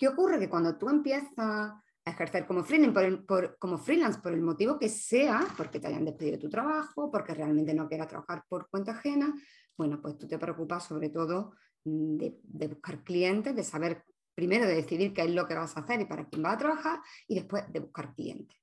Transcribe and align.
¿Qué 0.00 0.08
ocurre? 0.08 0.38
Que 0.38 0.48
cuando 0.48 0.78
tú 0.78 0.88
empiezas 0.88 1.30
a 1.36 1.84
ejercer 2.02 2.46
como 2.46 2.64
freelance 2.64 3.18
por, 3.28 3.58
como 3.58 3.76
freelance 3.76 4.18
por 4.18 4.32
el 4.32 4.40
motivo 4.40 4.78
que 4.78 4.88
sea, 4.88 5.46
porque 5.58 5.78
te 5.78 5.88
hayan 5.88 6.06
despedido 6.06 6.36
de 6.36 6.42
tu 6.42 6.48
trabajo, 6.48 7.10
porque 7.10 7.34
realmente 7.34 7.74
no 7.74 7.86
quieras 7.86 8.08
trabajar 8.08 8.42
por 8.48 8.70
cuenta 8.70 8.92
ajena, 8.92 9.34
bueno, 9.76 10.00
pues 10.00 10.16
tú 10.16 10.26
te 10.26 10.38
preocupas 10.38 10.86
sobre 10.86 11.10
todo 11.10 11.52
mm, 11.84 12.16
de, 12.16 12.68
buscar 12.68 13.04
clientes, 13.04 13.54
de 13.54 13.62
saber 13.62 14.02
primero 14.34 14.66
de 14.66 14.76
decidir 14.76 15.12
qué 15.12 15.20
es 15.20 15.30
lo 15.32 15.46
que 15.46 15.54
vas 15.54 15.76
a 15.76 15.80
hacer 15.80 16.00
y 16.00 16.06
para 16.06 16.26
quién 16.26 16.42
vas 16.44 16.54
a 16.54 16.58
trabajar 16.58 17.00
y 17.28 17.34
después 17.34 17.70
de 17.70 17.80
buscar 17.80 18.14
clientes. 18.14 18.56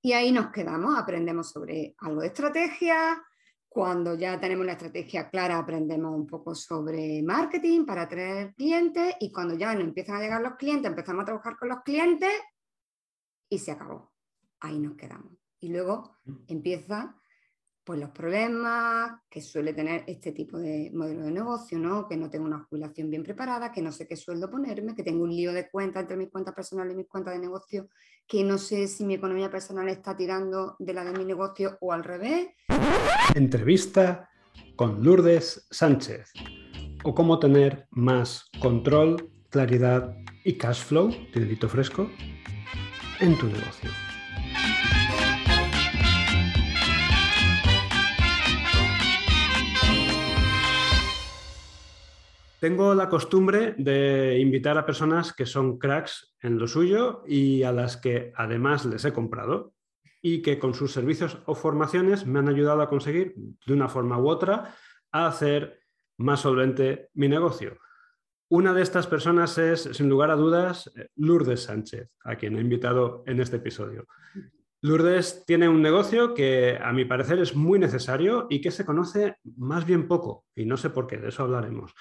Y 0.00 0.12
ahí 0.12 0.32
nos 0.32 0.50
quedamos, 0.52 0.98
aprendemos 0.98 1.50
sobre 1.50 1.94
algo 1.98 2.22
de 2.22 2.28
estrategia, 2.28 3.22
cuando 3.68 4.14
ya 4.14 4.40
tenemos 4.40 4.64
la 4.64 4.72
estrategia 4.72 5.28
clara, 5.28 5.58
aprendemos 5.58 6.14
un 6.14 6.26
poco 6.26 6.54
sobre 6.54 7.22
marketing 7.22 7.84
para 7.84 8.02
atraer 8.02 8.54
clientes 8.54 9.14
y 9.20 9.30
cuando 9.30 9.54
ya 9.54 9.74
nos 9.74 9.84
empiezan 9.84 10.16
a 10.16 10.20
llegar 10.20 10.40
los 10.40 10.56
clientes, 10.56 10.88
empezamos 10.88 11.22
a 11.22 11.26
trabajar 11.26 11.56
con 11.56 11.68
los 11.68 11.82
clientes 11.82 12.32
y 13.48 13.58
se 13.58 13.72
acabó. 13.72 14.12
Ahí 14.60 14.78
nos 14.78 14.96
quedamos. 14.96 15.32
Y 15.60 15.68
luego 15.68 16.16
mm. 16.24 16.36
empieza 16.48 17.17
pues 17.88 18.00
los 18.00 18.10
problemas 18.10 19.18
que 19.30 19.40
suele 19.40 19.72
tener 19.72 20.04
este 20.06 20.32
tipo 20.32 20.58
de 20.58 20.90
modelo 20.92 21.24
de 21.24 21.30
negocio, 21.30 21.78
¿no? 21.78 22.06
Que 22.06 22.18
no 22.18 22.28
tengo 22.28 22.44
una 22.44 22.66
jubilación 22.68 23.08
bien 23.08 23.22
preparada, 23.22 23.72
que 23.72 23.80
no 23.80 23.92
sé 23.92 24.06
qué 24.06 24.14
sueldo 24.14 24.50
ponerme, 24.50 24.94
que 24.94 25.02
tengo 25.02 25.24
un 25.24 25.34
lío 25.34 25.54
de 25.54 25.70
cuentas 25.70 26.02
entre 26.02 26.18
mis 26.18 26.28
cuentas 26.28 26.54
personales 26.54 26.92
y 26.92 26.98
mis 26.98 27.08
cuentas 27.08 27.32
de 27.32 27.40
negocio, 27.40 27.88
que 28.26 28.44
no 28.44 28.58
sé 28.58 28.88
si 28.88 29.06
mi 29.06 29.14
economía 29.14 29.50
personal 29.50 29.88
está 29.88 30.14
tirando 30.14 30.76
de 30.78 30.92
la 30.92 31.02
de 31.02 31.18
mi 31.18 31.24
negocio 31.24 31.78
o 31.80 31.94
al 31.94 32.04
revés. 32.04 32.48
Entrevista 33.34 34.28
con 34.76 35.02
Lourdes 35.02 35.66
Sánchez. 35.70 36.30
O 37.04 37.14
cómo 37.14 37.38
tener 37.38 37.86
más 37.90 38.50
control, 38.60 39.30
claridad 39.48 40.14
y 40.44 40.58
cash 40.58 40.84
flow, 40.84 41.08
dinerito 41.32 41.70
fresco, 41.70 42.10
en 43.20 43.38
tu 43.38 43.46
negocio. 43.46 43.88
Tengo 52.60 52.92
la 52.94 53.08
costumbre 53.08 53.74
de 53.78 54.38
invitar 54.40 54.78
a 54.78 54.86
personas 54.86 55.32
que 55.32 55.46
son 55.46 55.78
cracks 55.78 56.34
en 56.40 56.58
lo 56.58 56.66
suyo 56.66 57.22
y 57.24 57.62
a 57.62 57.70
las 57.70 57.96
que 57.96 58.32
además 58.34 58.84
les 58.84 59.04
he 59.04 59.12
comprado 59.12 59.74
y 60.20 60.42
que 60.42 60.58
con 60.58 60.74
sus 60.74 60.92
servicios 60.92 61.38
o 61.46 61.54
formaciones 61.54 62.26
me 62.26 62.40
han 62.40 62.48
ayudado 62.48 62.82
a 62.82 62.88
conseguir 62.88 63.34
de 63.36 63.72
una 63.72 63.88
forma 63.88 64.18
u 64.18 64.28
otra 64.28 64.74
a 65.12 65.28
hacer 65.28 65.78
más 66.16 66.40
solvente 66.40 67.10
mi 67.14 67.28
negocio. 67.28 67.78
Una 68.48 68.74
de 68.74 68.82
estas 68.82 69.06
personas 69.06 69.56
es, 69.58 69.82
sin 69.92 70.08
lugar 70.08 70.32
a 70.32 70.36
dudas, 70.36 70.90
Lourdes 71.14 71.62
Sánchez, 71.62 72.10
a 72.24 72.34
quien 72.34 72.56
he 72.56 72.60
invitado 72.60 73.22
en 73.26 73.40
este 73.40 73.56
episodio. 73.56 74.08
Lourdes 74.80 75.44
tiene 75.46 75.68
un 75.68 75.82
negocio 75.82 76.34
que 76.34 76.76
a 76.82 76.92
mi 76.92 77.04
parecer 77.04 77.38
es 77.38 77.54
muy 77.54 77.78
necesario 77.78 78.48
y 78.50 78.60
que 78.60 78.72
se 78.72 78.84
conoce 78.84 79.36
más 79.56 79.86
bien 79.86 80.08
poco, 80.08 80.46
y 80.56 80.64
no 80.64 80.76
sé 80.76 80.90
por 80.90 81.06
qué, 81.06 81.18
de 81.18 81.28
eso 81.28 81.44
hablaremos. 81.44 81.94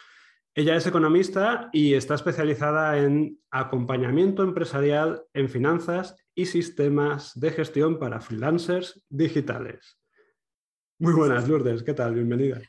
Ella 0.58 0.75
es 0.75 0.88
economista 0.88 1.69
y 1.72 1.94
está 1.94 2.16
especializada 2.16 2.97
en 2.97 3.39
acompañamiento 3.52 4.41
empresarial 4.41 5.23
en 5.36 5.49
finanzas 5.49 6.16
y 6.33 6.47
sistemas 6.47 7.39
de 7.39 7.52
gestión 7.52 7.99
para 7.99 8.22
freelancers 8.22 9.05
digitales. 9.08 9.99
Muy 10.97 11.14
buenas, 11.14 11.47
Lourdes, 11.47 11.83
¿qué 11.83 11.94
tal? 11.94 12.16
Bienvenida. 12.16 12.59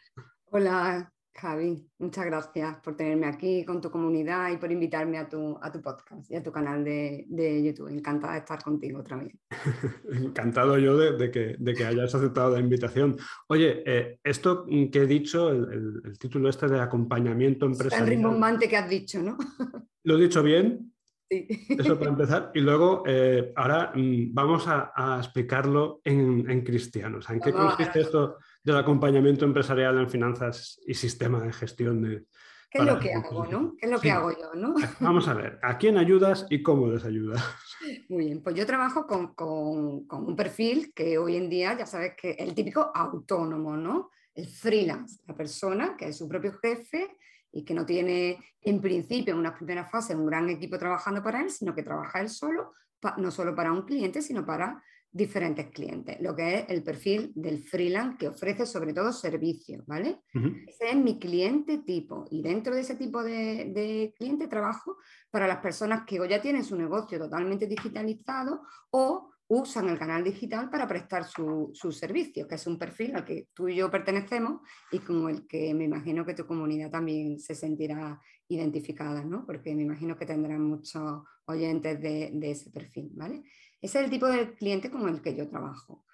Hola, 0.51 1.11
Javi, 1.41 1.89
muchas 1.99 2.27
gracias 2.27 2.77
por 2.83 2.97
tenerme 2.97 3.27
aquí 3.27 3.65
con 3.65 3.81
tu 3.81 3.91
comunidad 3.91 4.51
y 4.51 4.57
por 4.57 4.73
invitarme 4.73 5.19
a 5.19 5.29
tu, 5.29 5.57
a 5.63 5.71
tu 5.71 5.81
podcast 5.81 6.29
y 6.31 6.35
a 6.35 6.43
tu 6.43 6.51
canal 6.51 6.83
de, 6.83 7.63
YouTube. 7.65 7.89
Encantada 7.89 8.33
de 8.33 8.39
estar 8.41 8.61
contigo 8.61 8.99
otra 8.99 9.19
vez. 9.19 9.33
Encantado 10.13 10.79
yo 10.79 10.97
de, 10.97 11.31
que, 11.31 11.55
de, 11.57 11.75
que, 11.75 11.85
hayas 11.85 12.13
aceptado 12.13 12.51
la 12.51 12.61
invitación. 12.61 13.17
Oye, 13.47 13.85
eh, 13.87 14.19
esto 14.25 14.67
que 14.67 14.99
he 14.99 15.07
dicho, 15.07 15.51
el, 15.51 16.19
título 16.19 16.49
este 16.49 16.67
de 16.67 16.81
acompañamiento 16.81 17.67
empresarial. 17.67 18.09
El 18.09 18.17
rimbombante 18.17 18.69
que 18.69 18.77
has 18.77 18.91
dicho, 18.91 19.23
¿no? 19.23 19.39
¿Lo 20.05 20.19
he 20.19 20.23
dicho 20.23 20.43
bien? 20.43 20.93
Sí. 21.31 21.47
Eso 21.69 21.99
para 21.99 22.11
empezar. 22.11 22.51
Y 22.55 22.61
luego, 22.61 23.05
eh, 23.07 23.53
ahora 23.55 23.93
mm, 23.95 24.35
vamos 24.35 24.65
a, 24.67 25.19
explicarlo 25.19 26.01
en, 26.03 26.51
en 26.51 26.63
cristianos. 26.63 27.31
¿En 27.31 27.39
qué 27.39 27.53
consiste 27.53 28.01
esto? 28.01 28.39
Del 28.69 28.77
acompañamiento 28.77 29.45
empresarial 29.45 29.99
en 29.99 30.11
finanzas 30.11 30.81
y 30.87 30.95
sistema 30.95 31.41
de 31.41 31.53
gestión 31.53 32.03
de... 32.03 32.27
¿Qué 32.71 32.81
es 32.81 32.85
lo 32.85 32.99
que 32.99 33.15
hago, 33.15 33.47
no? 33.47 33.75
¿Qué 33.79 33.87
es 33.87 33.93
lo 33.93 33.99
que 33.99 34.11
hago 34.11 34.31
yo, 34.31 34.53
no? 34.55 34.75
Vamos 35.01 35.27
a 35.27 35.33
ver, 35.33 35.59
¿a 35.63 35.79
quién 35.79 35.97
ayudas 35.97 36.47
y 36.51 36.63
cómo 36.63 36.87
les 36.89 37.03
ayudas? 37.05 37.43
Muy 38.11 38.27
bien, 38.27 38.43
pues 38.43 38.55
yo 38.55 38.67
trabajo 38.67 39.07
con, 39.07 39.35
con, 39.35 40.07
un 40.11 40.37
perfil 40.37 40.93
que 40.95 41.17
hoy 41.17 41.37
en 41.37 41.49
día 41.49 41.79
ya 41.79 41.87
sabes 41.87 42.13
que 42.15 42.33
es 42.33 42.41
el 42.41 42.55
típico 42.55 42.93
autónomo, 42.95 43.75
¿no? 43.75 44.11
El 44.35 44.47
freelance, 44.47 45.23
la 45.27 45.35
persona 45.35 45.97
que 45.97 46.09
es 46.09 46.19
su 46.19 46.29
propio 46.29 46.53
jefe 46.61 47.17
y 47.51 47.65
que 47.65 47.73
no 47.73 47.87
tiene 47.87 48.39
en 48.61 48.83
principio 48.83 49.33
en 49.33 49.41
una 49.41 49.55
primera 49.55 49.87
fase 49.87 50.15
un 50.15 50.27
gran 50.27 50.51
equipo 50.51 50.79
trabajando 50.79 51.23
para 51.23 51.41
él, 51.41 51.49
sino 51.49 51.75
que 51.75 51.83
trabaja 51.83 52.21
él 52.21 52.29
solo, 52.29 52.75
no 53.17 53.31
solo 53.31 53.55
para 53.55 53.73
un 53.73 53.83
cliente, 53.83 54.21
sino 54.21 54.45
para 54.45 54.83
diferentes 55.11 55.71
clientes, 55.71 56.21
lo 56.21 56.37
que 56.37 56.59
es 56.59 56.65
el 56.69 56.83
perfil 56.83 57.33
del 57.35 57.63
freelance 57.63 58.19
que 58.19 58.29
ofrece 58.29 58.67
sobre 58.67 58.93
todo 58.93 59.13
servicios, 59.13 59.85
¿vale? 59.87 60.21
Ese 60.35 60.91
es 60.91 60.97
mi 60.97 61.19
cliente 61.19 61.79
tipo 61.79 62.27
y 62.31 62.43
dentro 62.43 62.75
de 62.75 62.83
ese 62.83 62.95
tipo 62.95 63.23
de, 63.23 64.13
cliente 64.19 64.49
trabajo 64.49 64.97
para 65.31 65.47
las 65.47 65.59
personas 65.59 66.05
que 66.07 66.21
o 66.21 66.27
ya 66.27 66.43
tienen 66.43 66.65
su 66.65 66.77
negocio 66.77 67.19
totalmente 67.19 67.67
digitalizado 67.67 68.63
o 68.91 69.31
usan 69.51 69.89
el 69.89 69.99
canal 69.99 70.23
digital 70.23 70.69
para 70.69 70.87
prestar 70.87 71.25
sus 71.25 71.71
su 71.73 71.91
servicios, 71.91 72.47
que 72.47 72.57
es 72.57 72.67
un 72.67 72.79
perfil 72.79 73.17
al 73.17 73.25
que 73.25 73.49
tú 73.55 73.67
y 73.67 73.77
yo 73.77 73.91
pertenecemos 73.91 74.61
y 74.93 74.99
con 74.99 75.27
el 75.31 75.47
que 75.47 75.73
me 75.73 75.85
imagino 75.85 76.27
que 76.27 76.35
tu 76.35 76.47
comunidad 76.47 76.91
también 76.91 77.41
se 77.41 77.55
sentirá 77.55 78.21
identificada, 78.47 79.25
¿no? 79.25 79.47
Porque 79.47 79.75
me 79.75 79.85
imagino 79.85 80.19
que 80.19 80.27
tendrán 80.27 80.63
muchos 80.63 81.23
oyentes 81.47 81.99
de, 82.03 82.31
de 82.35 82.51
ese 82.51 82.71
perfil, 82.71 83.11
¿vale? 83.15 83.43
Ese 83.81 83.99
es 83.99 84.05
el 84.05 84.11
tipo 84.11 84.27
de 84.27 84.55
cliente 84.55 84.91
con 84.91 85.09
el 85.09 85.23
que 85.23 85.35
yo 85.35 85.49
trabajo. 85.49 86.05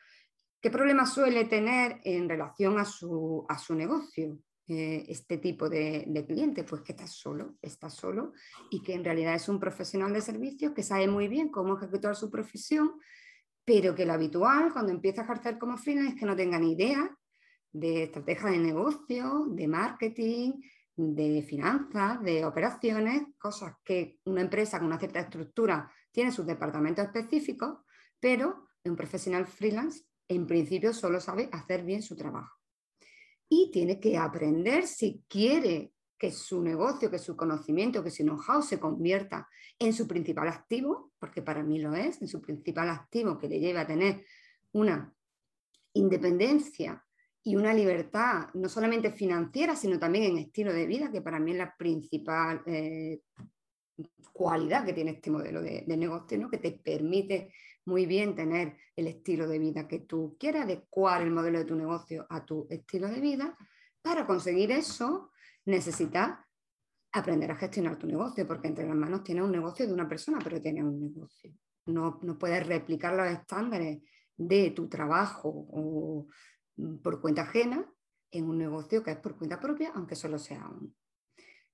¿Qué 0.60 0.70
problema 0.70 1.04
suele 1.04 1.44
tener 1.44 2.00
en 2.04 2.28
relación 2.28 2.78
a 2.78 2.84
su, 2.84 3.44
a 3.48 3.58
su 3.58 3.74
negocio 3.74 4.38
eh, 4.66 5.04
este 5.08 5.38
tipo 5.38 5.68
de, 5.68 6.24
cliente? 6.26 6.64
Pues 6.64 6.82
que 6.82 6.92
está 6.92 7.06
solo, 7.06 7.56
está 7.60 7.90
solo 7.90 8.32
y 8.70 8.82
que 8.82 8.94
en 8.94 9.04
realidad 9.04 9.34
es 9.34 9.48
un 9.48 9.60
profesional 9.60 10.12
de 10.12 10.22
servicios 10.22 10.72
que 10.72 10.82
sabe 10.82 11.06
muy 11.06 11.28
bien 11.28 11.50
cómo 11.50 11.76
ejecutar 11.76 12.16
su 12.16 12.30
profesión, 12.30 12.92
pero 13.64 13.94
que 13.94 14.06
lo 14.06 14.14
habitual 14.14 14.72
cuando 14.72 14.92
empieza 14.92 15.20
a 15.20 15.24
ejercer 15.24 15.58
como 15.58 15.76
freelance 15.76 16.14
es 16.14 16.20
que 16.20 16.26
no 16.26 16.34
tenga 16.34 16.58
ni 16.58 16.72
idea 16.72 17.14
de 17.70 18.04
estrategia 18.04 18.50
de 18.50 18.58
negocio, 18.58 19.46
de 19.50 19.68
marketing, 19.68 20.52
de 20.96 21.42
finanzas, 21.42 22.22
de 22.22 22.44
operaciones, 22.44 23.22
cosas 23.38 23.74
que 23.84 24.20
una 24.24 24.40
empresa 24.40 24.78
con 24.78 24.86
una 24.86 24.98
cierta 24.98 25.20
estructura 25.20 25.90
tiene 26.14 26.30
sus 26.30 26.46
departamentos 26.46 27.04
específicos, 27.04 27.80
pero 28.20 28.68
un 28.84 28.94
profesional 28.94 29.46
freelance 29.46 30.04
en 30.28 30.46
principio 30.46 30.94
solo 30.94 31.20
sabe 31.20 31.48
hacer 31.52 31.82
bien 31.82 32.02
su 32.02 32.14
trabajo. 32.14 32.56
Y 33.48 33.70
tiene 33.72 33.98
que 33.98 34.16
aprender 34.16 34.86
si 34.86 35.24
quiere 35.28 35.92
que 36.16 36.30
su 36.30 36.62
negocio, 36.62 37.10
que 37.10 37.18
su 37.18 37.36
conocimiento, 37.36 38.02
que 38.04 38.12
su 38.12 38.22
know-how 38.22 38.62
se 38.62 38.78
convierta 38.78 39.48
en 39.76 39.92
su 39.92 40.06
principal 40.06 40.48
activo, 40.48 41.12
porque 41.18 41.42
para 41.42 41.64
mí 41.64 41.80
lo 41.80 41.94
es, 41.94 42.22
en 42.22 42.28
su 42.28 42.40
principal 42.40 42.88
activo 42.90 43.36
que 43.36 43.48
le 43.48 43.58
lleve 43.58 43.80
a 43.80 43.86
tener 43.86 44.24
una 44.72 45.12
independencia 45.94 47.04
y 47.42 47.56
una 47.56 47.74
libertad, 47.74 48.48
no 48.54 48.68
solamente 48.68 49.10
financiera, 49.10 49.74
sino 49.74 49.98
también 49.98 50.24
en 50.24 50.38
estilo 50.38 50.72
de 50.72 50.86
vida, 50.86 51.10
que 51.10 51.20
para 51.20 51.40
mí 51.40 51.50
es 51.50 51.58
la 51.58 51.76
principal 51.76 52.62
eh, 52.66 53.20
cualidad 54.32 54.84
que 54.84 54.92
tiene 54.92 55.12
este 55.12 55.30
modelo 55.30 55.62
de, 55.62 55.84
negocio, 55.86 56.50
que 56.50 56.58
te 56.58 56.72
permite 56.72 57.52
muy 57.86 58.06
bien 58.06 58.34
tener 58.34 58.76
el 58.96 59.06
estilo 59.06 59.46
de 59.46 59.58
vida 59.58 59.86
que 59.86 60.00
tú 60.00 60.36
quieras, 60.38 60.64
adecuar 60.64 61.22
el 61.22 61.30
modelo 61.30 61.58
de 61.58 61.64
tu 61.64 61.76
negocio 61.76 62.26
a 62.30 62.44
tu 62.44 62.66
estilo 62.70 63.08
de 63.08 63.20
vida. 63.20 63.56
Para 64.02 64.26
conseguir 64.26 64.72
eso 64.72 65.30
necesitas 65.66 66.38
aprender 67.12 67.50
a 67.52 67.56
gestionar 67.56 67.96
tu 67.96 68.06
negocio, 68.06 68.46
porque 68.46 68.68
entre 68.68 68.86
las 68.86 68.96
manos 68.96 69.22
tienes 69.22 69.44
un 69.44 69.52
negocio 69.52 69.86
de 69.86 69.92
una 69.92 70.08
persona, 70.08 70.38
pero 70.42 70.60
tienes 70.60 70.82
un 70.82 71.00
negocio. 71.00 71.52
No, 71.86 72.18
no 72.22 72.38
puedes 72.38 72.66
replicar 72.66 73.14
los 73.14 73.28
estándares 73.28 74.02
de 74.36 74.70
tu 74.70 74.88
trabajo 74.88 75.48
o 75.48 76.26
por 77.02 77.20
cuenta 77.20 77.42
ajena 77.42 77.88
en 78.32 78.48
un 78.48 78.58
negocio 78.58 79.02
que 79.02 79.12
es 79.12 79.18
por 79.18 79.36
cuenta 79.36 79.60
propia, 79.60 79.92
aunque 79.94 80.16
solo 80.16 80.38
sea 80.38 80.66
uno. 80.68 80.90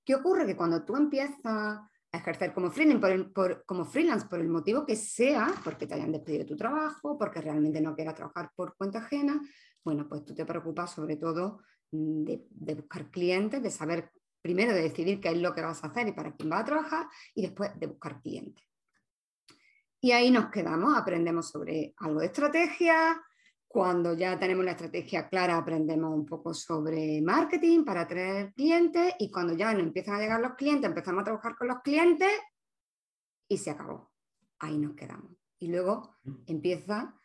¿Qué 0.05 0.15
ocurre? 0.15 0.45
Que 0.45 0.55
cuando 0.55 0.83
tú 0.83 0.95
empiezas 0.95 1.79
ejercer 2.11 2.53
como 2.53 2.69
freelance 2.69 3.29
por, 3.33 3.65
como 3.65 3.85
freelance 3.85 4.27
por 4.27 4.39
el 4.39 4.49
motivo 4.49 4.85
que 4.85 4.95
sea, 4.95 5.47
porque 5.63 5.87
te 5.87 5.93
hayan 5.93 6.11
despedido 6.11 6.43
de 6.43 6.49
tu 6.49 6.57
trabajo, 6.57 7.17
porque 7.17 7.41
realmente 7.41 7.81
no 7.81 7.95
quieras 7.95 8.15
trabajar 8.15 8.51
por 8.55 8.75
cuenta 8.75 8.99
ajena, 8.99 9.41
bueno, 9.83 10.07
pues 10.07 10.25
tú 10.25 10.35
te 10.35 10.45
preocupas 10.45 10.93
sobre 10.93 11.15
todo 11.15 11.61
mm, 11.91 12.23
de, 12.23 12.75
buscar 12.75 13.09
clientes, 13.09 13.63
de 13.63 13.71
saber 13.71 14.11
primero 14.41 14.73
de 14.73 14.81
decidir 14.81 15.19
qué 15.19 15.29
es 15.29 15.37
lo 15.37 15.53
que 15.53 15.61
vas 15.61 15.83
a 15.83 15.87
hacer 15.87 16.07
y 16.07 16.13
para 16.13 16.35
quién 16.35 16.49
vas 16.49 16.61
a 16.61 16.65
trabajar 16.65 17.07
y 17.33 17.43
después 17.43 17.79
de 17.79 17.87
buscar 17.87 18.21
clientes. 18.21 18.65
Y 20.01 20.11
ahí 20.11 20.31
nos 20.31 20.49
quedamos, 20.49 20.97
aprendemos 20.97 21.49
sobre 21.49 21.93
algo 21.97 22.21
de 22.21 22.25
estrategia. 22.25 23.21
Cuando 23.71 24.13
ya 24.13 24.37
tenemos 24.37 24.65
la 24.65 24.71
estrategia 24.71 25.29
clara, 25.29 25.55
aprendemos 25.55 26.13
un 26.13 26.25
poco 26.25 26.53
sobre 26.53 27.21
marketing 27.21 27.85
para 27.85 28.01
atraer 28.01 28.53
clientes 28.53 29.13
y 29.17 29.31
cuando 29.31 29.53
ya 29.53 29.71
nos 29.71 29.83
empiezan 29.83 30.15
a 30.15 30.19
llegar 30.19 30.41
los 30.41 30.55
clientes, 30.55 30.89
empezamos 30.89 31.21
a 31.21 31.23
trabajar 31.23 31.55
con 31.55 31.69
los 31.69 31.79
clientes 31.79 32.29
y 33.47 33.57
se 33.57 33.69
acabó. 33.71 34.11
Ahí 34.59 34.77
nos 34.77 34.93
quedamos. 34.93 35.31
Y 35.57 35.69
luego 35.69 36.17
mm. 36.23 36.33
empieza 36.47 37.15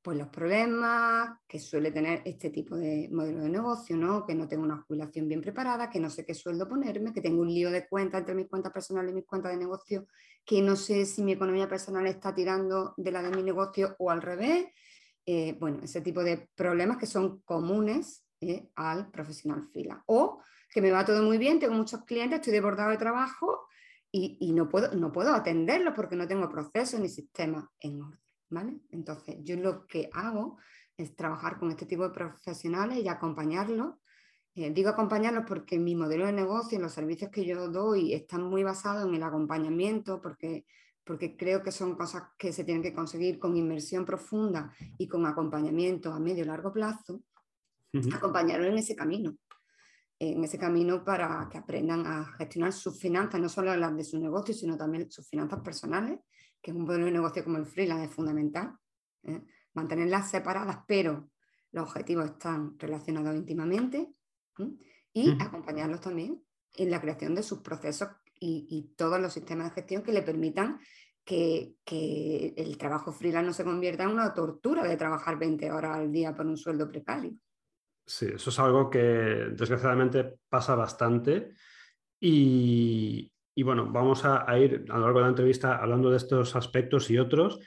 pues 0.00 0.16
los 0.16 0.28
problemas 0.28 1.40
que 1.48 1.58
suele 1.58 1.90
tener 1.90 2.22
este 2.24 2.50
tipo 2.50 2.76
de 2.76 3.08
modelo 3.10 3.42
de 3.42 3.50
negocio, 3.50 3.96
¿no? 3.96 4.24
Que 4.24 4.36
no 4.36 4.46
tengo 4.46 4.62
una 4.62 4.82
jubilación 4.82 5.26
bien 5.26 5.40
preparada, 5.40 5.90
que 5.90 5.98
no 5.98 6.08
sé 6.08 6.24
qué 6.24 6.34
sueldo 6.34 6.68
ponerme, 6.68 7.12
que 7.12 7.20
tengo 7.20 7.42
un 7.42 7.52
lío 7.52 7.68
de 7.70 7.88
cuentas 7.88 8.20
entre 8.20 8.36
mis 8.36 8.48
cuentas 8.48 8.72
personales 8.72 9.10
y 9.10 9.16
mis 9.16 9.26
cuentas 9.26 9.50
de 9.50 9.58
negocio, 9.58 10.06
que 10.44 10.62
no 10.62 10.76
sé 10.76 11.04
si 11.04 11.24
mi 11.24 11.32
economía 11.32 11.68
personal 11.68 12.06
está 12.06 12.32
tirando 12.32 12.94
de 12.96 13.10
la 13.10 13.22
de 13.22 13.36
mi 13.36 13.42
negocio 13.42 13.96
o 13.98 14.10
al 14.10 14.22
revés. 14.22 14.68
Eh, 15.26 15.56
bueno, 15.60 15.80
ese 15.82 16.00
tipo 16.00 16.24
de 16.24 16.48
problemas 16.54 16.96
que 16.96 17.06
son 17.06 17.40
comunes 17.42 18.24
eh, 18.40 18.70
al 18.74 19.10
profesional 19.10 19.68
fila. 19.72 20.02
O 20.06 20.42
que 20.72 20.80
me 20.80 20.90
va 20.90 21.04
todo 21.04 21.22
muy 21.22 21.38
bien, 21.38 21.58
tengo 21.58 21.74
muchos 21.74 22.04
clientes, 22.04 22.38
estoy 22.38 22.52
desbordado 22.52 22.90
de 22.90 22.96
trabajo 22.96 23.66
y, 24.10 24.38
y 24.40 24.52
no, 24.52 24.68
puedo, 24.68 24.94
no 24.94 25.12
puedo 25.12 25.34
atenderlos 25.34 25.94
porque 25.94 26.16
no 26.16 26.26
tengo 26.26 26.48
procesos 26.48 27.00
ni 27.00 27.08
sistemas 27.08 27.64
en 27.80 28.02
orden. 28.02 28.20
Entonces, 28.90 29.36
yo 29.42 29.56
lo 29.56 29.86
que 29.86 30.10
hago 30.12 30.58
es 30.96 31.14
trabajar 31.14 31.58
con 31.58 31.70
este 31.70 31.86
tipo 31.86 32.02
de 32.02 32.10
profesionales 32.14 32.98
y 32.98 33.08
acompañarlos. 33.08 33.94
Eh, 34.54 34.70
digo 34.72 34.90
acompañarlos 34.90 35.44
porque 35.46 35.78
mi 35.78 35.94
modelo 35.94 36.26
de 36.26 36.32
negocio, 36.32 36.78
los 36.80 36.92
servicios 36.92 37.30
que 37.30 37.44
yo 37.44 37.68
doy 37.68 38.12
están 38.12 38.42
muy 38.42 38.64
basados 38.64 39.08
en 39.08 39.14
el 39.14 39.22
acompañamiento, 39.22 40.20
porque, 40.20 40.66
porque 41.10 41.36
creo 41.36 41.60
que 41.60 41.72
son 41.72 41.96
cosas 41.96 42.22
que 42.38 42.52
se 42.52 42.62
tienen 42.62 42.84
que 42.84 42.94
conseguir 42.94 43.40
con 43.40 43.56
inversión 43.56 44.04
profunda 44.04 44.72
y 44.96 45.08
con 45.08 45.26
acompañamiento 45.26 46.12
a 46.12 46.20
medio 46.20 46.44
y 46.44 46.46
largo 46.46 46.72
plazo, 46.72 47.24
acompañarlos 48.14 48.68
en 48.68 48.78
ese 48.78 48.94
camino 48.94 49.36
en 50.20 50.44
ese 50.44 50.56
camino 50.56 51.02
para 51.02 51.48
que 51.50 51.58
aprendan 51.58 52.06
a 52.06 52.26
gestionar 52.36 52.72
sus 52.72 52.96
finanzas, 53.00 53.40
no 53.40 53.48
solo 53.48 53.74
las 53.74 53.96
de 53.96 54.04
su 54.04 54.20
negocio, 54.20 54.54
sino 54.54 54.76
también 54.76 55.10
sus 55.10 55.26
finanzas 55.26 55.60
personales 55.60 56.20
que 56.62 56.70
es 56.70 56.76
un 56.76 56.84
modelo 56.84 57.06
de 57.06 57.10
negocio 57.10 57.42
como 57.42 57.56
el 57.56 57.66
freelance 57.66 58.04
es 58.04 58.10
fundamental, 58.12 58.76
¿eh? 59.24 59.42
mantenerlas 59.74 60.30
separadas, 60.30 60.78
pero 60.86 61.28
los 61.72 61.88
objetivos 61.88 62.26
están 62.26 62.78
relacionados 62.78 63.34
íntimamente 63.34 64.14
y 65.12 65.42
acompañarlos 65.42 66.00
también 66.00 66.40
en 66.76 66.90
la 66.92 67.00
creación 67.00 67.34
de 67.34 67.42
sus 67.42 67.62
procesos 67.62 68.10
y, 68.40 68.94
todos 68.96 69.20
los 69.20 69.32
sistemas 69.32 69.68
de 69.68 69.74
gestión 69.82 70.02
que 70.02 70.12
le 70.12 70.22
permitan 70.22 70.80
que, 71.24 71.74
que, 71.84 72.54
el 72.56 72.78
trabajo 72.78 73.12
freelance 73.12 73.46
no 73.46 73.52
se 73.52 73.64
convierta 73.64 74.04
en 74.04 74.10
una 74.10 74.32
tortura 74.32 74.82
de 74.82 74.96
trabajar 74.96 75.38
20 75.38 75.70
horas 75.70 75.98
al 75.98 76.10
día 76.10 76.34
por 76.34 76.46
un 76.46 76.56
sueldo 76.56 76.88
precario. 76.88 77.32
Sí, 78.06 78.26
eso 78.34 78.50
es 78.50 78.58
algo 78.58 78.90
que 78.90 78.98
desgraciadamente 78.98 80.38
pasa 80.48 80.74
bastante 80.74 81.52
y, 82.18 83.30
y 83.54 83.62
bueno, 83.62 83.90
vamos 83.90 84.24
a, 84.24 84.46
ir 84.58 84.86
a 84.88 84.94
lo 84.94 85.04
largo 85.04 85.18
de 85.18 85.24
la 85.24 85.30
entrevista 85.30 85.76
hablando 85.76 86.10
de 86.10 86.16
estos 86.16 86.56
aspectos 86.56 87.10
y 87.10 87.18
otros, 87.18 87.60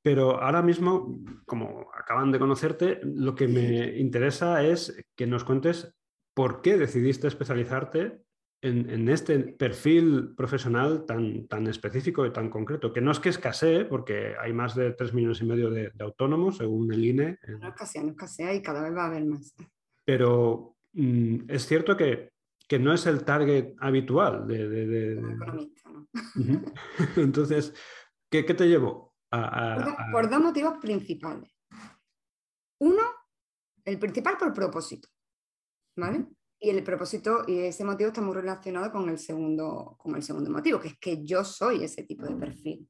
pero 0.00 0.40
ahora 0.40 0.62
mismo, 0.62 1.18
como 1.46 1.90
acaban 1.94 2.30
de 2.30 2.38
conocerte, 2.38 3.00
lo 3.02 3.34
que 3.34 3.48
me 3.48 3.98
interesa 3.98 4.62
es 4.62 5.04
que 5.16 5.26
nos 5.26 5.44
cuentes 5.44 5.94
por 6.34 6.62
qué 6.62 6.76
decidiste 6.76 7.28
especializarte 7.28 8.20
en, 8.62 9.08
este 9.08 9.38
perfil 9.38 10.34
profesional 10.36 11.04
tan, 11.04 11.46
tan 11.48 11.66
específico 11.66 12.24
y 12.24 12.32
tan 12.32 12.48
concreto, 12.48 12.92
que 12.92 13.00
no 13.00 13.10
es 13.10 13.20
que 13.20 13.28
escasee, 13.28 13.84
porque 13.84 14.34
hay 14.40 14.52
más 14.52 14.74
de 14.74 14.92
3 14.92 15.12
millones 15.14 15.40
y 15.40 15.44
medio 15.44 15.68
de, 15.68 15.92
autónomos, 16.00 16.58
según 16.58 16.92
el 16.92 17.04
INE. 17.04 17.38
No 17.60 17.68
escasea, 17.68 18.02
no 18.02 18.10
escasea 18.10 18.54
y 18.54 18.62
cada 18.62 18.82
vez 18.82 18.96
va 18.96 19.04
a 19.04 19.06
haber 19.08 19.24
más. 19.24 19.54
Pero 20.04 20.76
mm, 20.92 21.50
es 21.50 21.66
cierto 21.66 21.96
que 21.96 22.32
que 22.72 22.78
no 22.78 22.94
es 22.94 23.04
el 23.04 23.22
target 23.22 23.74
habitual 23.80 24.46
de... 24.46 24.66
de, 24.66 25.12
economista, 25.12 25.90
¿no? 25.90 26.08
Entonces, 27.16 27.74
¿qué, 28.30 28.42
te 28.44 28.66
llevó? 28.66 29.14
Por 30.10 30.30
dos 30.30 30.40
motivos 30.40 30.78
principales. 30.80 31.54
Uno, 32.80 33.02
el 33.84 33.98
principal 33.98 34.38
por 34.38 34.54
propósito, 34.54 35.06
¿vale? 35.98 36.26
Y 36.64 36.70
el 36.70 36.84
propósito 36.84 37.42
y 37.48 37.58
ese 37.58 37.84
motivo 37.84 38.08
está 38.08 38.20
muy 38.20 38.36
relacionado 38.36 38.92
con 38.92 39.08
el, 39.08 39.18
segundo, 39.18 39.96
con 39.98 40.14
el 40.14 40.22
segundo 40.22 40.48
motivo, 40.48 40.78
que 40.78 40.88
es 40.88 40.98
que 40.98 41.24
yo 41.24 41.44
soy 41.44 41.82
ese 41.82 42.04
tipo 42.04 42.24
de 42.24 42.36
perfil. 42.36 42.88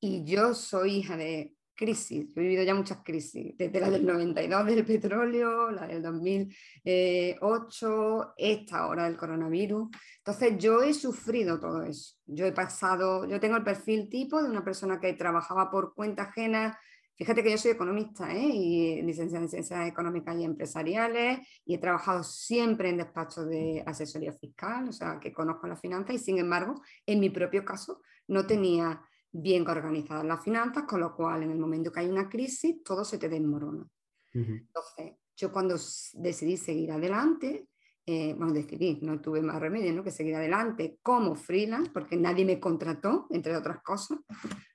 Y 0.00 0.24
yo 0.24 0.54
soy 0.54 0.96
hija 0.96 1.16
de 1.16 1.54
crisis. 1.76 2.32
he 2.34 2.40
vivido 2.40 2.64
ya 2.64 2.74
muchas 2.74 2.98
crisis, 3.04 3.56
desde 3.56 3.78
la 3.78 3.90
del 3.90 4.04
92 4.04 4.66
del 4.66 4.84
petróleo, 4.84 5.70
la 5.70 5.86
del 5.86 6.02
2008, 6.02 8.34
esta 8.36 8.78
ahora 8.78 9.04
del 9.04 9.16
coronavirus. 9.16 9.88
Entonces 10.18 10.58
yo 10.58 10.82
he 10.82 10.92
sufrido 10.92 11.60
todo 11.60 11.84
eso. 11.84 12.16
Yo 12.26 12.44
he 12.44 12.52
pasado, 12.52 13.24
yo 13.28 13.38
tengo 13.38 13.56
el 13.56 13.62
perfil 13.62 14.08
tipo 14.08 14.42
de 14.42 14.50
una 14.50 14.64
persona 14.64 14.98
que 14.98 15.12
trabajaba 15.12 15.70
por 15.70 15.94
cuenta 15.94 16.24
ajena. 16.24 16.76
Fíjate 17.16 17.42
que 17.42 17.50
yo 17.50 17.56
soy 17.56 17.70
economista 17.70 18.30
¿eh? 18.34 18.46
y 18.46 19.02
licenciada 19.02 19.44
en 19.44 19.48
ciencias 19.48 19.88
económicas 19.88 20.36
y 20.38 20.44
empresariales 20.44 21.38
y 21.64 21.74
he 21.74 21.78
trabajado 21.78 22.22
siempre 22.22 22.90
en 22.90 22.98
despachos 22.98 23.48
de 23.48 23.82
asesoría 23.86 24.34
fiscal, 24.34 24.88
o 24.88 24.92
sea, 24.92 25.18
que 25.18 25.32
conozco 25.32 25.66
la 25.66 25.76
finanza 25.76 26.12
y 26.12 26.18
sin 26.18 26.38
embargo, 26.38 26.82
en 27.06 27.20
mi 27.20 27.30
propio 27.30 27.64
caso, 27.64 28.02
no 28.28 28.46
tenía 28.46 29.00
bien 29.32 29.66
organizadas 29.66 30.26
las 30.26 30.44
finanzas, 30.44 30.84
con 30.84 31.00
lo 31.00 31.14
cual 31.14 31.42
en 31.42 31.52
el 31.52 31.58
momento 31.58 31.90
que 31.90 32.00
hay 32.00 32.08
una 32.08 32.28
crisis 32.28 32.82
todo 32.84 33.04
se 33.04 33.16
te 33.16 33.28
desmorona. 33.28 33.86
Entonces, 34.34 35.14
yo 35.34 35.50
cuando 35.50 35.76
decidí 36.12 36.58
seguir 36.58 36.92
adelante, 36.92 37.66
eh, 38.04 38.34
bueno, 38.34 38.52
decidí, 38.52 38.98
no 39.00 39.22
tuve 39.22 39.40
más 39.40 39.58
remedio 39.58 39.92
¿no? 39.94 40.04
que 40.04 40.10
seguir 40.10 40.34
adelante 40.34 40.98
como 41.02 41.34
freelance, 41.34 41.90
porque 41.90 42.16
nadie 42.16 42.44
me 42.44 42.60
contrató, 42.60 43.26
entre 43.30 43.56
otras 43.56 43.82
cosas, 43.82 44.18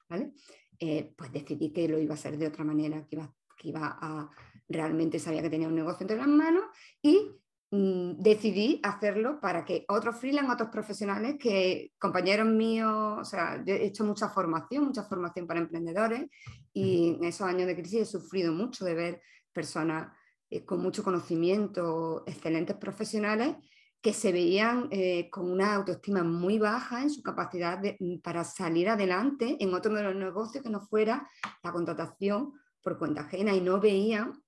¿vale? 0.10 0.34
Eh, 0.84 1.14
pues 1.16 1.32
decidí 1.32 1.72
que 1.72 1.88
lo 1.88 2.00
iba 2.00 2.16
a 2.16 2.18
hacer 2.18 2.38
de 2.38 2.48
otra 2.48 2.64
manera, 2.64 3.06
que 3.08 3.16
iba, 3.16 3.34
que 3.56 3.70
iba 3.70 3.98
a 4.02 4.30
realmente 4.68 5.20
sabía 5.20 5.42
que 5.42 5.50
tenía 5.50 5.68
un 5.68 5.76
negocio 5.76 6.04
entre 6.04 6.18
las 6.18 6.28
manos 6.28 6.64
y 7.02 7.42
Mm, 7.74 8.22
decidí 8.22 8.82
hacerlo 8.84 9.40
para 9.40 9.64
que 9.64 9.86
otros 9.88 10.18
freelance, 10.18 10.52
otros 10.52 10.70
profesionales, 10.70 11.38
que 11.40 11.94
compañeros 11.98 12.48
míos, 12.48 13.18
o 13.22 13.24
sea, 13.24 13.64
he 13.66 13.86
hecho 13.86 14.04
mucha 14.04 14.28
formación, 14.28 14.84
mucha 14.84 15.04
formación 15.04 15.48
para 15.48 15.62
emprendedores 15.62 16.30
y 16.74 17.16
en 17.16 17.24
esos 17.24 17.48
años 17.48 17.68
de 17.68 17.76
crisis 17.78 18.02
he 18.02 18.06
sufrido 18.06 18.52
mucho 18.52 18.84
de 18.84 18.94
ver 18.94 19.22
personas 19.54 20.12
eh, 20.50 20.66
con 20.66 20.82
mucho 20.82 21.02
conocimiento, 21.02 22.26
excelentes 22.28 22.76
profesionales, 22.76 23.56
que 24.02 24.14
se 24.14 24.32
veían 24.32 24.88
eh, 24.92 25.30
con 25.30 25.50
una 25.50 25.76
autoestima 25.76 26.24
muy 26.24 26.58
baja 26.58 27.04
en 27.04 27.10
su 27.10 27.22
capacidad 27.22 27.80
mm, 28.00 28.20
para 28.20 28.44
salir 28.44 28.90
adelante 28.90 29.58
en 29.60 29.74
otro 29.74 29.94
de 29.94 30.04
los 30.04 30.16
negocios 30.16 30.64
que 30.64 30.70
no 30.70 30.82
fuera 30.82 31.28
la 31.64 31.72
contratación 31.72 32.54
por 32.82 32.98
cuenta 32.98 33.22
ajena 33.22 33.54
y 33.54 33.62
no 33.62 33.80
veían 33.80 34.42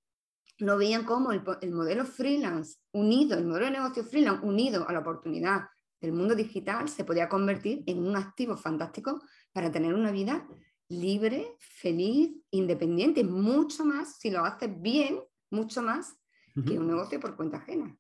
no 0.60 0.78
veían 0.78 1.04
cómo 1.04 1.32
el, 1.32 1.44
modelo 1.72 2.06
freelance 2.06 2.78
unido, 2.92 3.38
el 3.38 3.46
modelo 3.46 3.66
de 3.66 3.72
negocio 3.72 4.04
freelance 4.04 4.46
unido 4.46 4.88
a 4.88 4.94
la 4.94 5.00
oportunidad 5.00 5.64
del 6.00 6.14
mundo 6.14 6.36
digital 6.36 6.88
se 6.90 7.04
podía 7.04 7.28
convertir 7.28 7.84
en 7.88 8.06
un 8.06 8.16
activo 8.16 8.56
fantástico 8.56 9.22
para 9.52 9.72
tener 9.72 9.94
una 9.94 10.12
vida 10.12 10.48
libre, 10.90 11.56
feliz, 11.60 12.32
independiente, 12.52 13.24
mucho 13.24 13.84
más, 13.84 14.18
si 14.20 14.30
lo 14.30 14.46
haces 14.46 14.70
bien, 14.80 15.20
mucho 15.50 15.82
más 15.82 16.16
que 16.54 16.78
un 16.78 16.88
negocio 16.88 17.20
por 17.20 17.36
cuenta 17.36 17.58
ajena. 17.58 17.98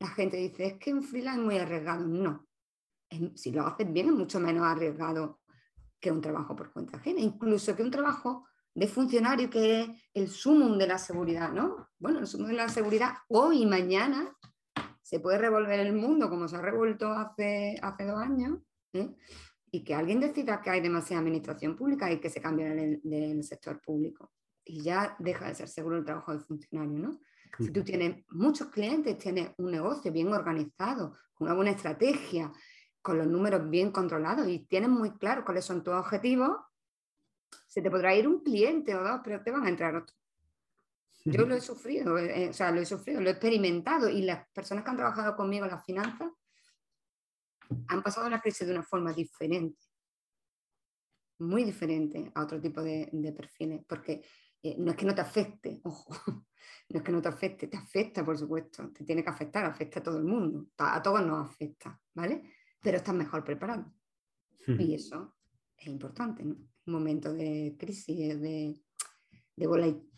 La 0.00 0.08
gente 0.08 0.36
dice, 0.36 0.66
es 0.66 0.74
que 0.78 0.92
un 0.92 1.02
freelance 1.02 1.40
es 1.40 1.44
muy 1.44 1.58
arriesgado. 1.58 2.06
No, 2.06 2.46
si 3.34 3.52
lo 3.52 3.66
haces 3.66 3.92
bien 3.92 4.08
es 4.08 4.14
mucho 4.14 4.40
menos 4.40 4.64
arriesgado 4.64 5.40
que 6.00 6.10
un 6.10 6.20
trabajo 6.20 6.54
por 6.54 6.72
cuenta 6.72 6.98
ajena, 6.98 7.20
incluso 7.20 7.74
que 7.74 7.82
un 7.82 7.90
trabajo 7.90 8.46
de 8.74 8.86
funcionario 8.86 9.48
que 9.48 9.80
es 9.80 9.88
el 10.12 10.28
sumum 10.28 10.76
de 10.76 10.86
la 10.86 10.98
seguridad, 10.98 11.50
¿no? 11.50 11.88
Bueno, 11.98 12.18
el 12.18 12.26
sumum 12.26 12.48
de 12.48 12.54
la 12.54 12.68
seguridad 12.68 13.14
hoy 13.28 13.62
y 13.62 13.66
mañana 13.66 14.36
se 15.00 15.20
puede 15.20 15.38
revolver 15.38 15.80
el 15.80 15.94
mundo 15.94 16.28
como 16.28 16.46
se 16.46 16.56
ha 16.56 16.60
revuelto 16.60 17.08
hace, 17.08 17.78
hace 17.80 18.04
dos 18.04 18.18
años, 18.18 18.58
¿eh? 18.92 19.14
y 19.70 19.84
que 19.84 19.94
alguien 19.94 20.20
decida 20.20 20.60
que 20.60 20.70
hay 20.70 20.80
demasiada 20.80 21.20
administración 21.20 21.76
pública 21.76 22.10
y 22.10 22.20
que 22.20 22.30
se 22.30 22.40
cambie 22.40 23.00
del, 23.02 23.44
sector 23.44 23.80
público. 23.80 24.32
Y 24.64 24.82
ya 24.82 25.16
deja 25.18 25.48
de 25.48 25.54
ser 25.54 25.68
seguro 25.68 25.98
el 25.98 26.04
trabajo 26.04 26.32
del 26.32 26.40
funcionario, 26.40 26.98
¿no? 26.98 27.20
Si 27.58 27.70
tú 27.70 27.82
tienes 27.82 28.24
muchos 28.30 28.68
clientes, 28.68 29.18
tienes 29.18 29.50
un 29.58 29.70
negocio 29.70 30.12
bien 30.12 30.32
organizado, 30.32 31.16
con 31.34 31.46
una 31.46 31.54
buena 31.54 31.70
estrategia, 31.70 32.52
con 33.00 33.18
los 33.18 33.26
números 33.26 33.68
bien 33.70 33.92
controlados 33.92 34.48
y 34.48 34.66
tienes 34.66 34.90
muy 34.90 35.16
claro 35.16 35.44
cuáles 35.44 35.64
son 35.64 35.82
tus 35.82 35.94
objetivos, 35.94 36.50
se 37.66 37.80
te 37.80 37.90
podrá 37.90 38.14
ir 38.14 38.26
un 38.26 38.42
cliente 38.42 38.94
o 38.94 39.02
dos, 39.02 39.20
pero 39.22 39.42
te 39.42 39.50
van 39.50 39.64
a 39.64 39.68
entrar 39.68 39.94
otros. 39.94 40.18
Yo 41.24 41.46
lo 41.46 41.54
he 41.54 41.60
sufrido, 41.72 42.18
eh, 42.18 42.48
o 42.50 42.52
sea, 42.52 42.70
lo 42.70 42.80
he 42.80 42.86
sufrido, 42.86 43.20
lo 43.20 43.28
he 43.28 43.32
experimentado 43.32 44.08
y 44.08 44.22
las 44.22 44.48
personas 44.50 44.84
que 44.84 44.90
han 44.90 44.96
trabajado 44.96 45.36
conmigo 45.36 45.64
en 45.64 45.70
las 45.70 45.84
finanzas 45.84 46.30
han 47.88 48.02
pasado 48.02 48.28
la 48.30 48.40
crisis 48.40 48.66
de 48.66 48.72
una 48.72 48.82
forma 48.82 49.12
diferente, 49.12 49.80
muy 51.38 51.64
diferente 51.64 52.30
a 52.34 52.42
otro 52.42 52.60
tipo 52.60 52.82
de, 52.82 53.34
perfiles, 53.36 53.84
porque 53.86 54.24
eh, 54.66 54.76
no 54.78 54.90
es 54.90 54.96
que 54.96 55.06
no 55.06 55.14
te 55.14 55.20
afecte, 55.20 55.80
ojo, 55.84 56.14
no 56.88 56.98
es 56.98 57.02
que 57.02 57.12
no 57.12 57.22
te 57.22 57.28
afecte, 57.28 57.68
te 57.68 57.76
afecta, 57.76 58.24
por 58.24 58.36
supuesto, 58.36 58.90
te 58.92 59.04
tiene 59.04 59.22
que 59.22 59.30
afectar, 59.30 59.64
afecta 59.64 60.00
a 60.00 60.02
todo 60.02 60.18
el 60.18 60.24
mundo, 60.24 60.66
a 60.78 61.00
todos 61.02 61.24
nos 61.24 61.48
afecta, 61.48 62.00
¿vale? 62.14 62.42
Pero 62.80 62.96
estás 62.96 63.14
mejor 63.14 63.44
preparado. 63.44 63.92
Y 64.66 64.94
eso 64.94 65.36
es 65.76 65.86
importante, 65.86 66.44
¿no? 66.44 66.54
Un 66.86 66.92
momento 66.92 67.32
de 67.32 67.76
crisis, 67.78 68.40
de, 68.40 68.74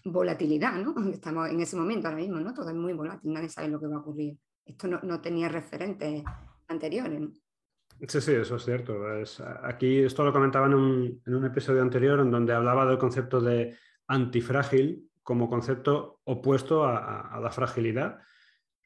volatilidad, 0.04 0.82
¿no? 0.82 0.94
Estamos 1.12 1.50
en 1.50 1.60
ese 1.60 1.76
momento 1.76 2.08
ahora 2.08 2.20
mismo, 2.20 2.40
¿no? 2.40 2.54
Todo 2.54 2.70
es 2.70 2.76
muy 2.76 2.94
volátil, 2.94 3.32
nadie 3.32 3.50
sabe 3.50 3.68
lo 3.68 3.78
que 3.78 3.86
va 3.86 3.96
a 3.96 4.00
ocurrir. 4.00 4.38
Esto 4.64 4.86
no, 4.88 5.20
tenía 5.20 5.48
referentes 5.48 6.22
anteriores, 6.68 7.20
¿no? 7.20 7.32
Sí, 8.06 8.20
sí, 8.20 8.32
eso 8.32 8.56
es 8.56 8.64
cierto. 8.64 9.02
aquí 9.64 9.98
esto 9.98 10.24
lo 10.24 10.32
comentaba 10.32 10.66
en 10.66 10.74
un, 10.74 11.22
en 11.26 11.34
un, 11.34 11.44
episodio 11.44 11.82
anterior 11.82 12.20
en 12.20 12.30
donde 12.30 12.52
hablaba 12.52 12.86
del 12.86 12.98
concepto 12.98 13.40
de 13.40 13.76
antifrágil 14.08 15.08
como 15.22 15.48
concepto 15.48 16.20
opuesto 16.24 16.84
a, 16.84 17.38
la 17.40 17.50
fragilidad 17.50 18.18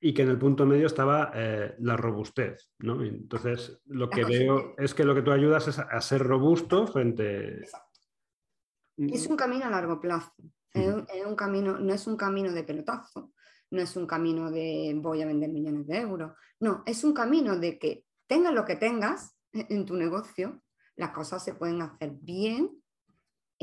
y 0.00 0.12
que 0.12 0.23
en 0.23 0.29
el 0.29 0.38
punto 0.38 0.67
medio 0.67 0.87
estaba 0.87 1.31
eh, 1.35 1.76
la 1.79 1.97
robustez. 1.97 2.73
¿no? 2.81 3.02
Entonces, 3.05 3.81
lo 3.87 4.11
que 4.11 4.25
veo 4.25 4.75
es 4.76 4.93
que 4.93 5.05
lo 5.05 5.14
que 5.14 5.23
tú 5.23 5.31
ayudas 5.31 5.69
es 5.69 5.79
a, 5.79 6.00
ser 6.00 6.25
robusto 6.25 6.88
frente... 6.88 7.61
Es 8.97 9.26
un 9.29 9.37
camino 9.37 9.67
a 9.67 9.71
largo 9.71 10.00
plazo. 10.00 10.35
es, 10.75 11.25
un, 11.25 11.37
camino, 11.37 11.79
no 11.79 11.95
es 11.95 12.07
un 12.09 12.17
camino 12.17 12.50
de 12.52 12.64
pelotazo, 12.64 13.33
no 13.71 13.81
es 13.81 13.97
un 13.97 14.07
camino 14.07 14.50
de 14.50 14.93
voy 14.97 15.23
a 15.23 15.26
vender 15.26 15.50
millones 15.50 15.87
de 15.87 16.00
euros. 16.00 16.33
No, 16.59 16.83
es 16.85 17.05
un 17.05 17.14
camino 17.14 17.57
de 17.57 17.79
que 17.79 18.05
tengas 18.26 18.52
lo 18.52 18.64
que 18.64 18.76
tengas 18.76 19.37
en 19.52 19.87
tu 19.87 19.95
negocio, 19.95 20.61
las 20.97 21.11
cosas 21.11 21.45
se 21.45 21.55
pueden 21.55 21.81
hacer 21.83 22.11
bien 22.21 22.82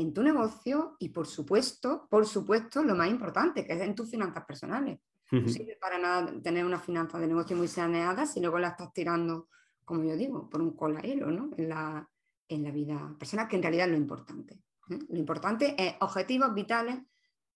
en 0.00 0.14
tu 0.14 0.22
negocio 0.22 0.96
y 0.98 1.10
por 1.10 1.26
supuesto, 1.26 2.06
por 2.10 2.26
supuesto, 2.26 2.82
lo 2.82 2.94
más 2.94 3.08
importante, 3.08 3.66
que 3.66 3.74
es 3.74 3.80
en 3.80 3.94
tus 3.94 4.10
finanzas 4.10 4.44
personales. 4.44 4.98
No 5.32 5.48
sirve 5.48 5.78
para 5.80 5.96
nada 5.96 6.32
tener 6.42 6.64
una 6.64 6.80
finanza 6.80 7.16
de 7.20 7.28
negocio 7.28 7.56
muy 7.56 7.68
saneada 7.68 8.26
si 8.26 8.40
luego 8.40 8.58
la 8.58 8.70
estás 8.70 8.92
tirando, 8.92 9.48
como 9.84 10.02
yo 10.02 10.16
digo, 10.16 10.50
por 10.50 10.60
un 10.60 10.74
coladero 10.74 11.30
¿no? 11.30 11.50
en, 11.56 11.68
la, 11.68 12.08
en 12.48 12.64
la 12.64 12.72
vida 12.72 13.14
personal, 13.16 13.46
que 13.46 13.54
en 13.54 13.62
realidad 13.62 13.86
es 13.86 13.92
lo 13.92 13.98
importante. 13.98 14.54
¿eh? 14.90 14.98
Lo 15.08 15.18
importante 15.18 15.76
es 15.78 15.94
objetivos 16.00 16.52
vitales, 16.52 16.98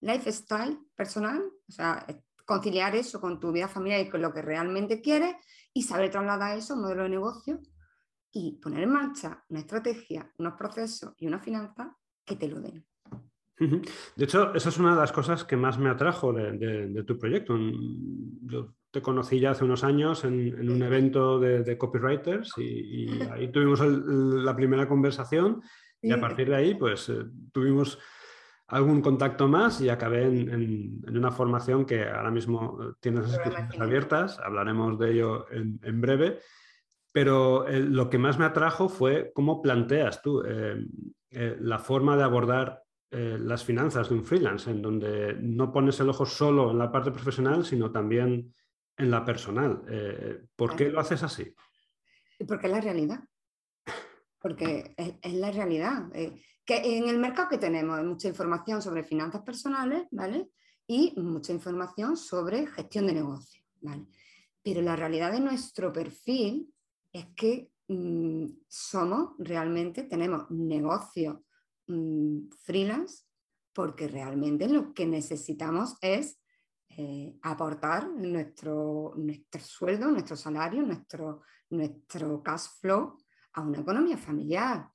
lifestyle 0.03 0.79
personal, 0.95 1.43
o 1.69 1.73
sea, 1.73 2.07
conciliar 2.45 2.95
eso 2.95 3.21
con 3.21 3.41
tu 3.41 3.51
vida 3.51 3.67
familiar 3.67 4.01
y 4.01 4.09
con 4.09 4.23
lo 4.23 4.33
que 4.33 4.43
realmente 4.43 5.01
quieres 5.01 5.35
y 5.73 5.83
saber 5.83 6.13
trasladar 6.13 6.57
eso 6.57 6.75
a 6.75 6.77
un 6.77 6.83
modelo 6.83 7.03
de 7.03 7.09
negocio 7.09 7.61
y 8.31 8.61
poner 8.61 8.85
en 8.85 8.93
marcha 8.93 9.45
una 9.49 9.61
estrategia, 9.61 10.33
unos 10.39 10.55
procesos 10.55 11.15
y 11.17 11.27
una 11.27 11.41
finanza 11.41 11.97
que 12.25 12.37
te 12.37 12.49
lo 12.49 12.61
den. 12.61 12.85
De 13.57 14.25
hecho, 14.25 14.53
esa 14.55 14.69
es 14.69 14.79
una 14.79 14.95
de 14.95 15.01
las 15.01 15.13
cosas 15.13 15.45
que 15.45 15.57
más 15.57 15.79
me 15.79 15.89
atrajo 15.89 16.33
de, 16.33 17.05
tu 17.07 17.19
proyecto. 17.19 17.57
Yo 17.57 18.75
te 18.91 19.01
conocí 19.01 19.39
ya 19.39 19.53
hace 19.53 19.65
unos 19.65 19.85
años 19.85 20.25
en, 20.25 20.69
un 20.69 20.83
evento 20.83 21.39
de, 21.39 21.79
copywriters 21.79 22.53
y, 22.59 23.21
ahí 23.31 23.51
tuvimos 23.53 23.81
la 23.81 24.57
primera 24.57 24.89
conversación 24.89 25.63
y 26.03 26.13
a 26.13 26.21
partir 26.21 26.49
de 26.49 26.57
ahí 26.57 26.75
pues 26.75 27.09
eh, 27.09 27.25
tuvimos 27.51 27.99
algún 28.69 29.03
contacto 29.03 29.47
más 29.49 29.81
y 29.81 29.89
acabé 29.89 30.25
en, 30.25 31.03
una 31.09 31.31
formación 31.31 31.85
que 31.85 32.05
ahora 32.05 32.31
mismo 32.31 32.79
eh, 32.83 32.93
tienes 33.01 33.29
inscripciones 33.29 33.81
abiertas, 33.81 34.39
hablaremos 34.39 34.99
de 34.99 35.13
ello 35.13 35.47
en, 35.51 36.01
breve, 36.01 36.41
pero 37.13 37.67
eh, 37.69 37.81
lo 37.81 38.09
que 38.09 38.19
más 38.19 38.39
me 38.39 38.45
atrajo 38.47 38.89
fue 38.89 39.33
cómo 39.35 39.61
planteas 39.63 40.23
tú 40.23 40.43
eh, 40.47 40.85
la 41.61 41.79
forma 41.79 42.17
de 42.17 42.23
abordar 42.23 42.85
eh, 43.17 43.39
las 43.39 43.63
finanzas 43.65 44.09
de 44.09 44.17
un 44.17 44.25
freelance, 44.25 44.69
en 44.69 44.83
donde 44.83 45.35
no 45.35 45.71
pones 45.71 46.01
el 46.01 46.09
ojo 46.09 46.27
solo 46.27 46.73
en 46.73 46.79
la 46.79 46.91
parte 46.91 47.13
profesional, 47.13 47.65
sino 47.65 47.93
también 47.93 48.53
en 48.97 49.09
la 49.09 49.25
personal. 49.25 49.85
Eh, 49.89 50.43
¿Por 50.57 50.75
qué 50.75 50.89
lo 50.91 50.99
haces 50.99 51.23
así? 51.23 51.55
Porque 52.45 52.67
es 52.67 52.73
la 52.73 52.81
realidad. 52.81 53.21
Porque 54.41 54.97
es, 54.97 55.33
la 55.33 55.53
realidad. 55.53 56.11
que 56.11 56.99
en 56.99 57.09
el 57.09 57.19
mercado 57.21 57.51
que 57.51 57.59
tenemos 57.59 57.97
hay 57.97 58.05
mucha 58.05 58.27
información 58.27 58.83
sobre 58.83 59.05
finanzas 59.05 59.43
personales, 59.43 60.09
¿vale? 60.11 60.49
Y 60.85 61.15
mucha 61.17 61.53
información 61.53 62.17
sobre 62.17 62.67
gestión 62.67 63.07
de 63.07 63.13
negocios, 63.13 63.65
¿vale? 63.81 64.07
Pero 64.61 64.83
la 64.83 64.97
realidad 64.97 65.31
de 65.31 65.39
nuestro 65.39 65.93
perfil 65.93 66.69
es 67.13 67.27
que 67.37 67.71
Mm, 67.89 68.47
somos 68.67 69.35
realmente, 69.39 70.05
tenemos 70.05 70.51
negocio 70.51 71.45
mm, 71.87 72.49
freelance 72.63 73.25
porque 73.75 74.09
realmente 74.09 74.69
lo 74.69 74.95
que 74.95 75.05
necesitamos 75.07 75.97
es 76.01 76.41
eh, 76.97 77.37
aportar 77.43 78.09
nuestro, 78.09 79.15
nuestro 79.17 79.61
sueldo, 79.61 80.11
nuestro 80.11 80.37
salario, 80.37 80.83
nuestro, 80.83 81.43
nuestro 81.71 82.43
cash 82.43 82.67
flow 82.81 83.19
a 83.53 83.61
una 83.61 83.81
economía 83.81 84.17
familiar. 84.17 84.89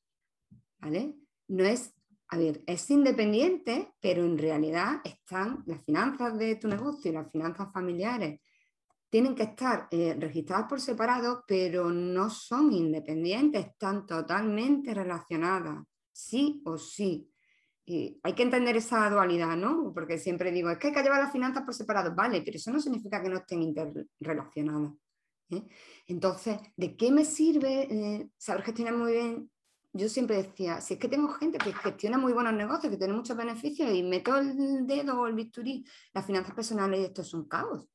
¿vale? 0.79 1.15
No 1.49 1.65
es, 1.65 1.93
a 2.29 2.37
ver, 2.37 2.63
es 2.65 2.89
independiente, 2.89 3.93
pero 3.99 4.23
en 4.23 4.37
realidad 4.37 5.01
están 5.03 5.63
las 5.67 5.83
finanzas 5.83 6.37
de 6.37 6.55
tu 6.55 6.67
negocio 6.67 7.11
y 7.11 7.15
las 7.15 7.31
finanzas 7.31 7.71
familiares 7.71 8.39
tienen 9.09 9.35
que 9.35 9.43
estar 9.43 9.87
eh, 9.91 10.15
registradas 10.19 10.67
por 10.69 10.79
separado, 10.79 11.43
pero 11.47 11.89
no 11.89 12.29
son 12.29 12.71
independientes, 12.71 13.65
están 13.65 14.05
totalmente 14.05 14.93
relacionadas, 14.93 15.83
sí 16.11 16.61
o 16.65 16.77
sí. 16.77 17.27
Y 17.85 18.19
hay 18.21 18.33
que 18.33 18.43
entender 18.43 18.77
esa 18.77 19.09
dualidad, 19.09 19.57
¿no? 19.57 19.91
Porque 19.93 20.19
siempre 20.19 20.51
digo, 20.51 20.69
es 20.69 20.77
que 20.77 20.87
hay 20.87 20.93
que 20.93 21.01
llevar 21.01 21.23
las 21.23 21.31
finanzas 21.31 21.63
por 21.63 21.73
separado, 21.73 22.13
vale, 22.13 22.43
pero 22.43 22.57
eso 22.57 22.71
no 22.71 22.79
significa 22.79 23.21
que 23.21 23.29
no 23.29 23.37
estén 23.37 23.63
interrelacionadas. 23.63 24.93
¿eh? 25.49 25.63
Entonces, 26.05 26.59
¿de 26.77 26.95
qué 26.95 27.11
me 27.11 27.25
sirve 27.25 27.87
eh, 27.89 28.29
saber 28.37 28.63
gestionar 28.63 28.95
muy 28.95 29.13
bien? 29.13 29.51
Yo 29.91 30.07
siempre 30.07 30.37
decía, 30.37 30.81
si 30.81 30.93
es 30.93 30.99
que 30.99 31.07
tengo 31.07 31.29
gente 31.29 31.57
que 31.57 31.73
gestiona 31.73 32.19
muy 32.19 32.31
buenos 32.31 32.53
negocios, 32.53 32.91
que 32.91 32.97
tiene 32.97 33.13
muchos 33.13 33.35
beneficios 33.35 33.91
y 33.91 34.03
meto 34.03 34.37
el 34.37 34.85
dedo 34.85 35.19
o 35.19 35.25
el 35.25 35.33
bisturí, 35.33 35.83
las 36.13 36.27
finanzas 36.27 36.53
personales 36.53 36.99
y 36.99 37.05
esto 37.05 37.23
es 37.23 37.33
un 37.33 37.47
caos 37.47 37.87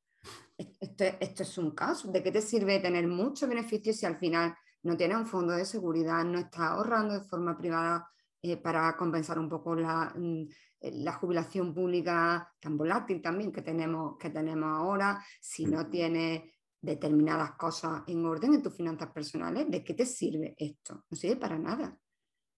esto, 0.57 1.43
es 1.43 1.57
un 1.57 1.71
caso. 1.71 2.11
¿De 2.11 2.23
qué 2.23 2.31
te 2.31 2.41
sirve 2.41 2.79
tener 2.79 3.07
muchos 3.07 3.47
beneficios 3.49 3.97
si 3.97 4.05
al 4.05 4.17
final 4.17 4.55
no 4.83 4.95
tienes 4.95 5.17
un 5.17 5.25
fondo 5.25 5.53
de 5.53 5.65
seguridad, 5.65 6.23
no 6.23 6.39
estás 6.39 6.61
ahorrando 6.61 7.13
de 7.15 7.27
forma 7.27 7.57
privada 7.57 8.07
eh, 8.41 8.57
para 8.57 8.95
compensar 8.95 9.39
un 9.39 9.49
poco 9.49 9.75
la, 9.75 10.13
mm, 10.15 10.47
la, 10.81 11.13
jubilación 11.13 11.73
pública 11.73 12.53
tan 12.59 12.77
volátil 12.77 13.21
también 13.21 13.51
que 13.51 13.61
tenemos, 13.61 14.17
que 14.17 14.29
tenemos 14.29 14.69
ahora? 14.69 15.23
Si 15.41 15.65
no 15.65 15.89
tienes 15.89 16.43
determinadas 16.79 17.53
cosas 17.53 18.03
en 18.07 18.23
orden 18.25 18.53
en 18.53 18.61
tus 18.61 18.75
finanzas 18.75 19.11
personales, 19.11 19.69
¿de 19.69 19.83
qué 19.83 19.93
te 19.93 20.05
sirve 20.05 20.55
esto? 20.57 21.05
No 21.09 21.17
sirve 21.17 21.37
para 21.37 21.57
nada. 21.57 21.97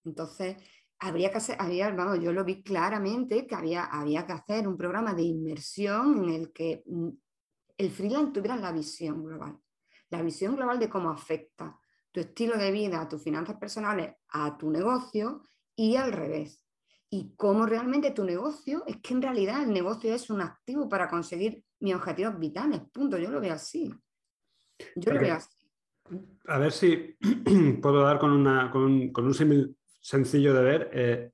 Entonces, 0.04 0.58
habría 1.00 1.32
que 1.32 1.38
hacer, 1.38 1.56
había, 1.60 1.90
vamos, 1.92 2.20
yo 2.20 2.32
lo 2.34 2.44
vi 2.44 2.62
claramente 2.64 3.46
que 3.46 3.56
había, 3.56 3.86
había 3.86 4.26
que 4.26 4.34
hacer 4.34 4.68
un 4.68 4.78
programa 4.78 5.14
de 5.14 5.24
inmersión 5.24 6.24
en 6.24 6.30
el 6.30 6.52
que 6.52 6.84
mm, 6.86 7.10
el 7.78 7.92
freelance 7.92 8.32
tuviera 8.32 8.56
la 8.56 8.72
visión 8.72 9.24
global, 9.24 9.58
la 10.10 10.22
visión 10.22 10.56
global 10.56 10.80
de 10.80 10.90
cómo 10.90 11.10
afecta 11.10 11.78
tu 12.12 12.20
estilo 12.20 12.58
de 12.58 12.72
vida, 12.72 13.08
tus 13.08 13.22
finanzas 13.22 13.58
personales 13.58 14.16
a 14.30 14.58
tu 14.58 14.72
negocio 14.72 15.44
y 15.76 15.96
al 15.96 16.12
revés. 16.12 16.64
Y 17.10 17.36
cómo 17.36 17.66
realmente 17.66 18.12
tu 18.12 18.26
negocio, 18.26 18.84
es 18.86 18.98
que 18.98 19.14
en 19.14 19.22
realidad 19.22 19.64
el 19.64 19.72
negocio 19.72 20.14
es 20.14 20.30
un 20.30 20.42
activo 20.42 20.90
para 20.90 21.08
conseguir 21.08 21.64
mis 21.80 21.96
objetivos 21.96 22.40
vitales, 22.40 22.82
punto, 22.92 23.18
yo 23.18 23.30
lo 23.30 23.40
veo 23.40 23.54
así. 23.54 23.94
Yo 24.96 25.14
lo 25.14 25.22
veo 25.22 25.36
así. 25.36 25.56
A 26.48 26.58
ver 26.58 26.72
si 26.72 27.16
puedo 27.82 28.02
dar 28.02 28.20
con, 28.20 28.32
una, 28.32 28.72
con 28.72 28.84
un, 28.84 29.34
símil 29.34 29.78
sencillo 30.02 30.54
de 30.54 30.64
ver. 30.64 30.90
Eh, 30.94 31.32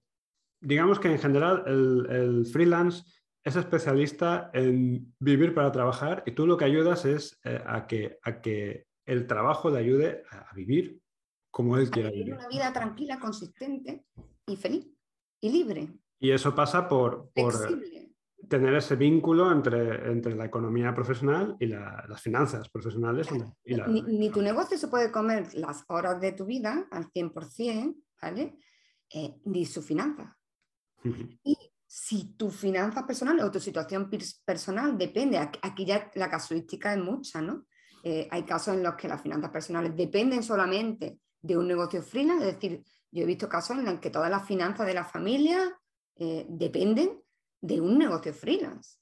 digamos 0.59 0.99
que 0.99 1.09
en 1.09 1.19
general 1.19 1.63
el, 1.65 2.07
el 2.09 2.45
freelance 2.45 3.03
es 3.43 3.55
especialista 3.55 4.49
en 4.53 5.13
vivir 5.19 5.53
para 5.53 5.71
trabajar 5.71 6.23
y 6.25 6.31
tú 6.31 6.47
lo 6.47 6.57
que 6.57 6.65
ayudas 6.65 7.05
es 7.05 7.39
eh, 7.43 7.61
a, 7.65 7.87
que, 7.87 8.19
a 8.23 8.41
que 8.41 8.87
el 9.05 9.27
trabajo 9.27 9.69
le 9.69 9.79
ayude 9.79 10.23
a 10.29 10.53
vivir 10.53 11.01
como 11.51 11.77
él 11.77 11.89
quiera 11.89 12.09
vivir. 12.09 12.33
Una 12.33 12.47
vida 12.47 12.71
tranquila, 12.71 13.19
consistente 13.19 14.05
y 14.47 14.55
feliz 14.55 14.87
y 15.41 15.51
libre. 15.51 15.89
Y 16.19 16.31
eso 16.31 16.55
pasa 16.55 16.87
por, 16.87 17.31
tener 18.47 18.73
ese 18.75 18.95
vínculo 18.95 19.51
entre, 19.51 20.11
entre, 20.11 20.35
la 20.35 20.45
economía 20.45 20.93
profesional 20.93 21.55
y 21.59 21.67
las 21.67 22.21
finanzas 22.21 22.69
profesionales. 22.69 23.27
ni, 23.65 24.29
tu 24.29 24.41
negocio 24.41 24.77
se 24.77 24.87
puede 24.87 25.11
comer 25.11 25.53
las 25.53 25.83
horas 25.89 26.19
de 26.21 26.31
tu 26.31 26.45
vida 26.45 26.87
al 26.91 27.11
100%, 27.11 27.95
¿vale? 28.21 28.57
Eh, 29.09 29.35
ni 29.45 29.65
su 29.65 29.81
finanza. 29.81 30.37
y 31.03 31.57
si 31.95 32.33
tu 32.35 32.49
finanza 32.49 33.05
personal 33.05 33.39
o 33.41 33.51
tu 33.51 33.59
situación 33.59 34.09
personal 34.43 34.97
depende, 34.97 35.37
aquí 35.37 35.85
ya 35.85 36.09
la 36.15 36.27
casuística 36.27 36.91
es 36.91 36.99
mucha, 36.99 37.39
¿no? 37.39 37.67
Eh, 38.03 38.27
hay 38.31 38.41
casos 38.45 38.75
en 38.75 38.81
los 38.81 38.95
que 38.95 39.07
las 39.07 39.21
finanzas 39.21 39.51
personales 39.51 39.95
dependen 39.95 40.41
solamente 40.41 41.19
de 41.39 41.55
un 41.55 41.67
negocio 41.67 42.01
freelance, 42.01 42.49
es 42.49 42.55
decir, 42.55 42.83
yo 43.11 43.21
he 43.21 43.27
visto 43.27 43.47
casos 43.47 43.77
en 43.77 43.85
los 43.85 43.99
que 43.99 44.09
todas 44.09 44.31
las 44.31 44.43
finanzas 44.47 44.87
de 44.87 44.93
la 44.95 45.05
familia 45.05 45.79
eh, 46.15 46.47
dependen 46.49 47.21
de 47.61 47.79
un 47.79 47.99
negocio 47.99 48.33
freelance. 48.33 48.97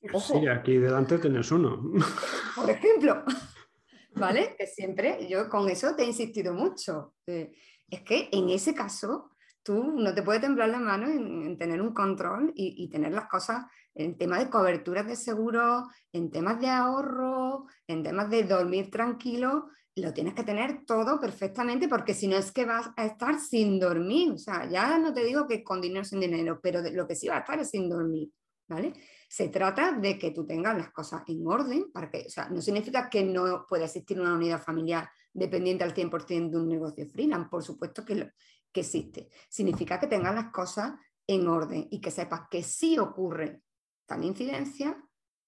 Sí, 0.00 0.46
aquí 0.46 0.76
delante 0.76 1.18
tienes 1.18 1.50
uno. 1.50 1.82
Por 2.54 2.70
ejemplo, 2.70 3.24
¿vale? 4.14 4.54
Que 4.56 4.68
siempre 4.68 5.26
yo 5.28 5.48
con 5.48 5.68
eso 5.68 5.96
te 5.96 6.04
he 6.04 6.06
insistido 6.06 6.54
mucho. 6.54 7.16
Eh, 7.26 7.50
es 7.90 8.02
que 8.02 8.28
en 8.30 8.50
ese 8.50 8.72
caso 8.72 9.33
tú 9.64 9.82
no 9.82 10.14
te 10.14 10.22
puede 10.22 10.40
temblar 10.40 10.68
la 10.68 10.78
mano 10.78 11.08
en, 11.08 11.56
tener 11.58 11.80
un 11.80 11.94
control 11.94 12.52
y, 12.54 12.88
tener 12.88 13.12
las 13.12 13.26
cosas 13.26 13.64
en 13.94 14.16
temas 14.16 14.40
de 14.40 14.50
coberturas 14.50 15.06
de 15.06 15.16
seguro, 15.16 15.88
en 16.12 16.30
temas 16.30 16.60
de 16.60 16.68
ahorro, 16.68 17.66
en 17.86 18.02
temas 18.02 18.28
de 18.28 18.44
dormir 18.44 18.90
tranquilo, 18.90 19.70
lo 19.96 20.12
tienes 20.12 20.34
que 20.34 20.42
tener 20.42 20.84
todo 20.84 21.18
perfectamente 21.18 21.88
porque 21.88 22.14
si 22.14 22.28
no 22.28 22.36
es 22.36 22.52
que 22.52 22.66
vas 22.66 22.90
a 22.96 23.06
estar 23.06 23.40
sin 23.40 23.80
dormir. 23.80 24.32
O 24.32 24.38
sea, 24.38 24.68
ya 24.68 24.98
no 24.98 25.14
te 25.14 25.24
digo 25.24 25.46
que 25.46 25.64
con 25.64 25.80
dinero 25.80 26.04
sin 26.04 26.20
dinero, 26.20 26.60
pero 26.62 26.82
lo 26.92 27.06
que 27.06 27.16
sí 27.16 27.28
va 27.28 27.36
a 27.36 27.40
estar 27.40 27.58
es 27.58 27.70
sin 27.70 27.88
dormir. 27.88 28.30
¿Vale? 28.66 28.94
Se 29.28 29.48
trata 29.48 29.92
de 29.92 30.18
que 30.18 30.30
tú 30.30 30.46
tengas 30.46 30.76
las 30.76 30.90
cosas 30.90 31.22
en 31.26 31.46
orden, 31.46 31.92
para 31.92 32.10
que, 32.10 32.24
o 32.26 32.30
sea, 32.30 32.48
no 32.48 32.62
significa 32.62 33.10
que 33.10 33.22
no 33.22 33.66
pueda 33.68 33.84
existir 33.84 34.18
una 34.18 34.34
unidad 34.34 34.62
familiar 34.62 35.08
dependiente 35.34 35.84
al 35.84 35.92
100% 35.92 36.50
de 36.50 36.56
un 36.56 36.68
negocio 36.68 37.06
freelance, 37.06 37.50
por 37.50 37.62
supuesto 37.62 38.04
que, 38.04 38.30
que 38.74 38.80
existe. 38.80 39.30
Significa 39.48 39.98
que 39.98 40.08
tengas 40.08 40.34
las 40.34 40.50
cosas 40.50 40.92
en 41.26 41.46
orden 41.46 41.86
y 41.90 42.00
que 42.00 42.10
sepas 42.10 42.42
que 42.50 42.62
si 42.62 42.98
ocurre 42.98 43.62
tal 44.04 44.24
incidencia, 44.24 45.02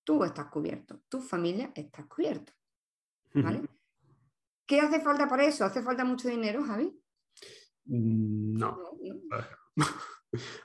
tú 0.05 0.25
estás 0.25 0.47
cubierto, 0.47 1.03
tu 1.09 1.21
familia 1.21 1.73
está 1.75 2.07
cubierto. 2.07 2.53
¿vale? 3.35 3.63
¿Qué 4.65 4.81
hace 4.81 5.01
falta 5.01 5.29
para 5.29 5.45
eso? 5.45 5.65
¿Hace 5.65 5.83
falta 5.83 6.05
mucho 6.05 6.29
dinero, 6.29 6.65
Javi? 6.65 6.99
Mm, 7.85 8.59
no. 8.59 8.79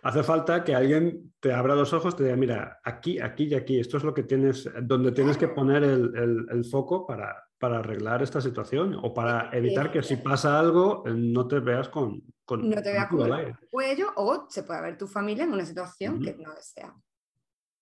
Hace 0.03 0.23
falta 0.23 0.63
que 0.63 0.75
alguien 0.75 1.33
te 1.39 1.53
abra 1.53 1.75
los 1.75 1.93
ojos, 1.93 2.15
te 2.15 2.23
diga, 2.23 2.35
mira, 2.35 2.79
aquí, 2.83 3.19
aquí 3.19 3.45
y 3.45 3.53
aquí, 3.53 3.79
esto 3.79 3.97
es 3.97 4.03
lo 4.03 4.13
que 4.13 4.23
tienes, 4.23 4.69
donde 4.81 5.11
tienes 5.11 5.37
que 5.37 5.47
poner 5.47 5.83
el, 5.83 6.65
foco 6.69 7.05
para, 7.05 7.43
para, 7.61 7.79
arreglar 7.79 8.23
esta 8.23 8.41
situación 8.41 8.95
o 9.01 9.13
para 9.13 9.49
evitar 9.55 9.91
que 9.91 10.01
si 10.01 10.17
pasa 10.17 10.59
algo 10.59 11.03
no 11.05 11.47
te 11.47 11.59
veas 11.59 11.89
con... 11.89 12.23
con 12.43 12.67
no 12.67 12.81
te 12.81 12.91
veas 12.91 13.07
con 13.07 13.31
el 13.31 13.55
cuello 13.69 14.11
o 14.15 14.47
se 14.49 14.63
puede 14.63 14.81
ver 14.81 14.97
tu 14.97 15.07
familia 15.07 15.43
en 15.43 15.53
una 15.53 15.65
situación 15.65 16.19
que 16.19 16.33
no 16.33 16.53
desea. 16.53 16.93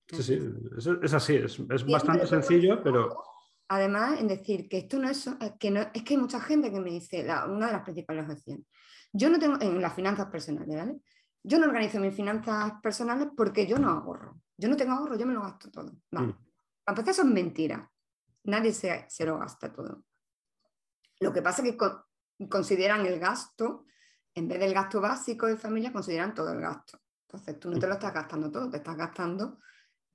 Sí, 0.10 0.24
sí, 0.24 0.40
es, 1.02 1.14
así, 1.14 1.36
es, 1.36 1.86
bastante 1.86 2.28
sencillo, 2.28 2.82
pero... 2.84 3.24
Además, 3.72 4.20
en 4.20 4.28
decir 4.28 4.68
que 4.68 4.80
esto 4.80 4.98
no 4.98 5.08
es, 5.10 5.30
que 5.60 5.70
no, 5.70 5.82
es 5.94 6.04
que 6.04 6.16
hay 6.16 6.20
mucha 6.20 6.42
gente 6.42 6.72
que 6.72 6.80
me 6.80 6.90
dice, 6.90 7.28
una 7.48 7.68
de 7.68 7.74
las 7.74 7.84
principales 7.84 8.24
objeciones, 8.24 8.66
yo 9.14 9.30
no 9.30 9.40
tengo, 9.40 9.62
en 9.62 9.80
las 9.80 9.94
finanzas 9.94 10.26
personales, 10.28 10.76
¿vale? 10.76 10.96
Yo 11.44 11.60
no 11.60 11.68
organizo 11.68 12.00
mis 12.00 12.16
finanzas 12.16 12.74
personales 12.82 13.28
porque 13.38 13.68
yo 13.68 13.78
no 13.78 13.90
ahorro. 13.90 14.42
Yo 14.58 14.68
no 14.68 14.76
tengo 14.76 14.94
ahorro, 14.94 15.18
yo 15.18 15.26
me 15.26 15.34
lo 15.34 15.42
gasto 15.42 15.70
todo. 15.70 15.94
Vale. 16.12 16.28
Mm. 16.28 16.38
A 16.88 16.94
veces 16.94 17.10
eso 17.10 17.22
es 17.22 17.28
mentira. 17.28 17.90
Nadie 18.50 18.74
se, 18.74 19.06
se, 19.10 19.26
lo 19.26 19.40
gasta 19.40 19.72
todo. 19.72 20.04
Lo 21.20 21.34
que 21.34 21.42
pasa 21.42 21.64
es 21.64 21.76
que 21.76 22.48
consideran 22.48 23.06
el 23.06 23.20
gasto, 23.20 23.86
en 24.34 24.48
vez 24.48 24.60
del 24.60 24.74
gasto 24.74 25.02
básico 25.02 25.48
de 25.48 25.58
familia, 25.58 25.94
consideran 25.94 26.34
todo 26.34 26.52
el 26.52 26.62
gasto. 26.62 27.00
Entonces 27.28 27.60
tú 27.60 27.70
no 27.70 27.80
te 27.80 27.88
lo 27.88 27.94
estás 27.94 28.14
gastando 28.14 28.52
todo, 28.52 28.70
te 28.70 28.78
estás 28.78 28.98
gastando, 28.98 29.60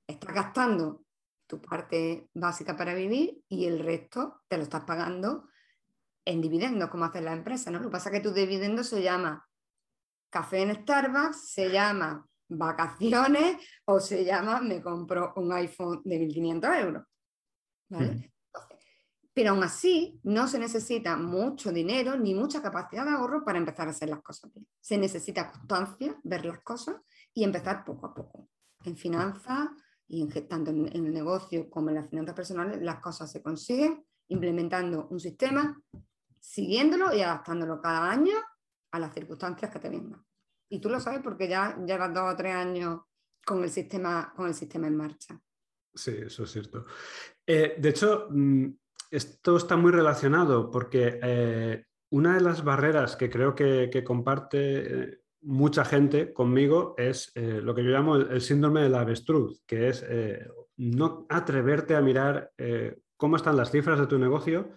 estás 0.07 0.35
gastando 0.35 1.05
tu 1.47 1.61
parte 1.61 2.29
básica 2.35 2.77
para 2.77 2.95
vivir 2.95 3.43
y 3.49 3.67
el 3.67 3.79
resto 3.79 4.43
te 4.49 4.57
lo 4.57 4.65
estás 4.65 4.85
pagando 4.85 5.49
en 6.25 6.41
dividendos, 6.41 6.89
como 6.91 7.05
hacen 7.05 7.25
las 7.25 7.37
empresas. 7.37 7.73
¿no? 7.73 7.79
Lo 7.79 7.87
que 7.87 7.93
pasa 7.93 8.09
es 8.09 8.15
que 8.15 8.29
tu 8.29 8.33
dividendo 8.33 8.83
se 8.83 9.03
llama 9.03 9.47
café 10.31 10.63
en 10.63 10.75
Starbucks, 10.75 11.53
se 11.53 11.71
llama 11.71 12.27
vacaciones 12.49 13.57
o 13.85 14.01
se 14.01 14.25
llama 14.25 14.61
me 14.61 14.83
compro 14.83 15.33
un 15.37 15.53
iPhone 15.53 16.03
de 16.05 16.19
1.500 16.19 16.81
euros. 16.81 17.05
Pero 19.33 19.51
aún 19.51 19.65
así 19.65 20.21
no 20.23 20.47
se 20.47 20.59
necesita 20.59 21.17
mucho 21.17 21.73
dinero 21.73 22.17
ni 22.17 22.35
mucha 22.35 22.63
capacidad 22.63 23.05
de 23.05 23.11
ahorro 23.11 23.45
para 23.45 23.59
empezar 23.59 23.89
a 23.89 23.91
hacer 23.91 24.09
las 24.09 24.23
cosas 24.23 24.53
bien. 24.53 24.67
Se 24.81 24.97
necesita 24.97 25.51
constancia, 25.51 26.17
ver 26.23 26.45
las 26.45 26.61
cosas 26.61 26.97
y 27.33 27.43
empezar 27.43 27.85
poco 27.85 28.07
a 28.07 28.15
poco. 28.15 28.49
En 28.85 28.97
finanzas 28.97 29.71
y 30.07 30.23
en, 30.23 30.49
tanto 30.49 30.71
en, 30.71 30.87
en 30.87 31.07
el 31.07 31.13
negocio 31.13 31.69
como 31.69 31.89
en 31.89 31.97
las 31.97 32.09
finanzas 32.09 32.35
personales, 32.35 32.81
las 32.81 33.01
cosas 33.01 33.31
se 33.31 33.43
consiguen 33.43 34.05
implementando 34.29 35.09
un 35.11 35.19
sistema, 35.19 35.83
siguiéndolo 36.39 37.13
y 37.15 37.21
adaptándolo 37.21 37.81
cada 37.81 38.11
año 38.11 38.37
a 38.93 38.99
las 38.99 39.13
circunstancias 39.13 39.71
que 39.71 39.81
te 39.81 39.89
vengan. 39.89 40.25
Y 40.69 40.81
tú 40.81 40.89
lo 40.89 41.01
sabes 41.01 41.21
porque 41.23 41.49
ya 41.49 41.77
llevas 41.85 42.15
dos 42.15 42.33
o 42.33 42.37
tres 42.37 42.55
años 42.55 43.01
con 43.45 43.63
el 43.63 43.71
sistema, 43.71 44.33
con 44.35 44.47
el 44.47 44.55
sistema 44.55 44.87
en 44.87 44.97
marcha. 44.97 45.41
Sí, 45.95 46.13
eso 46.27 46.45
es 46.45 46.51
cierto. 46.51 46.87
Eh, 47.47 47.75
de 47.79 47.89
hecho, 47.89 48.29
mm, 48.31 48.67
esto 49.11 49.57
está 49.57 49.77
muy 49.77 49.93
relacionado 49.93 50.71
porque 50.71 51.19
eh, 51.23 51.85
una 52.11 52.35
de 52.35 52.41
las 52.41 52.65
barreras 52.65 53.17
que 53.17 53.31
creo 53.31 53.55
que, 53.55 54.03
comparte 54.05 54.59
eh, 54.61 55.19
mucha 55.43 55.85
gente 55.85 56.33
conmigo 56.33 56.95
es 56.97 57.33
lo 57.35 57.75
que 57.75 57.85
yo 57.85 57.91
llamo 57.91 58.17
el, 58.17 58.41
síndrome 58.41 58.83
del 58.83 58.95
avestruz, 58.95 59.63
que 59.67 59.89
es 59.89 60.07
no 60.77 61.27
atreverte 61.29 61.95
a 61.97 62.01
mirar 62.01 62.51
cómo 63.17 63.37
están 63.37 63.57
las 63.57 63.71
cifras 63.71 63.99
de 63.99 64.07
tu 64.07 64.19
negocio 64.19 64.71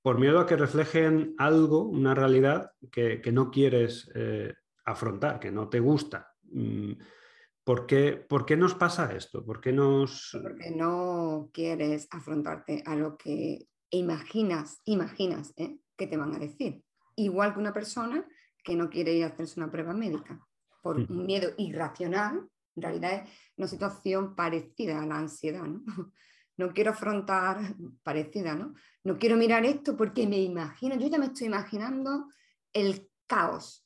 por 0.00 0.18
miedo 0.18 0.40
a 0.40 0.46
que 0.46 0.56
reflejen 0.56 1.34
algo, 1.36 1.82
una 1.82 2.14
realidad 2.14 2.70
que, 2.90 3.20
no 3.30 3.50
quieres 3.50 4.10
afrontar, 4.86 5.38
que 5.38 5.50
no 5.50 5.68
te 5.68 5.80
gusta. 5.80 6.32
Mm, 6.44 6.92
¿Por 7.66 7.84
qué, 7.84 8.12
¿Por 8.12 8.46
qué, 8.46 8.56
nos 8.56 8.76
pasa 8.76 9.12
esto? 9.12 9.44
¿Por 9.44 9.60
qué 9.60 9.72
nos... 9.72 10.38
Porque 10.40 10.70
no 10.70 11.50
quieres 11.52 12.06
afrontarte 12.12 12.84
a 12.86 12.94
lo 12.94 13.16
que 13.16 13.66
imaginas, 13.90 14.80
imaginas 14.84 15.52
¿eh? 15.56 15.76
que 15.96 16.06
te 16.06 16.16
van 16.16 16.32
a 16.32 16.38
decir. 16.38 16.84
Igual 17.16 17.54
que 17.54 17.58
una 17.58 17.72
persona 17.72 18.24
que 18.62 18.76
no 18.76 18.88
quiere 18.88 19.14
ir 19.14 19.24
a 19.24 19.28
hacerse 19.28 19.58
una 19.58 19.68
prueba 19.68 19.94
médica 19.94 20.46
por 20.80 20.96
mm. 20.96 21.12
un 21.12 21.26
miedo 21.26 21.48
irracional, 21.58 22.48
en 22.76 22.82
realidad 22.82 23.14
es 23.14 23.30
una 23.56 23.66
situación 23.66 24.36
parecida 24.36 25.02
a 25.02 25.06
la 25.06 25.18
ansiedad. 25.18 25.64
¿no? 25.64 25.82
no 26.58 26.72
quiero 26.72 26.92
afrontar, 26.92 27.74
parecida, 28.04 28.54
¿no? 28.54 28.74
No 29.02 29.18
quiero 29.18 29.36
mirar 29.36 29.64
esto 29.64 29.96
porque 29.96 30.24
me 30.28 30.40
imagino, 30.40 30.94
yo 30.94 31.08
ya 31.08 31.18
me 31.18 31.26
estoy 31.26 31.48
imaginando 31.48 32.28
el 32.72 33.10
caos, 33.26 33.84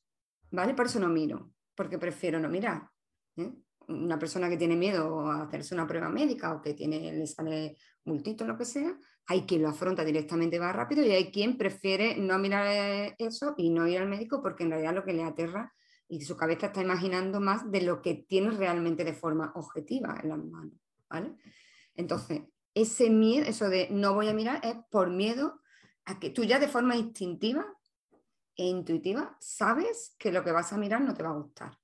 ¿vale? 0.51 0.75
Por 0.75 0.85
eso 0.85 1.01
no 1.01 1.09
miro, 1.09 1.55
porque 1.75 1.99
prefiero 1.99 2.39
no 2.39 2.51
mirar. 2.51 2.91
¿eh? 3.39 3.51
Una 3.89 4.19
persona 4.19 4.49
que 4.49 4.57
tiene 4.57 4.77
miedo 4.77 5.27
a 5.27 5.43
hacerse 5.43 5.75
una 5.75 5.87
prueba 5.87 6.09
médica 6.09 6.55
o 6.55 6.63
que 6.63 6.75
tiene, 6.75 7.13
le 7.13 7.27
sale 7.27 7.77
multito, 8.05 8.47
lo 8.47 8.57
que 8.57 8.65
sea, 8.65 8.97
hay 9.27 9.43
quien 9.43 9.63
lo 9.63 9.69
afronta 9.69 10.05
directamente 10.05 10.59
va 10.59 10.73
rápido 10.73 11.05
y 11.05 11.11
hay 11.11 11.31
quien 11.31 11.57
prefiere 11.57 12.17
no 12.17 12.39
mirar 12.39 13.15
eso 13.19 13.55
y 13.57 13.71
no 13.71 13.87
ir 13.87 13.99
al 13.99 14.09
médico 14.09 14.43
porque 14.43 14.65
en 14.65 14.71
realidad 14.71 14.95
lo 14.95 15.05
que 15.05 15.13
le 15.13 15.23
aterra 15.23 15.73
y 16.09 16.21
su 16.23 16.37
cabeza 16.37 16.67
está 16.67 16.83
imaginando 16.83 17.41
más 17.41 17.71
de 17.71 17.83
lo 17.83 18.03
que 18.03 18.15
tiene 18.15 18.51
realmente 18.51 19.05
de 19.05 19.13
forma 19.13 19.53
objetiva 19.55 20.19
en 20.23 20.29
las 20.31 20.39
manos, 20.39 20.75
¿vale? 21.09 21.37
Entonces, 21.95 22.43
ese 22.75 23.11
miedo, 23.11 23.47
eso 23.47 23.69
de 23.69 23.89
no 23.91 24.15
voy 24.15 24.29
a 24.29 24.35
mirar, 24.35 24.61
es 24.65 24.75
por 24.91 25.11
miedo 25.11 25.61
a 26.05 26.19
que 26.19 26.31
tú 26.31 26.43
ya 26.45 26.59
de 26.59 26.69
forma 26.69 26.97
instintiva 26.97 27.65
e 28.57 28.67
intuitiva 28.67 29.37
sabes 29.41 30.17
que 30.19 30.33
lo 30.33 30.43
que 30.43 30.53
vas 30.53 30.73
a 30.73 30.79
mirar 30.79 31.01
no 31.03 31.15
te 31.15 31.23
va 31.23 31.31
a 31.31 31.39
gustar. 31.39 31.80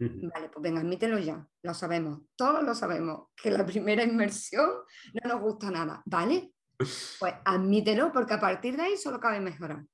Vale, 0.00 0.48
pues 0.48 0.62
venga, 0.62 0.80
admítelo 0.80 1.18
ya, 1.18 1.46
lo 1.62 1.74
sabemos, 1.74 2.20
todos 2.36 2.62
lo 2.62 2.74
sabemos, 2.74 3.28
que 3.36 3.50
la 3.50 3.66
primera 3.66 4.04
inmersión 4.04 4.70
no 5.12 5.34
nos 5.34 5.40
gusta 5.40 5.70
nada, 5.70 6.02
¿vale? 6.06 6.52
Pues 6.76 7.20
admítelo 7.44 8.12
porque 8.12 8.34
a 8.34 8.40
partir 8.40 8.76
de 8.76 8.82
ahí 8.82 8.96
solo 8.96 9.18
cabe 9.20 9.40
mejorar. 9.40 9.84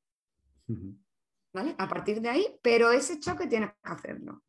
¿Vale? 1.53 1.75
A 1.79 1.89
partir 1.89 2.21
de 2.21 2.29
ahí, 2.29 2.59
pero 2.63 2.91
ese 2.91 3.21
choque 3.21 3.47
tienes 3.47 3.71
que 3.71 3.93
hacerlo. 3.93 4.43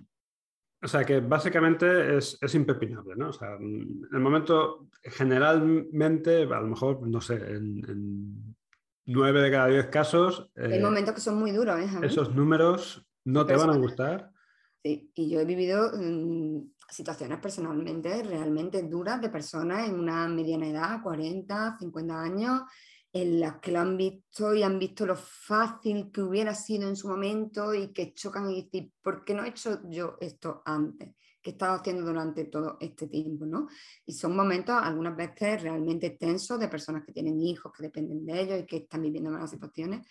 O 0.81 0.87
sea 0.87 1.03
que 1.03 1.19
básicamente 1.19 2.17
es, 2.17 2.37
es, 2.41 2.55
impepinable, 2.55 3.15
¿no? 3.15 3.29
O 3.29 3.33
sea, 3.33 3.55
en 3.55 4.07
el 4.11 4.19
momento, 4.19 4.87
generalmente, 5.03 6.43
a 6.43 6.61
lo 6.61 6.67
mejor, 6.67 7.07
no 7.07 7.21
sé, 7.21 7.35
en, 7.35 8.55
nueve 9.07 9.41
de 9.41 9.51
cada 9.51 9.67
diez 9.67 9.87
casos. 9.87 10.51
Hay 10.55 10.77
eh, 10.77 10.81
momentos 10.81 11.15
que 11.15 11.21
son 11.21 11.37
muy 11.37 11.51
duros, 11.51 11.79
¿eh? 11.79 11.87
Esos 12.03 12.35
números 12.35 13.05
no 13.23 13.45
te 13.45 13.55
van 13.55 13.71
a 13.71 13.77
gustar. 13.77 14.31
Sí, 14.85 15.11
y 15.15 15.31
yo 15.31 15.39
he 15.39 15.45
vivido 15.45 15.93
mm, 15.97 16.73
situaciones 16.87 17.39
personalmente 17.39 18.21
realmente 18.21 18.83
duras 18.83 19.19
de 19.19 19.29
personas 19.29 19.89
en 19.89 19.99
una 19.99 20.27
mediana 20.27 20.69
edad, 20.69 21.01
40, 21.01 21.77
50 21.79 22.21
años, 22.21 22.61
en 23.11 23.39
las 23.39 23.59
que 23.59 23.71
lo 23.71 23.79
han 23.79 23.97
visto 23.97 24.53
y 24.53 24.61
han 24.61 24.77
visto 24.77 25.07
lo 25.07 25.15
fácil 25.15 26.11
que 26.11 26.21
hubiera 26.21 26.53
sido 26.53 26.87
en 26.87 26.95
su 26.95 27.07
momento 27.07 27.73
y 27.73 27.91
que 27.93 28.13
chocan 28.13 28.51
y 28.51 28.61
dicen, 28.61 28.93
¿por 29.01 29.25
qué 29.25 29.33
no 29.33 29.43
he 29.43 29.49
hecho 29.49 29.81
yo 29.89 30.17
esto 30.21 30.61
antes? 30.63 31.15
que 31.41 31.51
he 31.51 31.53
estado 31.53 31.75
haciendo 31.79 32.03
durante 32.05 32.45
todo 32.45 32.77
este 32.79 33.07
tiempo, 33.07 33.45
¿no? 33.45 33.67
Y 34.05 34.13
son 34.13 34.35
momentos 34.35 34.75
algunas 34.81 35.15
veces 35.15 35.61
realmente 35.61 36.11
tensos 36.11 36.59
de 36.59 36.67
personas 36.67 37.03
que 37.05 37.11
tienen 37.11 37.39
hijos, 37.39 37.71
que 37.71 37.83
dependen 37.83 38.25
de 38.25 38.41
ellos 38.41 38.59
y 38.59 38.65
que 38.65 38.77
están 38.77 39.03
viviendo 39.03 39.29
malas 39.29 39.51
situaciones. 39.51 40.07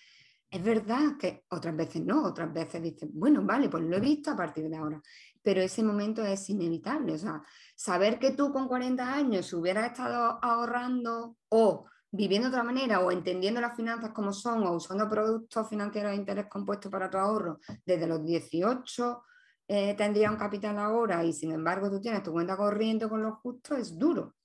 Es 0.54 0.62
verdad 0.62 1.16
que 1.18 1.44
otras 1.48 1.74
veces 1.74 2.00
no, 2.04 2.22
otras 2.22 2.52
veces 2.52 2.80
dicen, 2.80 3.10
bueno, 3.12 3.42
vale, 3.42 3.68
pues 3.68 3.82
lo 3.82 3.96
he 3.96 4.00
visto 4.00 4.30
a 4.30 4.36
partir 4.36 4.68
de 4.70 4.76
ahora, 4.76 5.02
pero 5.42 5.60
ese 5.60 5.82
momento 5.82 6.24
es 6.24 6.48
inevitable, 6.48 7.14
o 7.14 7.18
sea, 7.18 7.42
saber 7.74 8.20
que 8.20 8.30
tú 8.30 8.52
con 8.52 8.68
40 8.68 9.14
años 9.14 9.52
hubieras 9.52 9.90
estado 9.90 10.38
ahorrando 10.40 11.38
o 11.48 11.86
viviendo 12.08 12.48
de 12.48 12.54
otra 12.54 12.62
manera 12.62 13.00
o 13.00 13.10
entendiendo 13.10 13.60
las 13.60 13.74
finanzas 13.74 14.12
como 14.12 14.32
son 14.32 14.62
o 14.62 14.76
usando 14.76 15.08
productos 15.08 15.68
financieros 15.68 16.12
de 16.12 16.18
interés 16.18 16.46
compuesto 16.46 16.88
para 16.88 17.10
tu 17.10 17.18
ahorro 17.18 17.58
desde 17.84 18.06
los 18.06 18.24
18 18.24 19.24
eh, 19.66 19.94
tendría 19.94 20.30
un 20.30 20.36
capital 20.36 20.78
ahora 20.78 21.24
y 21.24 21.32
sin 21.32 21.50
embargo 21.50 21.90
tú 21.90 22.00
tienes 22.00 22.22
tu 22.22 22.30
cuenta 22.30 22.56
corriente 22.56 23.08
con 23.08 23.24
lo 23.24 23.34
justo, 23.38 23.74
es 23.74 23.98
duro. 23.98 24.36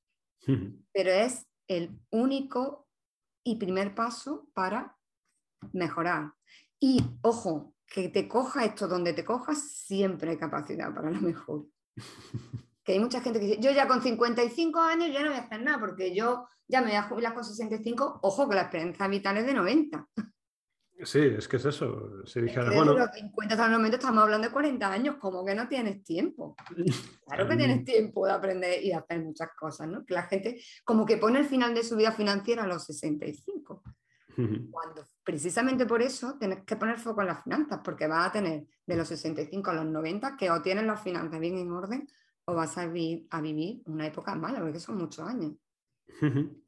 Pero 0.91 1.11
es 1.11 1.45
el 1.67 2.01
único 2.09 2.87
y 3.43 3.57
primer 3.57 3.93
paso 3.93 4.47
para 4.55 4.95
mejorar. 5.73 6.33
Y 6.79 7.03
ojo, 7.21 7.73
que 7.85 8.09
te 8.09 8.27
coja 8.27 8.65
esto 8.65 8.87
donde 8.87 9.13
te 9.13 9.25
cojas, 9.25 9.71
siempre 9.71 10.31
hay 10.31 10.37
capacidad 10.37 10.93
para 10.93 11.11
la 11.11 11.19
mejor. 11.19 11.65
Que 12.81 12.93
hay 12.93 12.99
mucha 13.01 13.21
gente 13.21 13.39
que 13.39 13.45
dice, 13.45 13.61
yo 13.61 13.69
ya 13.69 13.87
con 13.87 14.01
55 14.01 14.79
años 14.79 15.11
ya 15.13 15.21
no 15.21 15.29
voy 15.29 15.37
a 15.37 15.43
hacer 15.43 15.61
nada 15.61 15.79
porque 15.79 16.15
yo 16.15 16.47
ya 16.67 16.81
me 16.81 16.87
voy 16.87 16.95
a 16.95 17.03
jubilar 17.03 17.35
con 17.35 17.43
65. 17.43 18.19
Ojo 18.23 18.49
que 18.49 18.55
la 18.55 18.61
experiencia 18.61 19.07
vital 19.07 19.37
es 19.37 19.45
de 19.45 19.53
90. 19.53 20.07
Sí, 21.03 21.19
es 21.19 21.47
que 21.47 21.57
es 21.57 21.65
eso. 21.65 22.25
Si 22.25 22.41
dijera, 22.41 22.71
bueno. 22.71 22.93
los 22.93 23.11
50 23.11 23.53
hasta 23.53 23.65
el 23.65 23.71
momento 23.71 23.97
estamos 23.97 24.21
hablando 24.21 24.47
de 24.47 24.53
40 24.53 24.91
años, 24.91 25.15
como 25.15 25.45
que 25.45 25.55
no 25.55 25.67
tienes 25.67 26.03
tiempo. 26.03 26.55
Claro 27.25 27.47
que 27.47 27.57
tienes 27.57 27.85
tiempo 27.85 28.25
de 28.25 28.31
aprender 28.31 28.83
y 28.83 28.89
de 28.89 28.95
hacer 28.95 29.21
muchas 29.21 29.49
cosas, 29.55 29.87
¿no? 29.87 30.03
Que 30.03 30.15
la 30.15 30.23
gente 30.23 30.59
como 30.83 31.05
que 31.05 31.17
pone 31.17 31.39
el 31.39 31.45
final 31.45 31.75
de 31.75 31.83
su 31.83 31.95
vida 31.95 32.11
financiera 32.11 32.63
a 32.63 32.67
los 32.67 32.85
65. 32.85 33.83
Cuando 34.71 35.05
precisamente 35.31 35.85
por 35.85 36.01
eso 36.01 36.37
tienes 36.39 36.63
que 36.63 36.75
poner 36.75 36.99
foco 36.99 37.21
en 37.21 37.27
las 37.27 37.43
finanzas, 37.43 37.81
porque 37.83 38.07
vas 38.07 38.29
a 38.29 38.31
tener 38.31 38.65
de 38.85 38.95
los 38.95 39.07
65 39.07 39.71
a 39.71 39.73
los 39.75 39.85
90 39.85 40.35
que 40.37 40.49
o 40.49 40.61
tienes 40.61 40.85
las 40.85 41.01
finanzas 41.01 41.39
bien 41.39 41.57
en 41.57 41.71
orden 41.71 42.07
o 42.45 42.55
vas 42.55 42.77
a, 42.77 42.87
vivir, 42.87 43.27
a 43.29 43.41
vivir 43.41 43.81
una 43.85 44.07
época 44.07 44.35
mala, 44.35 44.59
porque 44.59 44.79
son 44.79 44.97
muchos 44.97 45.27
años. 45.27 45.53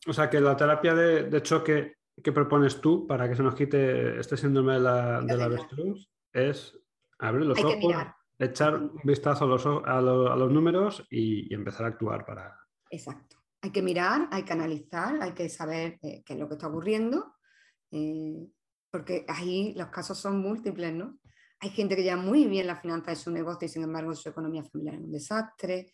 O 0.08 0.14
sea 0.14 0.30
que 0.30 0.40
la 0.40 0.56
terapia 0.56 0.94
de 0.94 1.42
choque 1.42 1.96
¿Qué 2.24 2.32
propones 2.32 2.82
tú 2.82 3.08
para 3.08 3.28
que 3.28 3.36
se 3.36 3.44
nos 3.44 3.56
quite 3.56 4.20
este 4.20 4.38
síndrome 4.38 4.74
de 4.74 4.80
la, 4.80 5.22
de 5.22 5.44
avestruz 5.44 6.10
es 6.32 6.78
abrir 7.20 7.46
los 7.46 7.60
ojos, 7.64 7.96
echar 8.38 8.76
un 8.76 9.00
vistazo 9.04 9.46
a 9.86 10.02
los, 10.02 10.52
números 10.52 11.06
y, 11.10 11.54
empezar 11.54 11.86
a 11.86 11.90
actuar 11.90 12.26
para... 12.26 12.60
Exacto. 12.90 13.38
Hay 13.62 13.72
que 13.72 13.82
mirar, 13.82 14.28
hay 14.32 14.44
que 14.44 14.54
analizar, 14.54 15.22
hay 15.22 15.34
que 15.34 15.48
saber 15.50 16.00
eh, 16.02 16.24
qué 16.26 16.34
es 16.34 16.40
lo 16.40 16.48
que 16.48 16.56
está 16.56 16.68
ocurriendo, 16.68 17.36
eh, 17.92 18.48
porque 18.90 19.26
ahí 19.28 19.74
los 19.76 19.88
casos 19.88 20.18
son 20.18 20.42
múltiples, 20.42 20.94
¿no? 20.94 21.20
Hay 21.60 21.70
gente 21.70 21.96
que 21.96 22.04
lleva 22.04 22.22
muy 22.22 22.46
bien 22.46 22.68
la 22.68 22.76
finanza 22.76 23.12
de 23.12 23.18
su 23.18 23.32
negocio 23.32 23.66
y 23.66 23.70
sin 23.70 23.84
embargo 23.84 24.14
su 24.16 24.30
economía 24.30 24.64
familiar 24.64 24.96
es 24.96 25.02
un 25.02 25.12
desastre. 25.12 25.94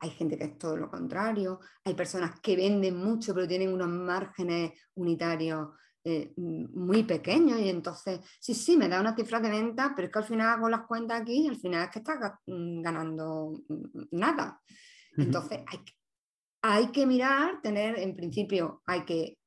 Hay 0.00 0.10
gente 0.10 0.36
que 0.36 0.44
es 0.44 0.58
todo 0.58 0.76
lo 0.76 0.90
contrario. 0.90 1.60
Hay 1.84 1.94
personas 1.94 2.40
que 2.40 2.56
venden 2.56 2.96
mucho 2.96 3.32
pero 3.32 3.46
tienen 3.46 3.72
unos 3.72 3.88
márgenes 3.88 4.72
unitarios 4.94 5.68
eh, 6.06 6.34
muy 6.36 7.04
pequeños 7.04 7.58
y 7.60 7.70
entonces, 7.70 8.20
sí, 8.38 8.52
sí, 8.52 8.76
me 8.76 8.88
da 8.88 9.00
una 9.00 9.16
cifra 9.16 9.40
de 9.40 9.48
venta, 9.48 9.94
pero 9.96 10.08
es 10.08 10.12
que 10.12 10.18
al 10.18 10.26
final 10.26 10.50
hago 10.50 10.68
las 10.68 10.86
cuentas 10.86 11.22
aquí 11.22 11.46
y 11.46 11.48
al 11.48 11.56
final 11.56 11.84
es 11.84 11.90
que 11.90 12.00
estás 12.00 12.18
mm, 12.46 12.82
ganando 12.82 13.52
mm, 13.68 14.02
nada. 14.10 14.60
Entonces, 15.16 15.60
hay 15.66 15.78
que, 15.78 15.92
hay 16.60 16.86
que 16.88 17.06
mirar, 17.06 17.62
tener, 17.62 17.98
en 17.98 18.14
principio, 18.14 18.82
hay 18.84 19.06
que 19.06 19.38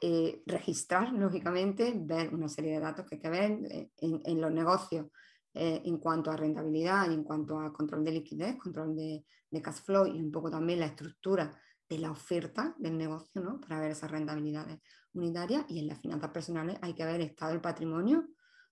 eh, 0.00 0.42
registrar, 0.46 1.12
lógicamente, 1.12 1.92
ver 1.96 2.34
una 2.34 2.48
serie 2.48 2.72
de 2.74 2.80
datos 2.80 3.06
que 3.06 3.16
hay 3.16 3.20
que 3.20 3.30
ver 3.30 3.50
eh, 3.70 3.90
en, 3.98 4.20
en 4.24 4.40
los 4.40 4.52
negocios 4.52 5.06
eh, 5.58 5.80
en 5.86 5.96
cuanto 5.96 6.30
a 6.30 6.36
rentabilidad 6.36 7.10
en 7.10 7.24
cuanto 7.24 7.58
a 7.58 7.72
control 7.72 8.04
de 8.04 8.10
liquidez, 8.10 8.58
control 8.58 8.94
de, 8.94 9.24
cash 9.62 9.80
flow 9.86 10.06
y 10.06 10.20
un 10.20 10.30
poco 10.30 10.50
también 10.50 10.80
la 10.80 10.84
estructura 10.84 11.50
de 11.88 11.98
la 11.98 12.10
oferta 12.10 12.74
del 12.76 12.98
negocio, 12.98 13.40
¿no? 13.40 13.58
Para 13.58 13.80
ver 13.80 13.92
esas 13.92 14.10
rentabilidades 14.10 14.80
unitarias 15.14 15.64
y 15.68 15.78
en 15.78 15.86
las 15.86 15.98
finanzas 15.98 16.30
personales 16.30 16.76
hay 16.82 16.92
que 16.92 17.06
ver 17.06 17.14
el 17.14 17.28
estado 17.28 17.52
del 17.52 17.62
patrimonio, 17.62 18.28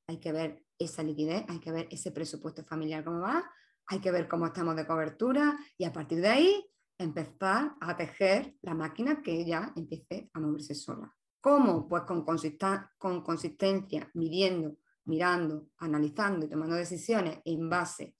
hay 0.06 0.20
que 0.20 0.30
ver 0.30 0.62
esa 0.78 1.02
liquidez, 1.02 1.46
hay 1.48 1.58
que 1.58 1.72
ver 1.72 1.88
ese 1.90 2.10
presupuesto 2.10 2.62
familiar 2.64 3.02
cómo 3.02 3.20
va, 3.20 3.50
hay 3.86 4.00
que 4.00 4.10
ver 4.10 4.28
cómo 4.28 4.44
estamos 4.44 4.76
de 4.76 4.86
cobertura 4.86 5.56
y 5.78 5.84
a 5.84 5.92
partir 5.92 6.20
de 6.20 6.28
ahí 6.28 6.66
empezar 6.98 7.74
a 7.80 7.96
tejer 7.96 8.56
la 8.62 8.74
máquina 8.74 9.22
que 9.22 9.44
ya 9.44 9.72
empiece 9.76 10.30
a 10.32 10.40
moverse 10.40 10.74
sola. 10.74 11.14
¿Cómo? 11.40 11.88
Pues 11.88 12.02
con, 12.04 12.24
con 12.24 13.22
consistencia, 13.22 14.10
midiendo 14.14 14.76
mirando, 15.04 15.68
analizando 15.78 16.46
y 16.46 16.48
tomando 16.48 16.76
decisiones 16.76 17.40
en 17.44 17.68
base 17.68 18.16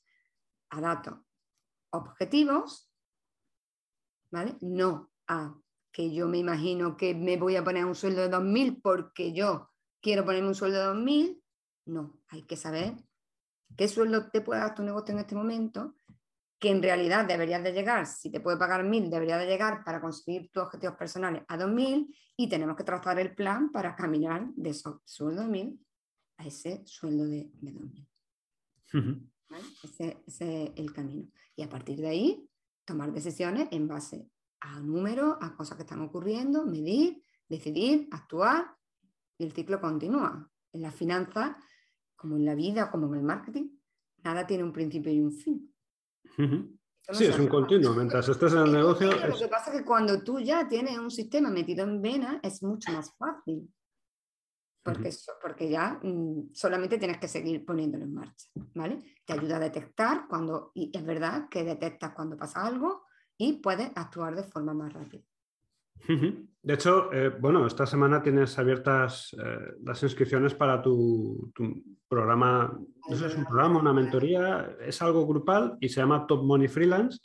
a 0.71 0.81
datos 0.81 1.15
objetivos, 1.91 2.91
¿vale? 4.31 4.57
No 4.61 5.13
a 5.29 5.57
que 5.93 6.13
yo 6.13 6.27
me 6.29 6.39
imagino 6.39 6.97
que 6.97 7.15
me 7.15 7.37
voy 7.37 7.57
a 7.57 7.65
poner 7.65 7.85
un 7.85 7.95
sueldo 7.95 8.23
de 8.23 8.31
2.000 8.31 8.83
porque 8.83 9.33
yo 9.33 9.71
quiero 10.01 10.25
ponerme 10.25 10.49
un 10.49 10.55
sueldo 10.55 10.81
de 10.81 11.01
2.000. 11.01 11.43
No, 11.87 12.21
hay 12.29 12.43
que 12.43 12.57
saber 12.57 12.97
qué 13.77 13.89
sueldo 13.89 14.31
te 14.31 14.41
puede 14.41 14.61
dar 14.61 14.75
tu 14.75 14.83
negocio 14.83 15.13
en 15.13 15.21
este 15.21 15.37
momento, 15.37 15.97
que 16.65 16.71
en 16.71 16.83
realidad 16.83 17.27
deberías 17.27 17.63
de 17.63 17.75
llegar, 17.75 18.07
si 18.07 18.31
te 18.31 18.41
puede 18.41 18.57
pagar 18.57 18.83
1.000, 18.87 19.11
deberías 19.11 19.39
de 19.39 19.47
llegar 19.47 19.85
para 19.85 20.01
conseguir 20.01 20.51
tus 20.51 20.63
objetivos 20.63 20.97
personales 20.97 21.43
a 21.47 21.59
2.000 21.59 22.07
y 22.39 22.49
tenemos 22.49 22.75
que 22.75 22.85
trazar 22.85 23.19
el 23.19 23.35
plan 23.35 23.71
para 23.71 23.95
caminar 23.95 24.49
de 24.57 24.71
esos 24.71 25.03
sueldos 25.05 25.45
de 25.45 25.53
1.000 25.53 25.79
a 26.39 26.47
ese 26.47 26.83
sueldo 26.87 27.27
de, 27.27 27.51
de 27.61 27.75
ese, 29.83 30.23
es 30.27 30.41
el 30.41 30.91
camino. 30.95 31.29
Y 31.55 31.63
a 31.65 31.69
partir 31.69 31.99
de 31.99 32.09
ahí, 32.09 32.49
tomar 32.87 33.13
decisiones 33.13 33.69
en 33.71 33.87
base 33.87 34.27
a 34.61 34.81
números, 34.81 35.37
a 35.43 35.55
cosas 35.55 35.77
que 35.77 35.83
están 35.83 36.01
ocurriendo, 36.01 36.65
medir, 36.65 37.23
decidir, 37.47 38.09
actuar 38.11 38.75
y 39.37 39.45
el 39.45 39.53
ciclo 39.53 39.83
continúa. 39.83 40.51
En 40.73 40.81
la 40.81 40.91
finanza, 40.91 41.59
como 42.17 42.39
en 42.39 42.47
la 42.47 42.55
vida, 42.55 42.91
como 42.91 43.09
en 43.09 43.17
el 43.17 43.23
marketing, 43.23 43.69
nada 44.23 44.47
tiene 44.47 44.65
un 44.65 44.73
principio 44.73 45.13
y 45.13 45.21
un 45.21 45.31
fin. 45.31 45.74
Sí, 47.13 47.25
es 47.25 47.39
un 47.39 47.49
continuo. 47.49 47.93
Mientras 47.95 48.29
estés 48.29 48.53
en 48.53 48.61
el 48.61 48.73
negocio. 48.73 49.11
Lo 49.11 49.39
que 49.39 49.49
pasa 49.49 49.73
es 49.73 49.79
que 49.79 49.85
cuando 49.85 50.23
tú 50.23 50.41
ya 50.41 50.67
tienes 50.67 50.99
un 50.99 51.11
sistema 51.11 51.51
metido 51.51 51.85
en 51.85 52.01
vena, 52.01 52.41
es 52.43 52.63
mucho 52.63 52.93
más 52.93 53.15
fácil 53.17 53.69
porque, 54.85 55.11
porque 55.41 55.71
ya 55.71 55.99
mm, 56.03 56.51
solamente 56.53 56.99
tienes 56.99 57.19
que 57.19 57.27
seguir 57.27 57.65
poniéndolo 57.65 58.05
en 58.05 58.15
marcha, 58.15 58.47
¿vale? 58.75 59.03
Te 59.25 59.33
ayuda 59.33 59.57
a 59.57 59.61
detectar 59.61 60.29
cuando, 60.29 60.73
y 60.75 60.91
es 60.95 61.05
verdad 61.05 61.49
que 61.49 61.65
detectas 61.65 62.13
cuando 62.13 62.37
pasa 62.37 62.67
algo 62.67 63.07
y 63.39 63.55
puedes 63.55 63.91
actuar 63.95 64.37
de 64.37 64.45
forma 64.45 64.75
más 64.75 64.93
rápida. 64.93 65.25
De 66.63 66.75
hecho, 66.75 67.13
eh, 67.13 67.29
bueno, 67.29 67.67
esta 67.67 67.87
semana 67.87 68.23
tienes 68.23 68.59
abiertas 68.59 69.37
eh, 69.39 69.75
las 69.83 70.03
inscripciones 70.03 70.55
para 70.55 70.81
tu, 70.81 71.53
programa, 72.09 72.79
no 73.09 73.17
sé, 73.17 73.27
es 73.27 73.37
un 73.37 73.45
programa, 73.45 73.81
una 73.81 73.93
mentoría, 73.93 74.77
es 74.81 75.03
algo 75.03 75.27
grupal 75.27 75.77
y 75.81 75.89
se 75.89 76.01
llama 76.01 76.27
Top 76.27 76.45
Money 76.45 76.69
Freelance 76.69 77.19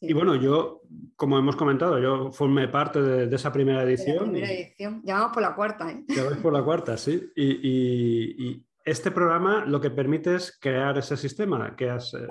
y 0.00 0.12
bueno, 0.12 0.34
yo, 0.34 0.82
como 1.16 1.38
hemos 1.38 1.56
comentado, 1.56 1.98
yo 1.98 2.30
formé 2.30 2.68
parte 2.68 3.00
de, 3.00 3.34
esa 3.34 3.52
primera 3.52 3.82
edición. 3.82 4.30
primera 4.30 4.52
edición, 4.52 5.00
ya 5.04 5.14
vamos 5.14 5.32
por 5.32 5.42
la 5.42 5.54
cuarta, 5.54 5.90
¿eh? 5.90 6.04
Ya 6.08 6.24
vais 6.24 6.36
por 6.38 6.52
la 6.52 6.62
cuarta, 6.62 6.96
sí. 6.96 7.32
Y, 7.34 8.62
este 8.84 9.10
programa 9.10 9.64
lo 9.64 9.80
que 9.80 9.90
permite 9.90 10.36
es 10.36 10.56
crear 10.60 10.96
ese 10.96 11.16
sistema 11.16 11.74
que 11.74 11.90
has, 11.90 12.14
eh, 12.14 12.28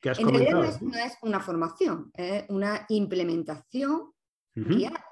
que 0.00 0.10
has 0.10 0.20
en 0.20 0.26
comentado. 0.26 0.62
Realidad 0.62 0.80
no 0.80 0.96
es, 0.96 1.18
una 1.22 1.40
formación, 1.40 2.12
es 2.14 2.44
una 2.50 2.86
implementación 2.88 4.12
guiada. 4.54 5.04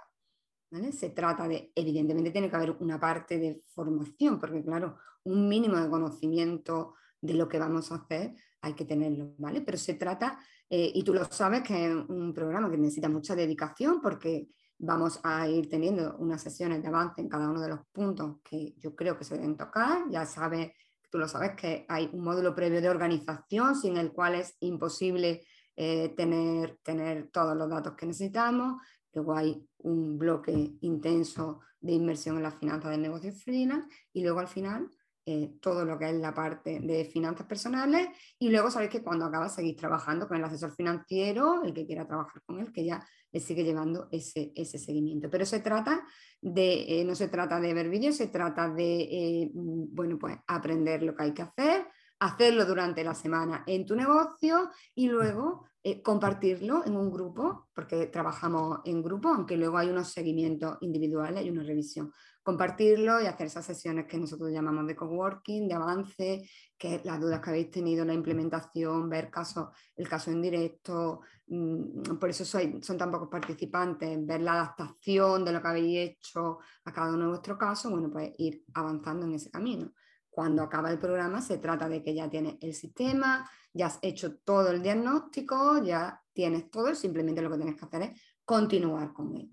Se 0.92 1.10
trata 1.10 1.46
de, 1.46 1.72
evidentemente 1.74 2.30
tiene 2.30 2.50
que 2.50 2.56
haber 2.56 2.76
una 2.80 2.98
parte 2.98 3.38
de 3.38 3.62
formación, 3.66 4.38
porque 4.38 4.64
claro, 4.64 4.98
un 5.24 5.48
mínimo 5.48 5.76
de 5.76 5.88
conocimiento 5.88 6.94
de 7.20 7.34
lo 7.34 7.48
que 7.48 7.58
vamos 7.58 7.90
a 7.92 7.96
hacer 7.96 8.34
hay 8.60 8.74
que 8.74 8.84
tenerlo, 8.84 9.34
¿vale? 9.38 9.60
Pero 9.60 9.78
se 9.78 9.94
trata 9.94 10.38
eh, 10.68 10.90
y 10.94 11.02
tú 11.04 11.14
lo 11.14 11.24
sabes 11.26 11.62
que 11.62 11.86
es 11.86 11.94
un 12.08 12.32
programa 12.34 12.70
que 12.70 12.76
necesita 12.76 13.08
mucha 13.08 13.36
dedicación 13.36 14.00
porque 14.00 14.48
vamos 14.78 15.20
a 15.22 15.48
ir 15.48 15.68
teniendo 15.68 16.16
unas 16.18 16.42
sesiones 16.42 16.82
de 16.82 16.88
avance 16.88 17.20
en 17.20 17.28
cada 17.28 17.48
uno 17.48 17.60
de 17.60 17.68
los 17.68 17.80
puntos 17.92 18.38
que 18.42 18.74
yo 18.78 18.94
creo 18.94 19.16
que 19.16 19.24
se 19.24 19.36
deben 19.36 19.56
tocar. 19.56 20.04
Ya 20.10 20.26
sabes, 20.26 20.72
tú 21.10 21.18
lo 21.18 21.28
sabes, 21.28 21.52
que 21.56 21.86
hay 21.88 22.10
un 22.12 22.24
módulo 22.24 22.54
previo 22.54 22.80
de 22.80 22.88
organización 22.88 23.76
sin 23.76 23.96
el 23.96 24.12
cual 24.12 24.34
es 24.34 24.56
imposible 24.60 25.42
eh, 25.76 26.14
tener, 26.16 26.78
tener 26.82 27.28
todos 27.30 27.56
los 27.56 27.68
datos 27.68 27.94
que 27.94 28.06
necesitamos. 28.06 28.82
Luego 29.16 29.34
hay 29.34 29.66
un 29.78 30.18
bloque 30.18 30.52
intenso 30.82 31.60
de 31.80 31.92
inversión 31.92 32.36
en 32.36 32.42
las 32.42 32.58
finanzas 32.58 32.90
del 32.90 33.00
negocio 33.00 33.32
freelance 33.32 33.88
y 34.12 34.22
luego 34.22 34.40
al 34.40 34.48
final 34.48 34.90
eh, 35.24 35.56
todo 35.60 35.86
lo 35.86 35.98
que 35.98 36.10
es 36.10 36.14
la 36.16 36.34
parte 36.34 36.80
de 36.80 37.06
finanzas 37.06 37.46
personales 37.46 38.08
y 38.38 38.50
luego 38.50 38.70
sabéis 38.70 38.92
que 38.92 39.02
cuando 39.02 39.24
acaba 39.24 39.48
seguís 39.48 39.74
trabajando 39.74 40.28
con 40.28 40.36
el 40.36 40.44
asesor 40.44 40.70
financiero, 40.72 41.64
el 41.64 41.72
que 41.72 41.86
quiera 41.86 42.06
trabajar 42.06 42.42
con 42.44 42.60
él, 42.60 42.70
que 42.72 42.84
ya 42.84 43.02
le 43.32 43.40
sigue 43.40 43.64
llevando 43.64 44.06
ese, 44.12 44.52
ese 44.54 44.78
seguimiento. 44.78 45.30
Pero 45.30 45.46
se 45.46 45.60
trata 45.60 46.06
de, 46.42 47.00
eh, 47.00 47.04
no 47.06 47.14
se 47.14 47.28
trata 47.28 47.58
de 47.58 47.72
ver 47.72 47.88
vídeos, 47.88 48.16
se 48.16 48.28
trata 48.28 48.68
de, 48.68 49.00
eh, 49.00 49.50
bueno, 49.54 50.18
pues 50.18 50.36
aprender 50.46 51.02
lo 51.02 51.16
que 51.16 51.22
hay 51.24 51.32
que 51.32 51.42
hacer, 51.42 51.86
hacerlo 52.20 52.66
durante 52.66 53.02
la 53.02 53.14
semana 53.14 53.64
en 53.66 53.86
tu 53.86 53.96
negocio 53.96 54.70
y 54.94 55.08
luego 55.08 55.66
compartirlo 56.02 56.84
en 56.84 56.96
un 56.96 57.10
grupo, 57.10 57.68
porque 57.74 58.06
trabajamos 58.06 58.80
en 58.84 59.02
grupo, 59.02 59.28
aunque 59.28 59.56
luego 59.56 59.78
hay 59.78 59.88
unos 59.88 60.12
seguimientos 60.12 60.78
individuales 60.80 61.44
y 61.44 61.50
una 61.50 61.62
revisión 61.62 62.12
compartirlo 62.46 63.20
y 63.20 63.26
hacer 63.26 63.48
esas 63.48 63.66
sesiones 63.66 64.06
que 64.06 64.18
nosotros 64.18 64.52
llamamos 64.52 64.86
de 64.86 64.94
coworking, 64.94 65.66
de 65.66 65.74
avance, 65.74 66.48
que 66.78 67.00
las 67.02 67.20
dudas 67.20 67.40
que 67.40 67.50
habéis 67.50 67.72
tenido 67.72 68.02
en 68.02 68.08
la 68.08 68.14
implementación, 68.14 69.10
ver 69.10 69.32
caso, 69.32 69.72
el 69.96 70.08
caso 70.08 70.30
en 70.30 70.40
directo, 70.40 71.22
mm, 71.48 72.16
por 72.20 72.30
eso 72.30 72.44
son 72.44 72.96
tan 72.96 73.10
pocos 73.10 73.28
participantes, 73.28 74.24
ver 74.24 74.42
la 74.42 74.52
adaptación 74.52 75.44
de 75.44 75.52
lo 75.54 75.60
que 75.60 75.66
habéis 75.66 76.10
hecho 76.10 76.60
a 76.84 76.92
cada 76.92 77.08
uno 77.14 77.24
de 77.24 77.30
vuestros 77.30 77.58
casos, 77.58 77.90
bueno, 77.90 78.12
pues 78.12 78.30
ir 78.38 78.62
avanzando 78.74 79.26
en 79.26 79.34
ese 79.34 79.50
camino. 79.50 79.92
Cuando 80.30 80.62
acaba 80.62 80.92
el 80.92 81.00
programa 81.00 81.40
se 81.40 81.58
trata 81.58 81.88
de 81.88 82.00
que 82.00 82.14
ya 82.14 82.30
tienes 82.30 82.58
el 82.60 82.74
sistema, 82.74 83.50
ya 83.76 83.86
has 83.86 83.98
hecho 84.02 84.38
todo 84.38 84.70
el 84.70 84.82
diagnóstico, 84.82 85.82
ya 85.84 86.20
tienes 86.32 86.70
todo, 86.70 86.94
simplemente 86.94 87.42
lo 87.42 87.50
que 87.50 87.56
tienes 87.58 87.76
que 87.76 87.84
hacer 87.84 88.02
es 88.02 88.20
continuar 88.44 89.12
con 89.12 89.36
él. 89.36 89.50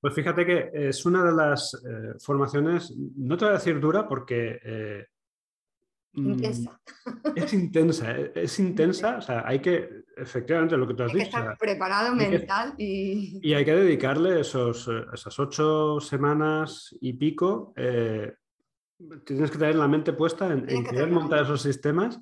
Pues 0.00 0.14
fíjate 0.14 0.46
que 0.46 0.70
es 0.72 1.04
una 1.04 1.24
de 1.24 1.32
las 1.32 1.74
eh, 1.74 2.18
formaciones, 2.18 2.94
no 3.16 3.36
te 3.36 3.44
voy 3.44 3.52
a 3.54 3.58
decir 3.58 3.78
dura 3.80 4.08
porque... 4.08 4.58
Eh, 4.64 5.06
mm, 6.14 6.30
intensa. 6.30 6.80
Es 7.34 7.52
intensa, 7.52 8.18
eh, 8.18 8.32
es 8.34 8.58
intensa, 8.58 9.18
o 9.18 9.20
sea, 9.20 9.46
hay 9.46 9.60
que, 9.60 10.04
efectivamente, 10.16 10.76
lo 10.76 10.86
que 10.86 10.94
tú 10.94 11.02
has 11.02 11.12
hay 11.12 11.18
dicho. 11.20 11.30
Que 11.30 11.38
estar 11.38 11.58
preparado 11.58 12.14
mental 12.14 12.74
y... 12.78 13.40
Y 13.42 13.54
hay 13.54 13.64
que 13.64 13.74
dedicarle 13.74 14.40
esos, 14.40 14.88
esas 15.12 15.38
ocho 15.38 16.00
semanas 16.00 16.96
y 17.00 17.12
pico, 17.14 17.74
tienes 19.24 19.50
que 19.50 19.58
tener 19.58 19.76
la 19.76 19.88
mente 19.88 20.12
puesta 20.12 20.52
en, 20.52 20.66
querer 20.84 21.10
montar 21.10 21.42
esos 21.42 21.62
sistemas. 21.62 22.18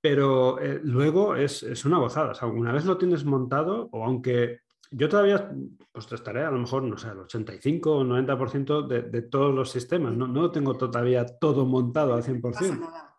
Pero 0.00 0.58
luego 0.82 1.36
es, 1.36 1.62
es, 1.62 1.84
una 1.84 1.98
gozada. 1.98 2.32
O 2.32 2.34
sea, 2.34 2.48
una 2.48 2.72
vez 2.72 2.84
lo 2.84 2.98
tienes 2.98 3.24
montado, 3.24 3.88
o 3.92 4.04
aunque 4.04 4.62
yo 4.90 5.08
todavía 5.08 5.50
pues 5.92 6.10
estaré 6.10 6.42
a 6.44 6.50
lo 6.50 6.58
mejor, 6.58 6.82
no 6.82 6.98
sé, 6.98 7.08
el 7.08 7.18
85 7.20 7.96
o 7.98 8.04
90% 8.04 8.86
de, 8.86 9.02
de 9.02 9.22
todos 9.22 9.54
los 9.54 9.70
sistemas. 9.70 10.12
No, 10.14 10.26
no 10.26 10.50
tengo 10.50 10.74
todavía 10.74 11.24
todo 11.24 11.66
montado 11.66 12.14
al 12.14 12.22
100%. 12.22 12.78
No 12.78 12.86
nada. 12.86 13.12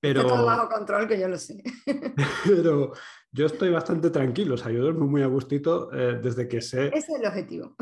Pero, 0.00 0.20
Está 0.20 0.34
todo 0.34 0.46
bajo 0.46 0.68
control, 0.68 1.08
que 1.08 1.18
yo 1.18 1.28
lo 1.28 1.38
sé. 1.38 1.62
pero 2.46 2.92
yo 3.32 3.46
estoy 3.46 3.70
bastante 3.70 4.10
tranquilo, 4.10 4.54
o 4.54 4.56
sea, 4.56 4.70
yo 4.70 4.82
duermo 4.82 5.06
muy 5.06 5.22
a 5.22 5.26
gustito 5.26 5.92
eh, 5.92 6.18
desde 6.22 6.46
que 6.46 6.60
sé... 6.60 6.88
Ese 6.88 6.98
es 6.98 7.08
el 7.20 7.26
objetivo. 7.26 7.74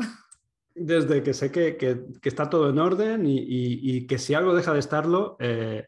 Desde 0.79 1.23
que 1.23 1.33
sé 1.33 1.51
que, 1.51 1.75
que, 1.75 2.05
que 2.21 2.29
está 2.29 2.49
todo 2.49 2.69
en 2.69 2.79
orden 2.79 3.25
y, 3.25 3.39
y, 3.39 3.97
y, 3.97 4.07
que 4.07 4.17
si 4.17 4.33
algo 4.33 4.53
deja 4.53 4.73
de 4.73 4.79
estarlo, 4.79 5.35
eh, 5.39 5.87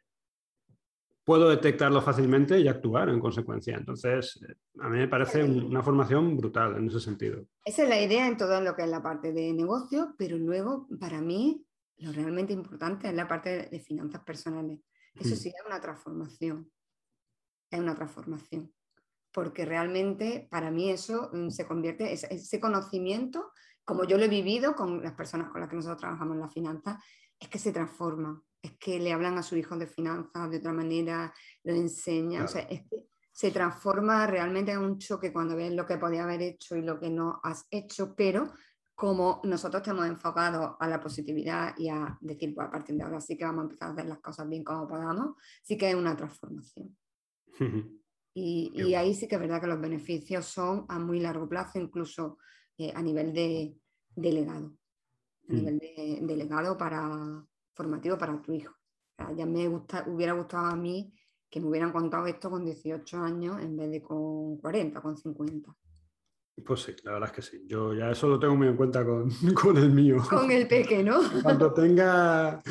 puedo 1.30 1.48
detectarlo 1.48 2.02
fácilmente 2.02 2.60
y 2.60 2.68
actuar 2.68 3.08
en 3.10 3.20
consecuencia. 3.20 3.78
Entonces, 3.78 4.40
a 4.80 4.90
mí 4.90 4.98
me 4.98 5.08
parece 5.08 5.44
una 5.44 5.84
formación 5.84 6.36
brutal 6.36 6.76
en 6.76 6.88
ese 6.88 7.00
sentido. 7.00 7.46
Esa 7.64 7.84
es 7.84 7.90
la 7.90 8.02
idea 8.02 8.28
en 8.28 8.36
todo 8.36 8.60
lo 8.62 8.76
que 8.76 8.82
es 8.82 8.90
la 8.90 9.04
parte 9.04 9.32
de 9.32 9.54
negocio, 9.54 10.16
pero 10.18 10.40
luego, 10.40 10.88
para 11.00 11.22
mí, 11.22 11.64
lo 11.98 12.12
realmente 12.12 12.52
importante 12.52 13.10
es 13.10 13.14
la 13.14 13.28
parte 13.28 13.70
de 13.70 13.80
finanzas 13.80 14.24
personales. 14.24 14.80
Eso 15.14 15.36
hmm. 15.36 15.38
sí 15.38 15.50
es 15.50 15.66
una 15.68 15.80
transformación. 15.80 16.72
Es 17.70 17.80
una 17.80 17.94
transformación. 17.94 18.74
Porque 19.32 19.66
realmente 19.66 20.48
para 20.50 20.72
mí 20.72 20.90
eso 20.90 21.30
mm, 21.32 21.50
se 21.50 21.68
convierte, 21.68 22.12
ese 22.12 22.60
conocimiento, 22.60 23.52
como 23.90 24.04
yo 24.04 24.20
lo 24.20 24.26
he 24.26 24.30
vivido 24.30 24.76
con 24.76 25.02
las 25.02 25.14
personas 25.14 25.50
con 25.50 25.62
las 25.62 25.70
que 25.70 25.76
nosotros 25.76 25.98
trabajamos 25.98 26.36
en 26.36 26.42
la 26.42 26.48
finanza, 26.48 27.04
es 27.40 27.50
que 27.50 27.58
se 27.58 27.72
transforma 27.72 28.40
es 28.62 28.78
que 28.78 29.00
le 29.00 29.14
hablan 29.14 29.38
a 29.38 29.44
su 29.44 29.56
hijo 29.56 29.78
de 29.78 29.88
finanzas 29.88 30.52
de 30.52 30.58
otra 30.58 30.74
manera, 30.74 31.34
lo 31.64 31.74
enseñan, 31.74 32.44
o 32.44 32.48
sea, 32.48 32.62
es 32.64 32.82
que 32.82 33.08
se 33.32 33.52
transforma 33.52 34.28
realmente 34.28 34.72
en 34.72 34.80
un 34.80 35.00
choque 35.00 35.32
cuando 35.32 35.56
ves 35.56 35.74
lo 35.74 35.86
que 35.86 35.98
podía 35.98 36.24
haber 36.24 36.42
hecho 36.42 36.76
y 36.76 36.82
lo 36.82 37.00
que 37.00 37.10
no 37.10 37.40
has 37.42 37.66
hecho, 37.72 38.14
pero 38.16 38.52
como 38.94 39.40
nosotros 39.46 39.82
estamos 39.82 40.06
enfocados 40.06 40.76
a 40.78 40.88
la 40.88 41.00
positividad 41.00 41.74
y 41.78 41.88
a 41.90 42.18
decir, 42.20 42.54
pues 42.54 42.68
a 42.68 42.72
partir 42.72 42.96
de 42.96 43.04
ahora 43.04 43.22
sí 43.22 43.38
que 43.38 43.46
vamos 43.46 43.62
a 43.62 43.64
empezar 43.64 43.90
a 43.90 43.92
hacer 43.94 44.06
las 44.08 44.20
cosas 44.20 44.48
bien 44.48 44.64
como 44.64 44.88
podamos, 44.88 45.36
sí 45.64 45.78
que 45.78 45.90
es 45.90 45.96
una 45.96 46.16
transformación. 46.18 46.96
y, 48.34 48.94
ahí 48.94 49.16
sí 49.16 49.28
que 49.28 49.36
es 49.36 49.42
verdad 49.42 49.62
que 49.62 49.68
los 49.68 49.80
beneficios 49.80 50.46
son 50.46 50.86
a 50.90 51.00
muy 51.00 51.22
largo 51.22 51.48
plazo, 51.48 51.80
incluso 51.80 52.40
eh, 52.80 52.94
a 52.96 53.02
nivel 53.02 53.34
de 53.34 53.78
delegado, 54.16 54.72
a 55.50 55.52
mm. 55.52 55.56
nivel 55.56 55.80
de 55.80 56.20
delegado 56.22 56.78
para, 56.78 57.46
formativo 57.74 58.18
para 58.18 58.42
tu 58.42 58.54
hijo. 58.54 58.74
ya 59.36 59.46
me 59.46 59.68
gusta, 59.68 60.06
hubiera 60.08 60.32
gustado 60.32 60.68
a 60.68 60.78
mí 60.78 61.14
que 61.50 61.60
me 61.60 61.68
hubieran 61.68 61.92
contado 61.92 62.26
esto 62.26 62.50
con 62.50 62.64
18 62.64 63.18
años 63.18 63.62
en 63.62 63.76
vez 63.76 63.92
de 63.92 64.02
con 64.02 64.58
40, 64.60 65.02
con 65.02 65.18
50. 65.18 65.76
Pues 66.66 66.82
sí, 66.82 66.96
la 67.04 67.12
verdad 67.12 67.30
es 67.30 67.36
que 67.36 67.42
sí. 67.42 67.66
Yo 67.68 67.94
ya 67.94 68.12
eso 68.12 68.30
lo 68.30 68.40
tengo 68.40 68.56
muy 68.56 68.70
en 68.70 68.78
cuenta 68.78 69.04
con, 69.04 69.30
con 69.62 69.78
el 69.78 69.92
mío. 69.92 70.24
Con 70.30 70.50
el 70.50 70.66
pequeño. 70.66 71.20
Cuando 71.44 71.74
tenga 71.74 72.62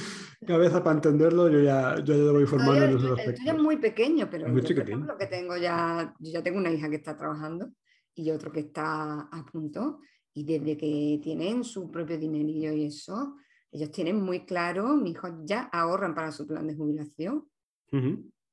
cabeza 0.47 0.83
para 0.83 0.97
entenderlo, 0.97 1.51
yo 1.51 1.61
ya, 1.61 1.97
yo 2.03 2.15
ya 2.15 2.23
lo 2.23 2.33
voy 2.33 2.47
formando 2.47 2.83
en 2.83 2.97
esos 2.97 3.19
aspectos. 3.19 3.47
es 3.47 3.59
muy 3.59 3.77
pequeño, 3.77 4.27
pero 4.31 4.49
muy 4.49 4.63
lo 4.63 5.19
que 5.19 5.27
tengo 5.27 5.55
ya, 5.59 6.15
yo 6.19 6.33
ya 6.33 6.43
tengo 6.43 6.57
una 6.57 6.71
hija 6.71 6.89
que 6.89 6.97
está 6.97 7.15
trabajando 7.15 7.71
y 8.19 8.31
otro 8.31 8.51
que 8.51 8.61
está 8.61 9.21
a 9.21 9.45
punto. 9.51 10.01
Y 10.35 10.45
desde 10.45 10.77
que 10.77 11.21
tienen 11.23 11.65
su 11.65 11.91
propio 11.91 12.19
dinerillo 12.19 12.73
y 12.73 12.85
eso, 12.87 13.37
ellos 13.71 13.91
tienen 13.91 14.21
muy 14.23 14.45
claro, 14.45 14.97
mis 14.97 15.13
hijos 15.13 15.33
ya 15.45 15.63
ahorran 15.73 16.15
para 16.15 16.33
su 16.33 16.47
plan 16.47 16.67
de 16.67 16.75
jubilación. 16.75 17.49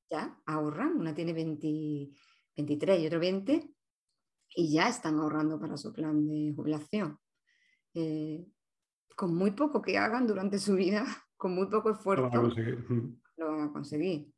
Ya 0.09 0.39
ahorran, 0.45 0.97
una 0.97 1.13
tiene 1.13 1.33
23 1.33 2.99
y 3.01 3.07
otro 3.07 3.19
20, 3.19 3.69
y 4.55 4.71
ya 4.71 4.87
están 4.87 5.15
ahorrando 5.19 5.59
para 5.59 5.77
su 5.77 5.91
plan 5.91 6.25
de 6.27 6.53
jubilación. 6.55 7.17
Eh, 7.93 8.45
con 9.15 9.35
muy 9.35 9.51
poco 9.51 9.81
que 9.81 9.97
hagan 9.97 10.27
durante 10.27 10.59
su 10.59 10.75
vida, 10.75 11.05
con 11.37 11.55
muy 11.55 11.67
poco 11.67 11.91
esfuerzo, 11.91 12.23
lo 13.37 13.47
van 13.51 13.61
a 13.61 13.71
conseguir. 13.71 14.31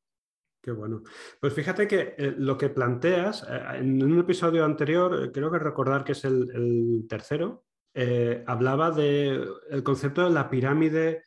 Qué 0.62 0.72
bueno. 0.72 1.04
Pues 1.40 1.54
fíjate 1.54 1.88
que 1.88 2.16
eh, 2.18 2.36
lo 2.38 2.58
que 2.58 2.70
planteas, 2.70 3.46
eh, 3.50 3.62
en 3.76 4.04
un 4.04 4.20
episodio 4.20 4.66
anterior, 4.66 5.32
creo 5.32 5.52
que 5.52 5.60
recordar 5.60 6.04
que 6.04 6.12
es 6.12 6.26
el 6.26 7.06
tercero, 7.08 7.68
eh, 8.00 8.44
hablaba 8.46 8.92
del 8.92 9.82
concepto 9.84 10.24
de 10.24 10.30
la 10.30 10.52
pirámide 10.52 11.24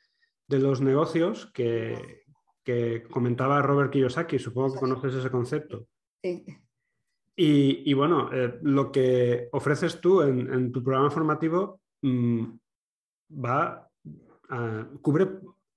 de 0.46 0.58
los 0.60 0.80
negocios 0.80 1.50
que, 1.52 2.20
comentaba 3.10 3.60
Robert 3.60 3.90
Kiyosaki. 3.90 4.38
Supongo 4.38 4.74
que 4.74 4.78
conoces 4.78 5.14
ese 5.14 5.30
concepto. 5.32 5.88
Sí. 6.22 6.44
Y, 7.34 7.92
bueno, 7.94 8.30
eh, 8.32 8.60
lo 8.62 8.92
que 8.92 9.48
ofreces 9.50 10.00
tú 10.00 10.22
en, 10.22 10.70
tu 10.70 10.80
programa 10.84 11.10
formativo 11.10 11.80
mm, 12.02 12.44
va 13.44 13.90
cubre 15.02 15.28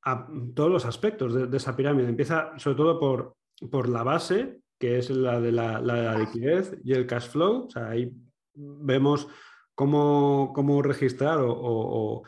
a 0.04 0.28
todos 0.54 0.70
los 0.70 0.86
aspectos 0.86 1.50
de, 1.50 1.58
esa 1.58 1.76
pirámide. 1.76 2.10
Empieza 2.10 2.54
sobre 2.60 2.78
todo 2.78 3.00
por, 3.00 3.36
por 3.71 3.89
la 3.89 4.04
base, 4.04 4.62
que 4.80 4.97
es 4.97 5.10
la 5.10 5.39
de 5.39 5.52
la, 5.52 5.80
la, 5.80 6.17
liquidez 6.17 6.76
y 6.84 6.93
el 6.93 7.08
cash 7.08 7.30
flow. 7.30 7.65
O 7.65 7.69
sea, 7.69 7.89
ahí 7.89 8.12
vemos 8.54 9.28
cómo, 9.76 10.82
registrar 10.82 11.39
o, 11.41 12.23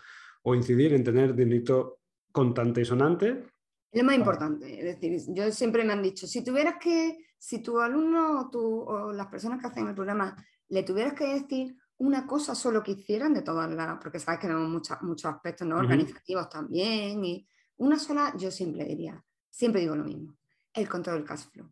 incidir 0.45 0.93
en 0.93 1.03
tener 1.03 1.35
dinero 1.35 1.99
contante 2.31 2.81
y 2.81 2.85
sonante. 2.85 3.45
Es 3.91 4.01
lo 4.01 4.07
más 4.07 4.15
importante, 4.15 4.77
es 4.77 4.99
decir, 4.99 5.33
yo 5.33 5.49
siempre 5.51 5.83
me 5.83 5.93
han 5.93 6.03
dicho, 6.03 6.27
si 6.27 6.43
tuvieras 6.43 6.75
que, 6.81 7.17
si 7.37 7.63
tu 7.63 7.79
alumno 7.79 8.41
o, 8.41 8.49
tu, 8.49 8.81
o 8.81 9.13
las 9.13 9.27
personas 9.27 9.61
que 9.61 9.67
hacen 9.67 9.87
el 9.87 9.95
programa 9.95 10.35
le 10.67 10.83
tuvieras 10.83 11.13
que 11.13 11.25
decir 11.25 11.75
una 11.97 12.27
cosa 12.27 12.55
solo 12.55 12.83
que 12.83 12.91
hicieran 12.91 13.33
de 13.33 13.41
todas 13.41 13.71
las, 13.71 13.97
porque 14.01 14.19
sabes 14.19 14.41
que 14.41 14.47
tenemos 14.47 14.69
muchos 15.01 15.25
aspectos 15.25 15.67
¿no? 15.67 15.77
organizativos 15.77 16.49
también, 16.49 17.23
y 17.23 17.47
una 17.77 17.97
sola 17.97 18.33
yo 18.37 18.51
siempre 18.51 18.85
diría, 18.85 19.23
siempre 19.49 19.81
digo 19.81 19.95
lo 19.95 20.03
mismo, 20.03 20.35
el 20.75 20.89
control 20.89 21.17
del 21.17 21.25
cash 21.25 21.45
flow, 21.51 21.71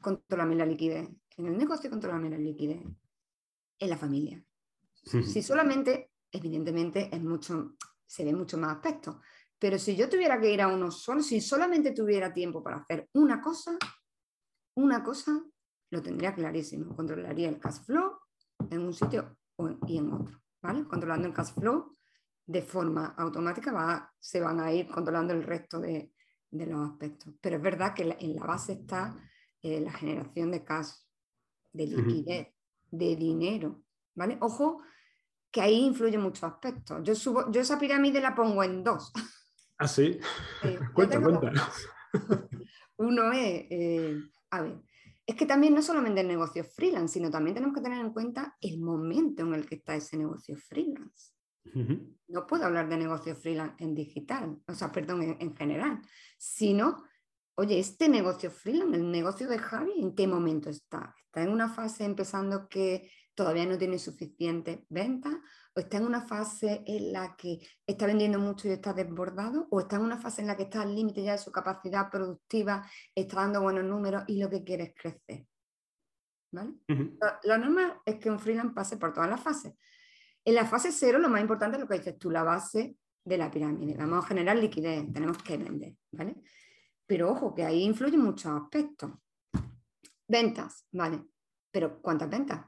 controlarme 0.00 0.54
la 0.54 0.66
liquidez, 0.66 1.08
en 1.36 1.46
el 1.46 1.58
negocio 1.58 1.90
controlarme 1.90 2.30
la 2.30 2.38
liquidez, 2.38 2.82
en 3.78 3.90
la 3.90 3.96
familia, 3.96 4.44
si 5.04 5.42
solamente, 5.42 6.12
evidentemente, 6.30 7.10
es 7.12 7.22
mucho, 7.22 7.74
se 8.06 8.24
ve 8.24 8.32
mucho 8.32 8.56
más 8.56 8.76
aspectos. 8.76 9.16
Pero 9.58 9.78
si 9.78 9.96
yo 9.96 10.08
tuviera 10.08 10.40
que 10.40 10.52
ir 10.52 10.60
a 10.60 10.68
uno 10.68 10.90
solo, 10.90 11.22
si 11.22 11.40
solamente 11.40 11.92
tuviera 11.92 12.32
tiempo 12.32 12.62
para 12.62 12.78
hacer 12.78 13.08
una 13.14 13.40
cosa, 13.40 13.78
una 14.76 15.02
cosa 15.02 15.42
lo 15.90 16.02
tendría 16.02 16.34
clarísimo. 16.34 16.94
Controlaría 16.94 17.48
el 17.48 17.58
cash 17.58 17.84
flow 17.84 18.18
en 18.70 18.80
un 18.80 18.92
sitio 18.92 19.38
y 19.86 19.98
en 19.98 20.12
otro. 20.12 20.42
¿vale? 20.60 20.84
Controlando 20.84 21.28
el 21.28 21.34
cash 21.34 21.54
flow 21.54 21.92
de 22.46 22.62
forma 22.62 23.14
automática 23.16 24.12
se 24.18 24.40
van 24.40 24.60
a 24.60 24.72
ir 24.72 24.88
controlando 24.88 25.32
el 25.32 25.42
resto 25.42 25.80
de, 25.80 26.12
los 26.66 26.90
aspectos. 26.90 27.34
Pero 27.40 27.56
es 27.56 27.62
verdad 27.62 27.94
que 27.94 28.16
en 28.18 28.36
la 28.36 28.44
base 28.44 28.72
está 28.72 29.16
eh, 29.62 29.80
la 29.80 29.92
generación 29.92 30.50
de 30.50 30.64
cash, 30.64 30.90
de 31.72 31.86
liquidez, 31.86 32.48
de 32.90 33.16
dinero. 33.16 33.84
¿vale? 34.14 34.38
Ojo, 34.40 34.82
que 35.50 35.60
ahí 35.60 35.84
influye 35.84 36.18
muchos 36.18 36.44
aspectos. 36.44 37.00
Yo, 37.02 37.14
subo, 37.14 37.50
yo 37.50 37.60
esa 37.60 37.78
pirámide 37.78 38.20
la 38.20 38.34
pongo 38.34 38.62
en 38.62 38.82
dos. 38.82 39.12
Ah, 39.76 39.88
sí. 39.88 40.20
cuenta, 40.94 41.20
cuenta. 41.20 41.52
Uno 42.96 43.32
es, 43.32 43.66
eh, 43.70 44.16
a 44.50 44.62
ver, 44.62 44.80
es 45.26 45.34
que 45.34 45.46
también 45.46 45.74
no 45.74 45.82
solamente 45.82 46.20
el 46.20 46.28
negocio 46.28 46.62
freelance, 46.62 47.14
sino 47.14 47.28
también 47.28 47.56
tenemos 47.56 47.74
que 47.74 47.82
tener 47.82 48.00
en 48.00 48.12
cuenta 48.12 48.56
el 48.60 48.78
momento 48.78 49.42
en 49.42 49.52
el 49.52 49.66
que 49.66 49.74
está 49.74 49.96
ese 49.96 50.16
negocio 50.16 50.56
freelance. 50.56 51.33
No 52.28 52.46
puedo 52.46 52.64
hablar 52.64 52.88
de 52.88 52.96
negocio 52.96 53.34
freelance 53.34 53.82
en 53.82 53.94
digital, 53.94 54.58
o 54.66 54.74
sea, 54.74 54.92
perdón, 54.92 55.36
en, 55.38 55.56
general, 55.56 56.00
sino, 56.38 57.04
oye, 57.54 57.78
este 57.78 58.08
negocio 58.08 58.50
freelance, 58.50 58.96
el 58.96 59.10
negocio 59.10 59.48
de 59.48 59.58
Javi, 59.58 59.92
¿en 60.00 60.14
qué 60.14 60.26
momento 60.26 60.70
está? 60.70 61.14
¿Está 61.26 61.42
en 61.42 61.50
una 61.50 61.68
fase 61.68 62.04
empezando 62.04 62.68
que 62.68 63.10
todavía 63.34 63.66
no 63.66 63.78
tiene 63.78 63.98
suficiente 63.98 64.84
venta? 64.88 65.42
¿O 65.74 65.80
está 65.80 65.96
en 65.96 66.06
una 66.06 66.22
fase 66.22 66.84
en 66.86 67.12
la 67.12 67.34
que 67.36 67.58
está 67.86 68.06
vendiendo 68.06 68.38
mucho 68.38 68.68
y 68.68 68.72
está 68.72 68.92
desbordado? 68.92 69.66
¿O 69.70 69.80
está 69.80 69.96
en 69.96 70.02
una 70.02 70.18
fase 70.18 70.42
en 70.42 70.48
la 70.48 70.56
que 70.56 70.64
está 70.64 70.82
al 70.82 70.94
límite 70.94 71.24
ya 71.24 71.32
de 71.32 71.38
su 71.38 71.50
capacidad 71.50 72.10
productiva, 72.10 72.88
está 73.14 73.40
dando 73.40 73.62
buenos 73.62 73.84
números 73.84 74.22
y 74.28 74.38
lo 74.38 74.48
que 74.48 74.62
quiere 74.62 74.84
es 74.84 74.94
crecer? 74.94 75.46
¿Vale? 76.52 76.74
lo, 77.42 77.58
normal 77.58 78.00
es 78.04 78.14
que 78.20 78.30
un 78.30 78.38
freelance 78.38 78.74
pase 78.74 78.96
por 78.96 79.12
todas 79.12 79.28
las 79.28 79.40
fases. 79.40 79.74
En 80.44 80.54
la 80.54 80.66
fase 80.66 80.92
cero, 80.92 81.18
lo 81.18 81.28
más 81.28 81.40
importante 81.40 81.76
es 81.76 81.80
lo 81.80 81.88
que 81.88 81.98
dices 81.98 82.18
tú, 82.18 82.30
la 82.30 82.42
base 82.42 82.96
de 83.24 83.38
la 83.38 83.50
pirámide. 83.50 83.96
Vamos 83.96 84.24
a 84.24 84.28
generar 84.28 84.56
liquidez, 84.56 85.10
tenemos 85.12 85.38
que 85.38 85.56
vender, 85.56 85.96
¿vale? 86.12 86.36
Pero 87.06 87.30
ojo, 87.30 87.54
que 87.54 87.64
ahí 87.64 87.82
influyen 87.82 88.20
muchos 88.20 88.52
aspectos. 88.52 89.12
Ventas, 90.28 90.86
¿vale? 90.92 91.24
Pero 91.70 92.00
¿cuántas 92.00 92.28
ventas? 92.28 92.66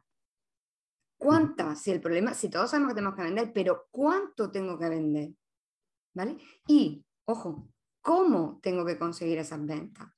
¿Cuántas? 1.18 1.80
Si 1.80 1.90
el 1.90 2.00
problema, 2.00 2.34
si 2.34 2.48
todos 2.48 2.70
sabemos 2.70 2.90
que 2.90 2.96
tenemos 2.96 3.16
que 3.16 3.22
vender, 3.22 3.52
pero 3.52 3.86
¿cuánto 3.90 4.50
tengo 4.50 4.78
que 4.78 4.88
vender? 4.88 5.30
¿Vale? 6.14 6.38
Y, 6.66 7.04
ojo, 7.26 7.68
¿cómo 8.00 8.58
tengo 8.62 8.84
que 8.84 8.98
conseguir 8.98 9.38
esas 9.38 9.64
ventas? 9.64 10.08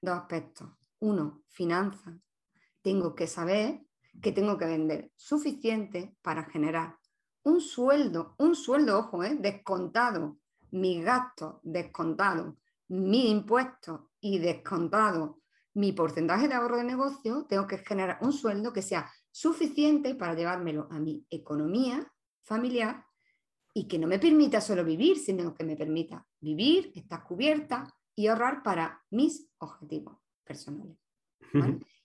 Dos 0.00 0.16
aspectos. 0.16 0.68
Uno, 1.00 1.42
finanzas. 1.48 2.14
Tengo 2.80 3.14
que 3.14 3.26
saber 3.26 3.82
que 4.20 4.32
tengo 4.32 4.58
que 4.58 4.66
vender 4.66 5.10
suficiente 5.16 6.16
para 6.22 6.44
generar 6.44 6.98
un 7.44 7.60
sueldo, 7.60 8.34
un 8.38 8.54
sueldo, 8.54 8.98
ojo, 8.98 9.24
¿eh? 9.24 9.36
descontado, 9.38 10.38
mis 10.70 11.04
gastos 11.04 11.56
descontado, 11.62 12.56
mi 12.88 13.30
impuesto 13.30 14.10
y 14.20 14.38
descontado 14.38 15.42
mi 15.74 15.92
porcentaje 15.92 16.48
de 16.48 16.54
ahorro 16.54 16.76
de 16.76 16.84
negocio, 16.84 17.46
tengo 17.48 17.66
que 17.66 17.78
generar 17.78 18.18
un 18.20 18.32
sueldo 18.32 18.72
que 18.72 18.82
sea 18.82 19.10
suficiente 19.30 20.14
para 20.14 20.34
llevármelo 20.34 20.86
a 20.90 20.98
mi 20.98 21.26
economía 21.30 22.12
familiar 22.42 23.06
y 23.72 23.88
que 23.88 23.98
no 23.98 24.06
me 24.06 24.18
permita 24.18 24.60
solo 24.60 24.84
vivir, 24.84 25.18
sino 25.18 25.54
que 25.54 25.64
me 25.64 25.76
permita 25.76 26.26
vivir, 26.40 26.92
estar 26.94 27.24
cubierta 27.24 27.88
y 28.14 28.26
ahorrar 28.26 28.62
para 28.62 29.02
mis 29.10 29.48
objetivos 29.58 30.18
personales. 30.44 30.98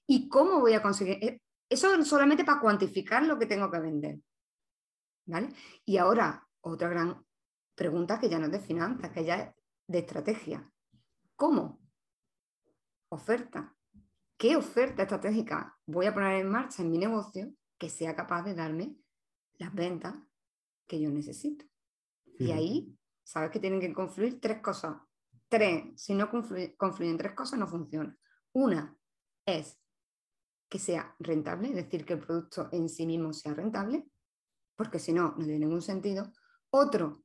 ¿Y 0.06 0.30
cómo 0.30 0.62
voy 0.62 0.74
a 0.74 0.82
conseguir? 0.82 1.42
Eso 1.70 1.94
es 1.94 2.08
solamente 2.08 2.46
para 2.46 2.62
cuantificar 2.62 3.24
lo 3.24 3.38
que 3.38 3.46
tengo 3.46 3.70
que 3.70 3.80
vender. 3.80 4.20
¿Vale? 5.26 5.50
Y 5.86 5.98
ahora, 5.98 6.48
otra 6.62 6.90
gran 6.90 7.26
pregunta 7.76 8.20
que 8.20 8.30
ya 8.30 8.40
no 8.40 8.46
es 8.46 8.52
de 8.52 8.60
finanzas, 8.60 9.12
que 9.12 9.26
ya 9.26 9.36
es 9.36 9.56
de 9.88 10.00
estrategia. 10.00 10.72
¿Cómo? 11.36 11.82
Oferta. 13.10 13.76
¿Qué 14.38 14.56
oferta 14.56 15.04
estratégica 15.04 15.78
voy 15.86 16.06
a 16.06 16.14
poner 16.14 16.42
en 16.42 16.50
marcha 16.50 16.84
en 16.84 16.92
mi 16.92 16.98
negocio 16.98 17.54
que 17.78 17.90
sea 17.90 18.16
capaz 18.16 18.44
de 18.44 18.54
darme 18.54 18.96
las 19.58 19.74
ventas 19.74 20.16
que 20.88 21.02
yo 21.02 21.10
necesito? 21.10 21.66
Y 22.40 22.52
ahí, 22.52 22.96
sabes 23.24 23.50
que 23.50 23.60
tienen 23.60 23.80
que 23.80 23.94
confluir 23.94 24.40
tres 24.40 24.62
cosas. 24.62 24.98
Tres, 25.50 26.00
si 26.00 26.14
no 26.14 26.30
confluyen 26.30 27.18
tres 27.18 27.34
cosas, 27.34 27.58
no 27.58 27.68
funciona. 27.68 28.16
Una 28.54 28.96
es 29.46 29.80
que 30.70 30.80
sea 30.80 31.16
rentable, 31.20 31.70
es 31.70 31.76
decir, 31.76 32.06
que 32.06 32.14
el 32.14 32.20
producto 32.20 32.70
en 32.72 32.90
sí 32.90 33.06
mismo 33.06 33.34
sea 33.34 33.54
rentable, 33.54 34.06
porque 34.76 35.00
si 35.00 35.14
no, 35.14 35.36
no 35.38 35.46
tiene 35.46 35.60
ningún 35.60 35.82
sentido. 35.82 36.32
Otro, 36.70 37.24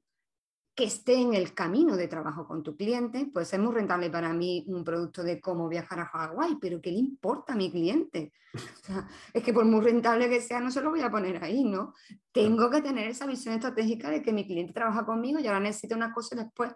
que 0.75 0.85
esté 0.85 1.15
en 1.21 1.35
el 1.35 1.53
camino 1.53 1.97
de 1.97 2.09
trabajo 2.09 2.47
con 2.47 2.63
tu 2.63 2.77
cliente, 2.77 3.27
puede 3.27 3.45
ser 3.45 3.61
muy 3.61 3.75
rentable 3.75 4.09
para 4.11 4.33
mí 4.33 4.65
un 4.69 4.83
producto 4.85 5.23
de 5.23 5.41
cómo 5.41 5.69
viajar 5.69 6.01
a 6.01 6.07
Hawái, 6.07 6.57
pero 6.61 6.81
¿qué 6.81 6.91
le 6.91 6.99
importa 6.99 7.53
a 7.53 7.57
mi 7.57 7.71
cliente? 7.71 8.33
es 9.35 9.43
que 9.43 9.53
por 9.53 9.65
muy 9.67 9.83
rentable 9.83 10.31
que 10.31 10.41
sea, 10.41 10.61
no 10.61 10.71
se 10.71 10.81
lo 10.81 10.91
voy 10.91 11.03
a 11.03 11.11
poner 11.11 11.43
ahí, 11.45 11.65
¿no? 11.65 11.95
Tengo 12.33 12.71
que 12.71 12.81
tener 12.81 13.09
esa 13.09 13.27
visión 13.27 13.55
estratégica 13.55 14.09
de 14.09 14.23
que 14.23 14.33
mi 14.33 14.47
cliente 14.47 14.73
trabaja 14.73 15.05
conmigo 15.05 15.39
y 15.39 15.47
ahora 15.47 15.61
necesita 15.61 15.95
una 15.95 16.13
cosa 16.13 16.35
y 16.35 16.39
después 16.39 16.73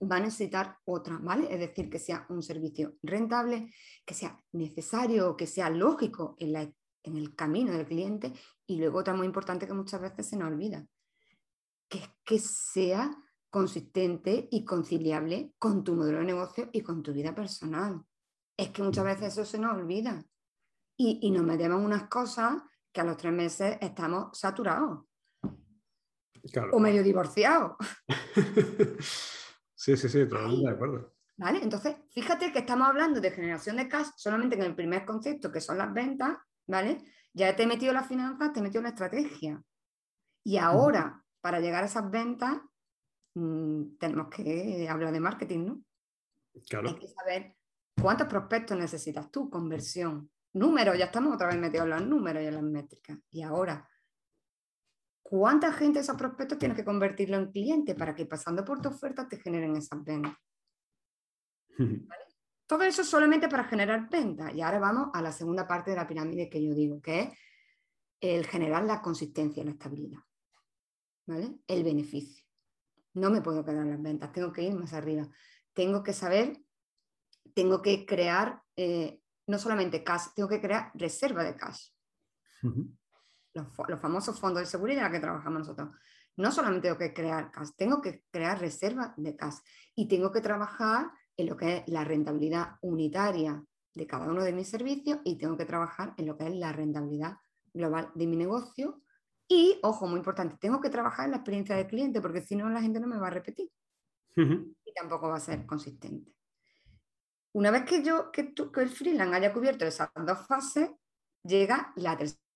va 0.00 0.16
a 0.16 0.20
necesitar 0.20 0.78
otra, 0.84 1.18
¿vale? 1.20 1.52
Es 1.52 1.58
decir, 1.58 1.90
que 1.90 1.98
sea 1.98 2.26
un 2.28 2.42
servicio 2.42 2.96
rentable, 3.02 3.72
que 4.04 4.14
sea 4.14 4.40
necesario, 4.52 5.36
que 5.36 5.46
sea 5.46 5.70
lógico 5.70 6.36
en, 6.38 6.74
en 7.02 7.16
el 7.16 7.34
camino 7.34 7.72
del 7.72 7.86
cliente 7.86 8.32
y 8.66 8.76
luego 8.76 8.98
otra 8.98 9.14
muy 9.14 9.26
importante 9.26 9.66
que 9.66 9.74
muchas 9.74 10.00
veces 10.00 10.28
se 10.28 10.36
nos 10.36 10.48
olvida, 10.48 10.86
que 11.88 11.98
es 11.98 12.08
que 12.24 12.38
sea 12.38 13.16
consistente 13.50 14.48
y 14.50 14.64
conciliable 14.64 15.54
con 15.58 15.82
tu 15.82 15.94
modelo 15.94 16.18
de 16.18 16.24
negocio 16.26 16.68
y 16.72 16.82
con 16.82 17.02
tu 17.02 17.12
vida 17.12 17.34
personal. 17.34 18.02
Es 18.56 18.70
que 18.70 18.82
muchas 18.82 19.04
veces 19.04 19.32
eso 19.32 19.44
se 19.44 19.58
nos 19.58 19.74
olvida 19.74 20.24
y, 20.96 21.18
y 21.22 21.30
nos 21.30 21.44
metemos 21.44 21.82
unas 21.82 22.08
cosas 22.08 22.62
que 22.92 23.00
a 23.00 23.04
los 23.04 23.16
tres 23.16 23.32
meses 23.32 23.78
estamos 23.80 24.38
saturados 24.38 25.08
o 26.72 26.78
medio 26.78 27.02
divorciados. 27.02 27.76
Sí, 29.78 29.96
sí, 29.96 30.08
sí, 30.08 30.26
totalmente 30.26 30.66
de 30.66 30.74
acuerdo. 30.74 31.14
¿Vale? 31.36 31.60
Entonces, 31.62 31.94
fíjate 32.10 32.52
que 32.52 32.58
estamos 32.58 32.88
hablando 32.88 33.20
de 33.20 33.30
generación 33.30 33.76
de 33.76 33.86
cash 33.86 34.08
solamente 34.16 34.56
en 34.56 34.62
el 34.62 34.74
primer 34.74 35.04
concepto, 35.04 35.52
que 35.52 35.60
son 35.60 35.78
las 35.78 35.94
ventas, 35.94 36.36
¿vale? 36.66 36.98
Ya 37.32 37.54
te 37.54 37.62
he 37.62 37.66
metido 37.68 37.92
las 37.92 38.08
finanzas, 38.08 38.52
te 38.52 38.58
he 38.58 38.62
metido 38.62 38.82
la 38.82 38.88
estrategia. 38.88 39.62
Y 40.42 40.56
ahora, 40.56 41.24
para 41.40 41.60
llegar 41.60 41.84
a 41.84 41.86
esas 41.86 42.10
ventas, 42.10 42.58
mm, 43.34 43.98
tenemos 44.00 44.28
que 44.30 44.88
hablar 44.90 45.12
de 45.12 45.20
marketing, 45.20 45.64
¿no? 45.64 45.84
Claro. 46.68 46.88
Hay 46.88 46.96
que 46.96 47.06
saber 47.06 47.56
cuántos 48.02 48.26
prospectos 48.26 48.76
necesitas 48.76 49.30
tú, 49.30 49.48
conversión, 49.48 50.28
números, 50.54 50.98
ya 50.98 51.04
estamos 51.04 51.32
otra 51.36 51.46
vez 51.46 51.56
metidos 51.56 51.84
en 51.84 51.90
los 51.90 52.04
números 52.04 52.42
y 52.42 52.46
en 52.46 52.54
las 52.54 52.64
métricas. 52.64 53.16
Y 53.30 53.42
ahora, 53.42 53.88
¿Cuánta 55.28 55.70
gente 55.74 55.98
de 55.98 56.04
esos 56.04 56.16
prospectos 56.16 56.58
tienes 56.58 56.74
que 56.74 56.86
convertirlo 56.86 57.36
en 57.36 57.52
cliente 57.52 57.94
para 57.94 58.14
que 58.14 58.24
pasando 58.24 58.64
por 58.64 58.80
tu 58.80 58.88
oferta 58.88 59.28
te 59.28 59.36
generen 59.36 59.76
esas 59.76 60.02
ventas? 60.02 60.32
Todo 62.66 62.82
eso 62.84 63.04
solamente 63.04 63.46
para 63.46 63.64
generar 63.64 64.08
ventas. 64.08 64.54
Y 64.54 64.62
ahora 64.62 64.78
vamos 64.78 65.10
a 65.12 65.20
la 65.20 65.30
segunda 65.30 65.68
parte 65.68 65.90
de 65.90 65.98
la 65.98 66.08
pirámide 66.08 66.48
que 66.48 66.64
yo 66.64 66.74
digo, 66.74 67.02
que 67.02 67.20
es 67.20 67.38
el 68.22 68.46
generar 68.46 68.84
la 68.84 69.02
consistencia 69.02 69.62
la 69.62 69.72
estabilidad. 69.72 70.20
¿Vale? 71.26 71.58
El 71.66 71.84
beneficio. 71.84 72.42
No 73.12 73.28
me 73.28 73.42
puedo 73.42 73.62
quedar 73.62 73.82
en 73.82 73.90
las 73.90 74.00
ventas, 74.00 74.32
tengo 74.32 74.50
que 74.50 74.62
ir 74.62 74.74
más 74.74 74.94
arriba. 74.94 75.28
Tengo 75.74 76.02
que 76.02 76.14
saber, 76.14 76.58
tengo 77.52 77.82
que 77.82 78.06
crear 78.06 78.62
eh, 78.76 79.20
no 79.46 79.58
solamente 79.58 80.02
cash, 80.02 80.28
tengo 80.34 80.48
que 80.48 80.62
crear 80.62 80.90
reserva 80.94 81.44
de 81.44 81.54
cash 81.54 81.90
los, 83.88 84.00
famosos 84.00 84.38
fondos 84.38 84.60
de 84.62 84.66
seguridad 84.66 85.10
que 85.10 85.20
trabajamos 85.20 85.60
nosotros. 85.60 85.90
No 86.36 86.52
solamente 86.52 86.88
tengo 86.88 86.98
que 86.98 87.12
crear 87.12 87.50
cash, 87.50 87.70
tengo 87.76 88.00
que 88.00 88.24
crear 88.30 88.60
reservas 88.60 89.12
de 89.16 89.34
cash 89.36 89.56
y 89.94 90.06
tengo 90.06 90.30
que 90.30 90.40
trabajar 90.40 91.10
en 91.36 91.46
lo 91.46 91.56
que 91.56 91.78
es 91.78 91.88
la 91.88 92.04
rentabilidad 92.04 92.76
unitaria 92.82 93.62
de 93.94 94.06
cada 94.06 94.26
uno 94.26 94.42
de 94.44 94.52
mis 94.52 94.68
servicios 94.68 95.18
y 95.24 95.36
tengo 95.36 95.56
que 95.56 95.64
trabajar 95.64 96.14
en 96.16 96.26
lo 96.26 96.36
que 96.36 96.46
es 96.46 96.54
la 96.54 96.72
rentabilidad 96.72 97.38
global 97.72 98.10
de 98.14 98.26
mi 98.26 98.36
negocio. 98.36 99.02
Y, 99.48 99.78
ojo, 99.82 100.06
muy 100.06 100.18
importante, 100.18 100.56
tengo 100.60 100.80
que 100.80 100.90
trabajar 100.90 101.24
en 101.24 101.32
la 101.32 101.38
experiencia 101.38 101.74
del 101.76 101.86
cliente 101.86 102.20
porque 102.20 102.42
si 102.42 102.54
no 102.54 102.68
la 102.68 102.82
gente 102.82 103.00
no 103.00 103.06
me 103.06 103.18
va 103.18 103.28
a 103.28 103.30
repetir 103.30 103.70
y 104.36 104.92
tampoco 104.94 105.28
va 105.28 105.36
a 105.36 105.40
ser 105.40 105.66
consistente. 105.66 106.32
Una 107.52 107.72
vez 107.72 107.84
que 107.84 108.04
yo 108.04 108.30
que, 108.30 108.54
que 108.54 108.80
el 108.80 108.88
freelance 108.88 109.34
haya 109.34 109.52
cubierto 109.52 109.84
esas 109.84 110.10
dos 110.14 110.46
fases, 110.46 110.90
llega 111.42 111.92
la 111.96 112.16
tercera 112.16 112.47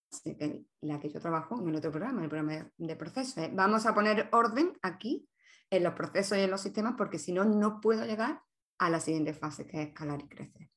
la 0.81 1.01
que 1.01 1.11
yo 1.11 1.21
trabajo 1.21 1.61
en 1.61 1.69
el 1.69 1.77
otro 1.77 1.91
programa, 1.91 2.23
el 2.23 2.29
programa 2.29 2.71
de, 2.77 2.97
procesos. 2.97 3.49
Vamos 3.53 3.87
a 3.87 3.95
poner 3.95 4.29
orden 4.33 4.79
aquí 4.83 5.29
en 5.71 5.85
los 5.85 5.95
procesos 5.95 6.39
y 6.39 6.43
en 6.43 6.51
los 6.51 6.61
sistemas 6.61 6.95
porque 6.97 7.19
si 7.19 7.33
no, 7.33 7.45
no 7.45 7.81
puedo 7.81 8.05
llegar 8.05 8.43
a 8.79 8.91
la 8.91 9.01
siguiente 9.01 9.33
fase 9.33 9.67
que 9.67 9.81
es 9.81 9.89
escalar 9.89 10.21
y 10.21 10.29
crecer. 10.29 10.71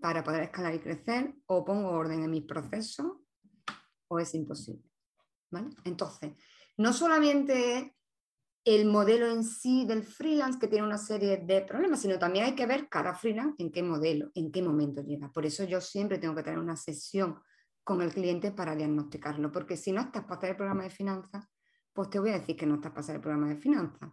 Para 0.00 0.22
poder 0.22 0.44
escalar 0.44 0.74
y 0.74 0.78
crecer 0.78 1.34
o 1.46 1.64
pongo 1.64 1.90
orden 1.90 2.22
en 2.22 2.30
mis 2.30 2.44
procesos 2.44 3.18
o 4.08 4.18
es 4.18 4.34
imposible. 4.34 4.84
¿vale? 5.50 5.70
Entonces, 5.84 6.32
no 6.76 6.92
solamente 6.92 7.96
el 8.64 8.86
modelo 8.86 9.26
en 9.26 9.42
sí 9.42 9.84
del 9.86 10.04
freelance 10.04 10.58
que 10.58 10.68
tiene 10.68 10.86
una 10.86 10.98
serie 10.98 11.38
de 11.38 11.62
problemas, 11.62 12.00
sino 12.00 12.18
también 12.18 12.44
hay 12.44 12.54
que 12.54 12.66
ver 12.66 12.88
cada 12.88 13.14
freelance 13.14 13.60
en 13.62 13.72
qué 13.72 13.82
modelo, 13.82 14.30
en 14.34 14.52
qué 14.52 14.62
momento 14.62 15.02
llega. 15.02 15.32
Por 15.32 15.44
eso 15.44 15.64
yo 15.64 15.80
siempre 15.80 16.18
tengo 16.18 16.34
que 16.34 16.44
tener 16.44 16.58
una 16.58 16.76
sesión 16.76 17.40
con 17.82 18.00
el 18.02 18.12
cliente 18.12 18.52
para 18.52 18.76
diagnosticarlo, 18.76 19.50
porque 19.50 19.76
si 19.76 19.90
no 19.90 20.00
estás 20.00 20.22
para 20.22 20.36
hacer 20.36 20.50
el 20.50 20.56
programa 20.56 20.84
de 20.84 20.90
finanzas, 20.90 21.48
pues 21.92 22.08
te 22.08 22.20
voy 22.20 22.30
a 22.30 22.38
decir 22.38 22.56
que 22.56 22.66
no 22.66 22.76
estás 22.76 22.92
para 22.92 23.00
hacer 23.00 23.16
el 23.16 23.20
programa 23.20 23.48
de 23.48 23.56
finanzas. 23.56 24.10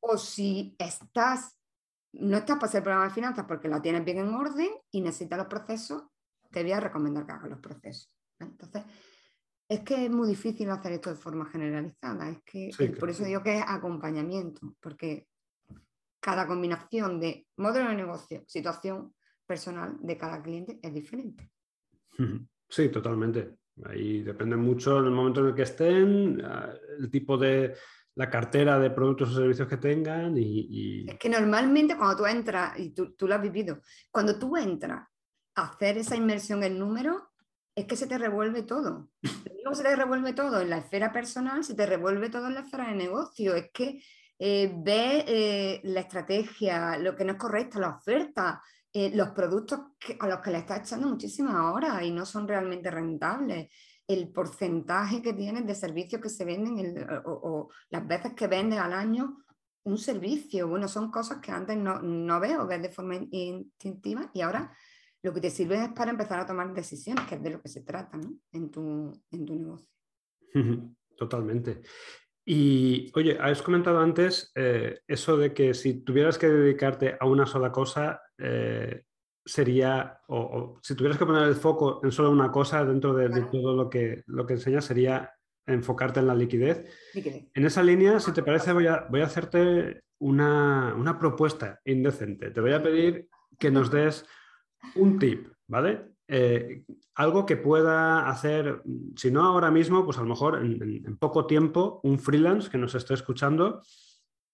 O 0.00 0.18
si 0.18 0.76
estás, 0.78 1.58
no 2.12 2.36
estás 2.36 2.56
para 2.56 2.66
hacer 2.66 2.78
el 2.78 2.84
programa 2.84 3.08
de 3.08 3.14
finanzas 3.14 3.46
porque 3.48 3.68
la 3.68 3.80
tienes 3.80 4.04
bien 4.04 4.18
en 4.18 4.34
orden 4.34 4.68
y 4.90 5.00
necesitas 5.00 5.38
los 5.38 5.46
procesos, 5.46 6.02
te 6.50 6.62
voy 6.62 6.72
a 6.72 6.80
recomendar 6.80 7.24
que 7.24 7.32
hagas 7.32 7.50
los 7.50 7.60
procesos. 7.60 8.12
Entonces, 8.38 8.82
es 9.68 9.80
que 9.80 10.04
es 10.04 10.10
muy 10.10 10.28
difícil 10.28 10.70
hacer 10.70 10.92
esto 10.92 11.10
de 11.10 11.16
forma 11.16 11.46
generalizada. 11.46 12.30
Es 12.30 12.42
que 12.44 12.70
por 12.98 13.10
eso 13.10 13.24
digo 13.24 13.42
que 13.42 13.58
es 13.58 13.64
acompañamiento, 13.66 14.74
porque 14.80 15.26
cada 16.20 16.46
combinación 16.46 17.20
de 17.20 17.46
modelo 17.56 17.88
de 17.88 17.96
negocio, 17.96 18.44
situación 18.46 19.14
personal 19.44 19.96
de 20.00 20.16
cada 20.16 20.42
cliente 20.42 20.78
es 20.82 20.92
diferente. 20.92 21.50
Sí, 22.68 22.88
totalmente. 22.88 23.58
Ahí 23.84 24.22
depende 24.22 24.56
mucho 24.56 25.02
del 25.02 25.12
momento 25.12 25.40
en 25.40 25.48
el 25.48 25.54
que 25.54 25.62
estén, 25.62 26.42
el 26.98 27.10
tipo 27.10 27.36
de 27.36 27.74
la 28.14 28.30
cartera 28.30 28.78
de 28.78 28.90
productos 28.90 29.30
o 29.30 29.34
servicios 29.34 29.68
que 29.68 29.76
tengan 29.76 30.34
y, 30.38 31.06
Es 31.08 31.18
que 31.18 31.28
normalmente 31.28 31.96
cuando 31.96 32.16
tú 32.16 32.26
entras, 32.26 32.78
y 32.78 32.94
tú, 32.94 33.14
tú 33.14 33.28
lo 33.28 33.34
has 33.34 33.42
vivido, 33.42 33.82
cuando 34.10 34.38
tú 34.38 34.56
entras 34.56 35.06
a 35.54 35.62
hacer 35.62 35.98
esa 35.98 36.16
inmersión 36.16 36.62
en 36.64 36.78
números, 36.78 37.22
es 37.76 37.84
que 37.84 37.96
se 37.96 38.06
te 38.06 38.16
revuelve 38.18 38.62
todo. 38.62 39.10
No 39.64 39.74
se 39.74 39.82
te 39.82 39.94
revuelve 39.94 40.32
todo 40.32 40.60
en 40.62 40.70
la 40.70 40.78
esfera 40.78 41.12
personal, 41.12 41.62
se 41.62 41.74
te 41.74 41.84
revuelve 41.84 42.30
todo 42.30 42.46
en 42.46 42.54
la 42.54 42.60
esfera 42.60 42.88
de 42.88 42.94
negocio. 42.94 43.54
Es 43.54 43.70
que 43.70 44.02
eh, 44.38 44.72
ve 44.78 45.24
eh, 45.26 45.80
la 45.84 46.00
estrategia, 46.00 46.96
lo 46.98 47.14
que 47.14 47.24
no 47.24 47.32
es 47.32 47.38
correcto, 47.38 47.78
la 47.78 47.90
oferta, 47.90 48.62
eh, 48.92 49.10
los 49.14 49.30
productos 49.30 49.80
a 50.18 50.26
los 50.26 50.40
que 50.40 50.50
le 50.50 50.58
estás 50.58 50.80
echando 50.80 51.08
muchísimas 51.08 51.74
horas 51.74 52.02
y 52.02 52.10
no 52.10 52.24
son 52.24 52.48
realmente 52.48 52.90
rentables, 52.90 53.68
el 54.08 54.28
porcentaje 54.32 55.20
que 55.20 55.34
tienes 55.34 55.66
de 55.66 55.74
servicios 55.74 56.22
que 56.22 56.30
se 56.30 56.44
venden 56.44 57.06
o, 57.26 57.68
las 57.90 58.06
veces 58.06 58.32
que 58.34 58.46
vendes 58.46 58.78
al 58.78 58.94
año 58.94 59.38
un 59.82 59.98
servicio. 59.98 60.68
Bueno, 60.68 60.88
son 60.88 61.10
cosas 61.10 61.38
que 61.38 61.50
antes 61.50 61.76
no, 61.76 62.00
no 62.00 62.40
veo, 62.40 62.66
ves 62.66 62.80
de 62.80 62.88
forma 62.88 63.16
instintiva 63.16 64.30
y 64.32 64.40
ahora 64.40 64.72
lo 65.22 65.32
que 65.32 65.40
te 65.40 65.50
sirve 65.50 65.82
es 65.82 65.88
para 65.90 66.10
empezar 66.10 66.40
a 66.40 66.46
tomar 66.46 66.72
decisiones, 66.72 67.26
que 67.26 67.34
es 67.36 67.42
de 67.42 67.50
lo 67.50 67.60
que 67.60 67.68
se 67.68 67.82
trata 67.82 68.16
¿no? 68.16 68.38
en, 68.52 68.70
tu, 68.70 69.12
en 69.30 69.44
tu 69.44 69.54
negocio. 69.56 69.88
Totalmente. 71.16 71.82
Y 72.44 73.10
oye, 73.14 73.36
has 73.40 73.60
comentado 73.60 73.98
antes 73.98 74.52
eh, 74.54 75.00
eso 75.08 75.36
de 75.36 75.52
que 75.52 75.74
si 75.74 76.04
tuvieras 76.04 76.38
que 76.38 76.48
dedicarte 76.48 77.16
a 77.18 77.26
una 77.26 77.44
sola 77.44 77.72
cosa, 77.72 78.22
eh, 78.38 79.02
sería, 79.44 80.20
o, 80.28 80.78
si 80.80 80.94
tuvieras 80.94 81.18
que 81.18 81.26
poner 81.26 81.42
el 81.42 81.56
foco 81.56 82.00
en 82.04 82.12
solo 82.12 82.30
una 82.30 82.52
cosa 82.52 82.84
dentro 82.84 83.14
de, 83.14 83.28
todo 83.50 83.74
lo 83.74 83.90
que, 83.90 84.22
lo 84.26 84.46
que 84.46 84.54
enseñas, 84.54 84.84
sería 84.84 85.32
enfocarte 85.66 86.20
en 86.20 86.28
la 86.28 86.34
liquidez. 86.36 86.88
En 87.54 87.66
esa 87.66 87.82
línea, 87.82 88.20
si 88.20 88.32
te 88.32 88.44
parece, 88.44 88.72
voy 88.72 88.86
a, 88.86 89.06
voy 89.10 89.22
a 89.22 89.26
hacerte 89.26 90.02
una, 90.20 90.94
una 90.96 91.18
propuesta 91.18 91.80
indecente. 91.84 92.52
Te 92.52 92.60
voy 92.60 92.72
a 92.72 92.82
pedir 92.82 93.28
que 93.58 93.72
nos 93.72 93.90
des 93.90 94.24
un 94.94 95.18
tip, 95.18 95.48
¿vale? 95.66 96.16
Eh, 96.28 96.82
algo 97.14 97.46
que 97.46 97.56
pueda 97.56 98.28
hacer, 98.28 98.82
si 99.14 99.30
no 99.30 99.44
ahora 99.44 99.70
mismo, 99.70 100.04
pues 100.04 100.18
a 100.18 100.22
lo 100.22 100.28
mejor 100.28 100.58
en, 100.64 101.16
poco 101.18 101.46
tiempo, 101.46 102.00
un 102.02 102.18
freelance 102.18 102.68
que 102.70 102.78
nos 102.78 102.94
esté 102.94 103.14
escuchando 103.14 103.82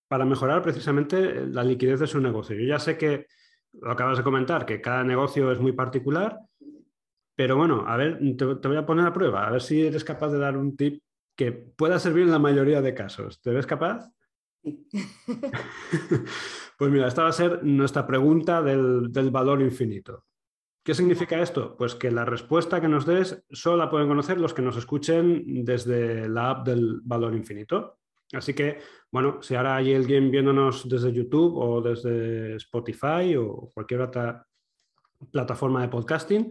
para 0.08 0.24
mejorar 0.24 0.62
precisamente 0.62 1.46
la 1.46 1.64
liquidez 1.64 2.00
de 2.00 2.06
su 2.06 2.20
negocio. 2.20 2.56
Yo 2.56 2.66
ya 2.66 2.78
sé 2.78 2.98
que 2.98 3.26
lo 3.72 3.90
acabas 3.90 4.18
de 4.18 4.24
comentar, 4.24 4.66
que 4.66 4.80
cada 4.80 5.02
negocio 5.02 5.50
es 5.50 5.58
muy 5.58 5.72
particular, 5.72 6.38
pero 7.34 7.56
bueno, 7.56 7.84
a 7.86 7.96
ver, 7.96 8.18
te, 8.36 8.44
voy 8.44 8.76
a 8.76 8.84
poner 8.84 9.06
a 9.06 9.12
prueba, 9.12 9.46
a 9.46 9.50
ver 9.50 9.62
si 9.62 9.86
eres 9.86 10.04
capaz 10.04 10.28
de 10.28 10.38
dar 10.38 10.56
un 10.56 10.76
tip 10.76 11.02
que 11.34 11.52
pueda 11.52 11.98
servir 11.98 12.24
en 12.24 12.30
la 12.30 12.38
mayoría 12.38 12.82
de 12.82 12.94
casos. 12.94 13.40
¿Te 13.40 13.50
ves 13.50 13.66
capaz? 13.66 14.10
Pues 16.78 16.90
mira, 16.90 17.06
esta 17.06 17.22
va 17.22 17.28
a 17.28 17.32
ser 17.32 17.62
nuestra 17.62 18.04
pregunta 18.04 18.60
del, 18.60 19.30
valor 19.30 19.62
infinito. 19.62 20.24
¿Qué 20.82 20.94
significa 20.94 21.40
esto? 21.40 21.76
Pues 21.76 21.94
que 21.94 22.10
la 22.10 22.24
respuesta 22.24 22.80
que 22.80 22.88
nos 22.88 23.06
des 23.06 23.44
solo 23.52 23.76
la 23.76 23.88
pueden 23.88 24.08
conocer 24.08 24.40
los 24.40 24.52
que 24.52 24.62
nos 24.62 24.76
escuchen 24.76 25.64
desde 25.64 26.28
la 26.28 26.50
app 26.50 26.66
del 26.66 27.00
valor 27.04 27.36
infinito. 27.36 28.00
Así 28.32 28.52
que, 28.52 28.80
bueno, 29.12 29.40
si 29.42 29.54
ahora 29.54 29.76
hay 29.76 29.94
alguien 29.94 30.30
viéndonos 30.32 30.88
desde 30.88 31.12
YouTube 31.12 31.56
o 31.56 31.80
desde 31.80 32.56
Spotify 32.56 33.36
o 33.36 33.70
cualquier 33.72 34.00
otra 34.00 34.44
plataforma 35.30 35.82
de 35.82 35.88
podcasting, 35.88 36.50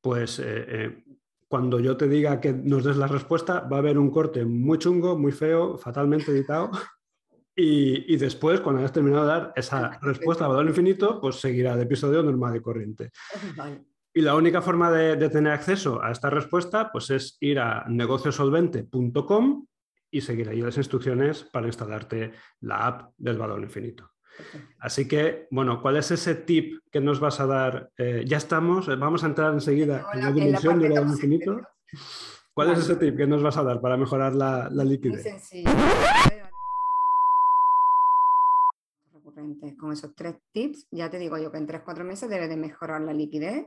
pues 0.00 0.38
eh, 0.38 0.44
eh, 0.68 1.04
cuando 1.48 1.80
yo 1.80 1.98
te 1.98 2.08
diga 2.08 2.40
que 2.40 2.54
nos 2.54 2.84
des 2.84 2.96
la 2.96 3.08
respuesta, 3.08 3.60
va 3.60 3.76
a 3.76 3.80
haber 3.80 3.98
un 3.98 4.10
corte 4.10 4.44
muy 4.46 4.78
chungo, 4.78 5.18
muy 5.18 5.32
feo, 5.32 5.76
fatalmente 5.76 6.30
editado, 6.30 6.70
y, 7.56 8.16
después, 8.16 8.60
cuando 8.60 8.80
hayas 8.80 8.92
terminado 8.92 9.26
de 9.26 9.32
dar 9.32 9.52
esa 9.56 9.98
respuesta 10.02 10.44
a 10.44 10.48
valor 10.48 10.66
infinito, 10.66 11.20
pues 11.20 11.36
seguirá 11.36 11.74
el 11.74 11.80
episodio 11.80 12.22
normal 12.22 12.56
y 12.56 12.60
corriente. 12.60 13.10
Y 14.12 14.22
la 14.22 14.34
única 14.34 14.60
forma 14.60 14.90
de, 14.90 15.28
tener 15.28 15.52
acceso 15.52 16.02
a 16.02 16.10
esta 16.10 16.30
respuesta 16.30 16.90
pues 16.90 17.10
es 17.10 17.36
ir 17.38 17.60
a 17.60 17.84
negociosolvente.com 17.86 19.66
y 20.10 20.20
seguir 20.20 20.48
ahí 20.48 20.60
las 20.60 20.76
instrucciones 20.78 21.44
para 21.44 21.68
instalarte 21.68 22.32
la 22.62 22.88
app 22.88 23.12
del 23.16 23.38
valor 23.38 23.62
infinito. 23.62 24.10
Así 24.80 25.06
que, 25.06 25.46
bueno, 25.52 25.80
¿cuál 25.80 25.96
es 25.96 26.10
ese 26.10 26.34
tip 26.34 26.80
que 26.90 27.00
nos 27.00 27.20
vas 27.20 27.38
a 27.38 27.46
dar? 27.46 27.90
Eh, 27.96 28.24
ya 28.26 28.38
estamos, 28.38 28.88
eh, 28.88 28.96
vamos 28.96 29.22
a 29.22 29.28
entrar 29.28 29.52
enseguida 29.52 30.04
en 30.12 30.24
la 30.24 30.32
dimensión 30.32 30.80
del 30.80 30.90
valor 30.90 31.06
infinito. 31.06 31.60
¿Cuál 32.52 32.72
es 32.72 32.80
ese 32.80 32.96
tip 32.96 33.16
que 33.16 33.28
nos 33.28 33.44
vas 33.44 33.58
a 33.58 33.62
dar 33.62 33.80
para 33.80 33.96
mejorar 33.96 34.34
la, 34.34 34.68
la 34.72 34.82
liquidez? 34.82 35.22
Muy 35.22 35.30
sencillo 35.38 35.70
con 39.78 39.92
esos 39.92 40.14
tres 40.14 40.36
tips, 40.52 40.88
ya 40.90 41.10
te 41.10 41.18
digo 41.18 41.38
yo 41.38 41.50
que 41.50 41.58
en 41.58 41.66
tres, 41.66 41.82
cuatro 41.84 42.04
meses 42.04 42.28
debe 42.28 42.48
de 42.48 42.56
mejorar 42.56 43.00
la 43.02 43.12
liquidez 43.12 43.66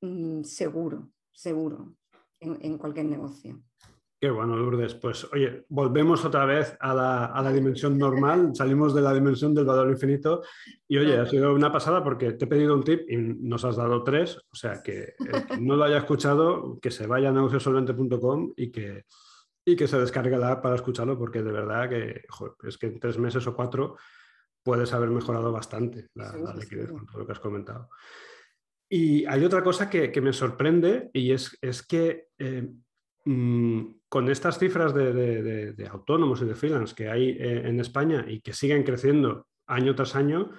mm, 0.00 0.42
seguro, 0.42 1.10
seguro, 1.32 1.96
en, 2.40 2.78
cualquier 2.78 3.06
negocio. 3.06 3.62
Qué 4.20 4.30
bueno, 4.30 4.56
Lourdes. 4.56 4.94
Pues 4.94 5.26
oye, 5.32 5.66
volvemos 5.68 6.24
otra 6.24 6.46
vez 6.46 6.76
a 6.80 6.94
la, 6.94 7.52
dimensión 7.52 7.98
normal, 7.98 8.50
salimos 8.54 8.94
de 8.94 9.02
la 9.02 9.12
dimensión 9.12 9.54
del 9.54 9.66
valor 9.66 9.90
infinito 9.90 10.42
y 10.88 10.96
oye, 10.98 11.18
ha 11.18 11.26
sido 11.26 11.54
una 11.54 11.70
pasada 11.70 12.02
porque 12.02 12.32
te 12.32 12.44
he 12.44 12.48
pedido 12.48 12.74
un 12.74 12.84
tip 12.84 13.08
y 13.10 13.16
nos 13.16 13.64
has 13.64 13.76
dado 13.76 14.02
tres, 14.02 14.38
o 14.50 14.54
sea 14.54 14.82
que 14.82 15.14
no 15.60 15.76
lo 15.76 15.84
haya 15.84 15.98
escuchado, 15.98 16.78
que 16.80 16.90
se 16.90 17.06
vaya 17.06 17.28
a 17.28 17.32
negociosolvente.com 17.32 18.52
y 18.56 18.70
que, 18.70 19.04
y 19.66 19.76
que 19.76 19.88
se 19.88 19.98
descargue 19.98 20.38
la 20.38 20.52
app 20.52 20.62
para 20.62 20.76
escucharlo 20.76 21.18
porque 21.18 21.42
de 21.42 21.52
verdad 21.52 21.88
que 21.88 22.22
es 22.66 22.78
que 22.78 22.86
en 22.86 23.00
tres 23.00 23.18
meses 23.18 23.46
o 23.46 23.54
cuatro 23.54 23.96
puedes 24.64 24.92
haber 24.92 25.10
mejorado 25.10 25.52
bastante 25.52 26.08
la, 26.14 26.54
liquidez 26.58 26.90
con 26.90 27.06
todo 27.06 27.18
lo 27.18 27.26
que 27.26 27.32
has 27.32 27.40
comentado. 27.40 27.90
Y 28.88 29.24
hay 29.26 29.44
otra 29.44 29.62
cosa 29.62 29.90
que, 29.90 30.20
me 30.20 30.32
sorprende 30.32 31.10
y 31.12 31.32
es, 31.32 31.56
es 31.60 31.86
que 31.86 32.28
eh, 32.38 32.68
mm, 33.24 33.82
con 34.08 34.28
estas 34.30 34.58
cifras 34.58 34.94
de, 34.94 35.88
autónomos 35.90 36.40
y 36.42 36.46
de 36.46 36.54
freelance 36.54 36.94
que 36.94 37.08
hay 37.08 37.30
eh, 37.30 37.62
en 37.66 37.80
España 37.80 38.24
y 38.26 38.40
que 38.40 38.52
siguen 38.52 38.82
creciendo 38.82 39.48
año 39.66 39.94
tras 39.94 40.14
año, 40.14 40.50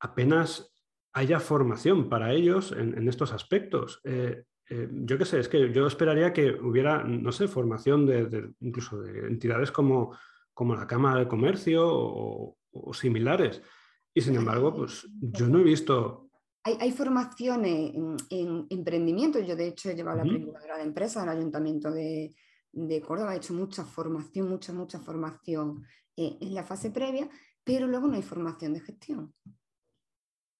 apenas 0.00 0.72
haya 1.12 1.38
formación 1.38 2.08
para 2.08 2.32
ellos 2.32 2.72
en, 2.72 3.08
estos 3.08 3.32
aspectos. 3.32 4.00
Eh, 4.04 4.44
yo 4.68 5.18
qué 5.18 5.24
sé, 5.24 5.38
es 5.38 5.48
que 5.48 5.72
yo 5.72 5.86
esperaría 5.86 6.32
que 6.32 6.52
hubiera, 6.52 7.04
no 7.04 7.30
sé, 7.30 7.46
formación 7.46 8.06
de, 8.06 8.50
incluso 8.60 9.00
de 9.00 9.26
entidades 9.26 9.70
como, 9.70 10.16
como 10.54 10.74
la 10.74 10.86
Cámara 10.86 11.20
de 11.20 11.28
Comercio 11.28 11.86
o, 11.86 12.56
o 12.74 12.92
similares. 12.92 13.62
Y 14.12 14.20
sin 14.20 14.36
embargo, 14.36 14.74
pues 14.74 15.08
yo 15.20 15.48
no 15.48 15.58
he 15.60 15.64
visto... 15.64 16.30
Hay, 16.64 16.76
hay 16.80 16.92
formaciones 16.92 17.92
en, 18.30 18.66
emprendimiento. 18.70 19.38
Yo, 19.40 19.56
de 19.56 19.68
hecho, 19.68 19.90
he 19.90 19.94
llevado 19.94 20.18
la 20.18 20.22
película 20.24 20.76
de 20.76 20.82
empresa 20.82 21.20
del 21.20 21.30
Ayuntamiento 21.30 21.90
de, 21.90 22.34
de, 22.72 23.00
Córdoba. 23.00 23.34
He 23.34 23.38
hecho 23.38 23.52
mucha 23.52 23.84
formación, 23.84 24.48
mucha, 24.48 24.72
mucha 24.72 24.98
formación 24.98 25.84
eh, 26.16 26.38
en 26.40 26.54
la 26.54 26.64
fase 26.64 26.90
previa, 26.90 27.28
pero 27.62 27.86
luego 27.86 28.06
no 28.06 28.14
hay 28.14 28.22
formación 28.22 28.72
de 28.72 28.80
gestión. 28.80 29.34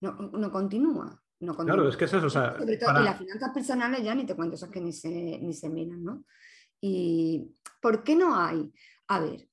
No, 0.03 0.13
no 0.13 0.53
continúa. 0.53 1.21
No 1.41 1.57
Claro, 1.57 1.89
es 1.89 1.97
que 1.97 2.05
es 2.05 2.13
eso. 2.13 2.27
O 2.27 2.31
sea, 2.31 2.57
Sobre 2.59 2.77
todo, 2.77 2.93
las 3.01 3.19
finanzas 3.19 3.51
personales 3.53 4.03
ya 4.03 4.15
ni 4.15 4.27
te 4.27 4.35
cuento, 4.35 4.57
esas 4.57 4.71
que 4.71 4.81
ni 4.81 4.93
se, 4.93 5.11
ni 5.11 5.53
se 5.53 5.69
miran, 5.69 6.03
¿no? 6.03 6.25
¿Y 6.81 7.55
por 7.81 8.03
qué 8.03 8.17
no 8.17 8.37
hay? 8.37 8.71
A 9.09 9.21
ver, 9.21 9.49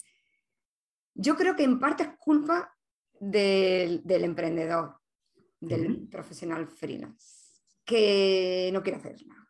yo 1.13 1.35
creo 1.35 1.55
que 1.55 1.63
en 1.63 1.79
parte 1.79 2.03
es 2.03 2.09
culpa 2.17 2.75
del, 3.19 4.01
emprendedor, 4.05 4.97
del 5.59 6.07
profesional 6.09 6.67
freelance, 6.67 7.61
que 7.85 8.69
no 8.73 8.81
quiere 8.81 8.97
hacer 8.97 9.15
nada. 9.27 9.47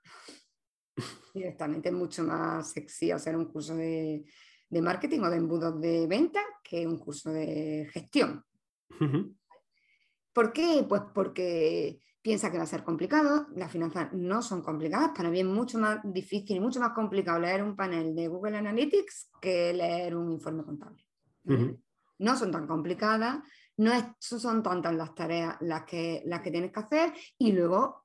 Directamente 1.34 1.90
es 1.90 1.96
mucho 1.96 2.24
más 2.24 2.72
sexy 2.72 3.12
hacer 3.12 3.36
un 3.36 3.46
curso 3.46 3.76
de, 3.76 4.26
marketing 4.70 5.22
o 5.22 5.30
de 5.30 5.38
embudos 5.38 5.80
de 5.80 6.08
venta 6.08 6.42
que 6.64 6.86
un 6.86 6.98
curso 6.98 7.32
de 7.32 7.90
gestión. 7.92 8.44
¿Por 10.34 10.54
qué? 10.54 10.86
Pues 10.88 11.02
porque 11.14 12.00
piensa 12.22 12.52
que 12.52 12.58
va 12.58 12.64
a 12.64 12.68
ser 12.68 12.84
complicado, 12.84 13.48
las 13.56 13.72
finanzas 13.72 14.14
no 14.14 14.42
son 14.42 14.62
complicadas, 14.62 15.12
para 15.16 15.30
mí 15.30 15.40
es 15.40 15.46
mucho 15.46 15.80
más 15.80 16.00
difícil 16.04 16.58
y 16.58 16.60
mucho 16.60 16.80
más 16.80 16.94
complicado 16.94 17.40
leer 17.40 17.64
un 17.64 17.76
panel 17.76 18.16
de 18.16 18.28
Google 18.28 18.58
Analytics 18.58 19.32
que 19.42 19.74
leer 19.74 20.16
un 20.16 20.32
informe 20.32 20.64
contable. 20.64 21.11
No 21.44 22.36
son 22.38 22.52
tan 22.52 22.68
complicadas, 22.68 23.40
no 23.78 23.92
son 24.20 24.62
tantas 24.62 24.94
las 24.96 25.16
tareas 25.16 25.58
las 25.62 25.84
que, 25.86 26.22
las 26.26 26.42
que 26.42 26.52
tienes 26.52 26.72
que 26.72 26.80
hacer 26.80 27.14
y 27.38 27.52
luego 27.52 28.02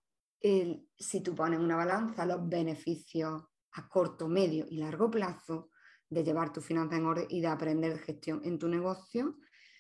si 0.98 1.22
tú 1.22 1.34
pones 1.34 1.58
una 1.58 1.76
balanza, 1.76 2.26
los 2.26 2.48
beneficios 2.48 3.42
a 3.72 3.88
corto, 3.88 4.28
medio 4.28 4.66
y 4.68 4.78
largo 4.78 5.10
plazo 5.10 5.70
de 6.08 6.22
llevar 6.22 6.52
tu 6.52 6.60
finanza 6.60 6.96
en 6.96 7.06
orden 7.06 7.26
y 7.28 7.40
de 7.40 7.48
aprender 7.48 7.94
de 7.94 7.98
gestión 7.98 8.40
en 8.44 8.58
tu 8.58 8.68
negocio, 8.68 9.38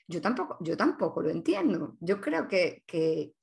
yo 0.08 0.20
tampoco, 0.20 0.58
yo 0.60 0.76
tampoco 0.76 1.22
lo 1.22 1.30
entiendo. 1.30 1.96
Yo 2.00 2.20
creo 2.20 2.48
que, 2.48 2.82
que, 2.86 3.34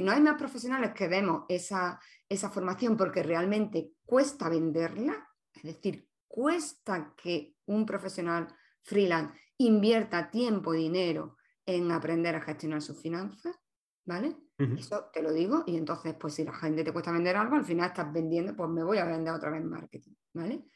no 0.00 0.12
hay 0.12 0.20
más 0.20 0.36
profesionales 0.36 0.92
que 0.94 1.08
demos 1.08 1.44
esa, 1.48 2.00
esa 2.28 2.48
formación 2.48 2.96
porque 2.96 3.22
realmente 3.22 3.92
cuesta 4.06 4.48
venderla, 4.48 5.28
es 5.52 5.62
decir, 5.62 6.08
cuesta 6.28 7.12
que 7.16 7.56
un 7.66 7.84
profesional 7.84 8.46
freelance 8.82 9.34
invierta 9.60 10.30
tiempo 10.30 10.74
y 10.74 10.84
dinero 10.84 11.36
en 11.66 11.92
aprender 11.92 12.34
a 12.34 12.40
gestionar 12.40 12.80
sus 12.80 13.00
finanzas, 13.00 13.56
¿vale? 14.04 14.36
Eso 14.58 15.08
te 15.10 15.22
lo 15.22 15.32
digo 15.32 15.64
y 15.66 15.76
entonces, 15.76 16.14
pues 16.20 16.34
si 16.34 16.44
la 16.44 16.52
gente 16.52 16.84
te 16.84 16.92
cuesta 16.92 17.12
vender 17.12 17.34
algo, 17.34 17.56
al 17.56 17.64
final 17.64 17.88
estás 17.88 18.12
vendiendo, 18.12 18.54
pues 18.54 18.68
me 18.68 18.84
voy 18.84 18.98
a 18.98 19.06
vender 19.06 19.32
otra 19.32 19.50
vez 19.50 19.64
marketing, 19.64 20.12
¿vale? 20.34 20.66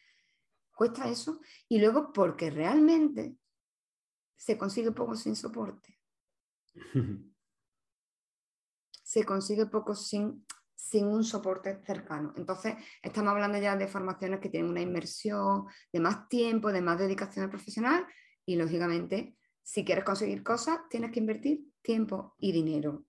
Cuesta 0.75 1.07
eso 1.07 1.41
y 1.69 1.79
luego 1.79 2.11
porque 2.11 2.51
realmente 2.51 3.37
se 4.37 4.57
consigue 4.57 4.91
poco 4.93 5.15
sin 5.17 5.37
soporte. 5.37 5.99
se 9.03 9.25
consigue 9.25 9.67
poco 9.67 9.95
sin, 9.95 10.47
sin 10.75 11.07
un 11.07 11.23
soporte 11.25 11.83
cercano. 11.85 12.33
Entonces, 12.37 12.75
estamos 13.03 13.33
hablando 13.33 13.59
ya 13.59 13.77
de 13.77 13.87
formaciones 13.87 14.41
que 14.41 14.49
tienen 14.49 14.71
una 14.71 14.81
inmersión, 14.81 15.67
de 15.93 16.01
más 16.01 16.27
tiempo, 16.29 16.73
de 16.73 16.81
más 16.81 16.99
dedicación 16.99 17.51
profesional 17.51 18.07
y, 18.47 18.57
lógicamente, 18.57 19.37
si 19.63 19.85
quieres 19.85 20.05
conseguir 20.05 20.43
cosas, 20.43 20.81
tienes 20.89 21.11
que 21.11 21.21
invertir 21.21 21.65
tiempo 21.83 22.35
y 22.39 22.53
dinero. 22.53 23.05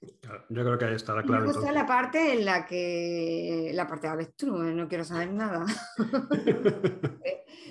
Yo 0.00 0.62
creo 0.62 0.78
que 0.78 0.84
ahí 0.84 0.94
está 0.94 1.14
la 1.14 1.22
clave. 1.22 1.52
Me 1.52 1.72
la 1.72 1.86
parte 1.86 2.34
en 2.34 2.44
la 2.44 2.66
que 2.66 3.70
la 3.72 3.86
parte 3.86 4.06
de 4.06 4.12
avestruz, 4.12 4.74
no 4.74 4.88
quiero 4.88 5.04
saber 5.04 5.32
nada. 5.32 5.64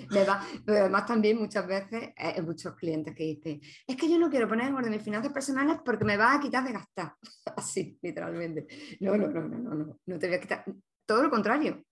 Pero 0.08 0.32
además 0.66 1.06
también 1.06 1.38
muchas 1.38 1.66
veces 1.66 2.12
hay 2.16 2.34
eh, 2.36 2.42
muchos 2.42 2.74
clientes 2.76 3.14
que 3.14 3.24
dicen, 3.24 3.60
es 3.86 3.96
que 3.96 4.08
yo 4.08 4.18
no 4.18 4.30
quiero 4.30 4.48
poner 4.48 4.68
en 4.68 4.74
orden 4.74 4.92
mis 4.92 5.02
finanzas 5.02 5.32
personales 5.32 5.78
porque 5.84 6.04
me 6.04 6.16
va 6.16 6.34
a 6.34 6.40
quitar 6.40 6.64
de 6.64 6.72
gastar. 6.72 7.14
Así, 7.56 7.98
literalmente. 8.02 8.66
No, 9.00 9.16
no, 9.16 9.28
no, 9.28 9.40
no, 9.42 9.58
no, 9.58 9.74
no, 9.74 10.00
no 10.04 10.18
te 10.18 10.26
voy 10.26 10.36
a 10.36 10.40
quitar. 10.40 10.64
Todo 11.04 11.22
lo 11.22 11.30
contrario. 11.30 11.84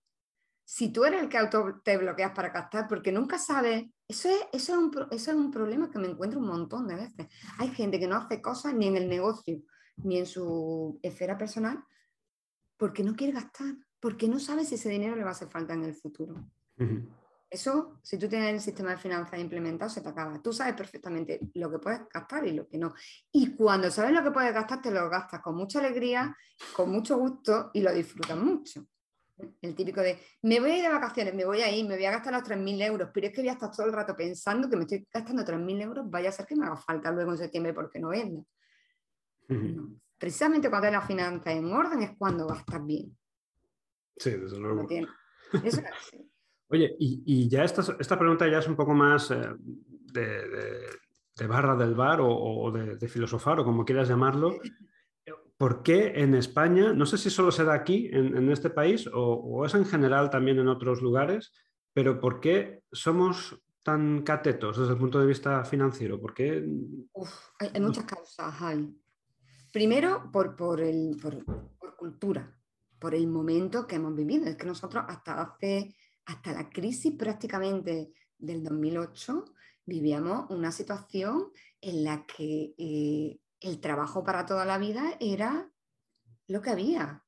Si 0.65 0.91
tú 0.91 1.05
eres 1.05 1.21
el 1.21 1.29
que 1.29 1.37
auto 1.37 1.79
te 1.83 1.97
bloqueas 1.97 2.31
para 2.31 2.49
gastar, 2.49 2.87
porque 2.87 3.11
nunca 3.11 3.37
sabes, 3.37 3.85
eso 4.07 4.29
es, 4.29 4.39
eso, 4.51 4.73
es 4.73 4.77
un, 4.79 4.91
eso 5.11 5.31
es 5.31 5.37
un 5.37 5.51
problema 5.51 5.91
que 5.91 5.99
me 5.99 6.07
encuentro 6.07 6.39
un 6.39 6.47
montón 6.47 6.87
de 6.87 6.95
veces. 6.95 7.27
Hay 7.59 7.69
gente 7.69 7.99
que 7.99 8.07
no 8.07 8.17
hace 8.17 8.41
cosas 8.41 8.73
ni 8.73 8.87
en 8.87 8.97
el 8.97 9.07
negocio 9.07 9.61
ni 9.97 10.17
en 10.17 10.25
su 10.25 10.99
esfera 11.01 11.37
personal, 11.37 11.83
porque 12.77 13.03
no 13.03 13.15
quiere 13.15 13.33
gastar, 13.33 13.75
porque 13.99 14.27
no 14.27 14.39
sabe 14.39 14.65
si 14.65 14.75
ese 14.75 14.89
dinero 14.89 15.15
le 15.15 15.23
va 15.23 15.29
a 15.29 15.31
hacer 15.31 15.49
falta 15.49 15.73
en 15.73 15.83
el 15.83 15.95
futuro. 15.95 16.35
Eso, 17.49 17.99
si 18.01 18.17
tú 18.17 18.27
tienes 18.27 18.53
el 18.53 18.59
sistema 18.59 18.91
de 18.91 18.97
finanzas 18.97 19.39
implementado, 19.39 19.89
se 19.89 20.01
te 20.01 20.09
acaba. 20.09 20.41
Tú 20.41 20.51
sabes 20.51 20.73
perfectamente 20.73 21.39
lo 21.53 21.71
que 21.71 21.79
puedes 21.79 22.01
gastar 22.13 22.45
y 22.45 22.51
lo 22.51 22.67
que 22.67 22.77
no. 22.77 22.93
Y 23.31 23.55
cuando 23.55 23.89
sabes 23.89 24.11
lo 24.11 24.23
que 24.23 24.31
puedes 24.31 24.53
gastar, 24.53 24.81
te 24.81 24.91
lo 24.91 25.09
gastas 25.09 25.41
con 25.41 25.55
mucha 25.55 25.79
alegría, 25.79 26.35
con 26.75 26.91
mucho 26.91 27.17
gusto 27.17 27.69
y 27.73 27.81
lo 27.81 27.93
disfrutas 27.93 28.37
mucho. 28.37 28.85
El 29.61 29.75
típico 29.75 30.01
de, 30.01 30.17
me 30.43 30.59
voy 30.59 30.71
a 30.71 30.77
ir 30.77 30.83
de 30.83 30.89
vacaciones, 30.89 31.33
me 31.33 31.43
voy 31.43 31.61
a 31.61 31.69
ir, 31.69 31.85
me 31.85 31.95
voy 31.95 32.05
a 32.05 32.11
gastar 32.11 32.33
los 32.33 32.43
3.000 32.43 32.81
euros, 32.83 33.09
pero 33.13 33.27
es 33.27 33.33
que 33.33 33.41
voy 33.41 33.49
a 33.49 33.53
estar 33.53 33.69
todo 33.69 33.85
el 33.85 33.93
rato 33.93 34.15
pensando 34.15 34.69
que 34.69 34.77
me 34.77 34.83
estoy 34.83 35.05
gastando 35.11 35.43
3.000 35.43 35.81
euros, 35.81 36.09
vaya 36.09 36.29
a 36.29 36.31
ser 36.31 36.45
que 36.45 36.55
me 36.55 36.65
haga 36.65 36.77
falta 36.77 37.11
luego 37.11 37.31
en 37.31 37.37
septiembre 37.37 37.73
porque 37.73 37.99
no 37.99 38.09
venda. 38.09 38.43
Precisamente 40.17 40.69
cuando 40.69 40.89
la 40.89 41.01
finanza 41.01 41.51
en 41.51 41.65
orden 41.65 42.01
es 42.01 42.11
cuando 42.17 42.47
gastas 42.47 42.85
bien. 42.85 43.15
Sí, 44.17 44.31
desde 44.31 44.57
luego. 44.57 44.87
Oye, 46.67 46.95
y, 46.97 47.47
ya 47.47 47.63
esta, 47.63 47.83
esta, 47.99 48.17
pregunta 48.17 48.47
ya 48.49 48.57
es 48.59 48.67
un 48.67 48.75
poco 48.75 48.93
más 48.93 49.29
eh, 49.31 49.49
de, 50.13 51.47
barra 51.47 51.75
del 51.75 51.93
bar 51.93 52.19
o, 52.21 52.71
de, 52.71 53.07
filosofar 53.07 53.59
o 53.59 53.65
como 53.65 53.85
quieras 53.85 54.07
llamarlo. 54.07 54.55
¿Por 55.57 55.83
qué 55.83 56.13
en 56.15 56.35
España, 56.35 56.93
no 56.93 57.05
sé 57.05 57.17
si 57.17 57.29
solo 57.29 57.51
se 57.51 57.63
da 57.63 57.73
aquí, 57.73 58.09
en, 58.11 58.51
este 58.51 58.69
país, 58.69 59.09
o, 59.13 59.65
es 59.65 59.73
en 59.73 59.85
general 59.85 60.29
también 60.29 60.59
en 60.59 60.67
otros 60.67 61.01
lugares, 61.01 61.53
pero 61.93 62.19
por 62.19 62.41
qué 62.41 62.81
somos 62.91 63.57
tan 63.81 64.23
catetos 64.23 64.77
desde 64.77 64.93
el 64.93 64.99
punto 64.99 65.19
de 65.19 65.27
vista 65.27 65.63
financiero? 65.63 66.19
¿Por 66.19 66.33
qué? 66.33 66.65
hay, 67.59 67.81
muchas 67.81 68.03
causas, 68.03 68.61
hay. 68.61 68.93
Primero, 69.71 70.29
por, 70.31 70.55
por, 70.57 70.81
el, 70.81 71.15
por, 71.21 71.45
cultura, 71.95 72.53
por 72.99 73.15
el 73.15 73.27
momento 73.27 73.87
que 73.87 73.95
hemos 73.95 74.13
vivido. 74.13 74.45
Es 74.47 74.57
que 74.57 74.65
nosotros 74.65 75.05
hasta 75.07 75.41
hace, 75.41 75.95
hasta 76.25 76.51
la 76.51 76.69
crisis 76.69 77.13
prácticamente 77.17 78.11
del 78.37 78.61
2008, 78.61 79.45
vivíamos 79.85 80.49
una 80.49 80.71
situación 80.71 81.51
en 81.79 82.03
la 82.03 82.25
que 82.25 82.73
eh, 82.77 83.39
el 83.65 83.79
trabajo 83.79 84.23
para 84.23 84.45
toda 84.45 84.63
la 84.63 84.77
vida 84.77 85.15
era 85.19 85.69
lo 86.47 86.61
que 86.61 86.69
había. 86.69 87.21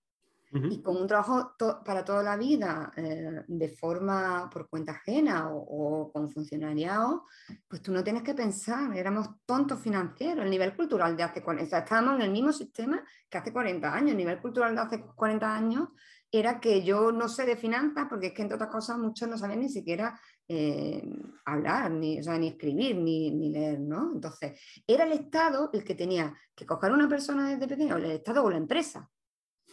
Y 0.49 0.81
con 0.81 0.95
un 0.95 1.07
trabajo 1.07 1.55
para 1.83 2.05
toda 2.05 2.23
la 2.23 2.38
vida 2.38 2.89
eh, 2.95 3.43
de 3.47 3.67
forma 3.67 4.49
por 4.49 4.69
cuenta 4.69 4.93
ajena 4.93 5.49
o, 5.51 6.09
con 6.11 6.29
funcionariado, 6.29 7.25
pues 7.67 7.81
tú 7.81 7.91
no 7.91 8.01
tienes 8.01 8.23
que 8.23 8.33
pensar, 8.33 8.95
éramos 8.95 9.27
tontos 9.45 9.81
financieros. 9.81 10.45
El 10.45 10.49
nivel 10.49 10.73
cultural 10.73 11.17
de 11.17 11.23
hace 11.23 11.43
40 11.43 11.77
estábamos 11.77 12.15
en 12.15 12.21
el 12.21 12.31
mismo 12.31 12.53
sistema 12.53 13.03
que 13.29 13.38
hace 13.38 13.51
40 13.51 13.93
años. 13.93 14.11
El 14.11 14.17
nivel 14.17 14.39
cultural 14.39 14.73
de 14.73 14.81
hace 14.81 15.01
40 15.01 15.53
años 15.53 15.89
era 16.31 16.61
que 16.61 16.81
yo 16.81 17.11
no 17.11 17.27
sé 17.27 17.45
de 17.45 17.57
finanzas, 17.57 18.07
porque 18.09 18.27
es 18.27 18.33
que 18.33 18.41
entre 18.41 18.55
otras 18.55 18.71
cosas 18.71 18.97
muchos 18.97 19.27
no 19.27 19.38
sabían 19.38 19.59
ni 19.59 19.69
siquiera 19.69 20.17
eh, 20.47 21.03
hablar, 21.45 21.91
ni, 21.91 22.19
ni 22.19 22.47
escribir, 22.47 22.95
ni, 22.95 23.31
ni, 23.31 23.49
leer, 23.49 23.79
¿no? 23.79 24.13
Entonces, 24.13 24.59
era 24.85 25.03
el 25.03 25.11
Estado 25.11 25.69
el 25.73 25.83
que 25.83 25.95
tenía 25.95 26.33
que 26.55 26.65
coger 26.65 26.91
a 26.91 26.95
una 26.95 27.09
persona 27.09 27.49
desde 27.49 27.67
pequeño, 27.67 27.97
el 27.97 28.11
Estado 28.11 28.43
o 28.43 28.49
la 28.49 28.57
empresa, 28.57 29.09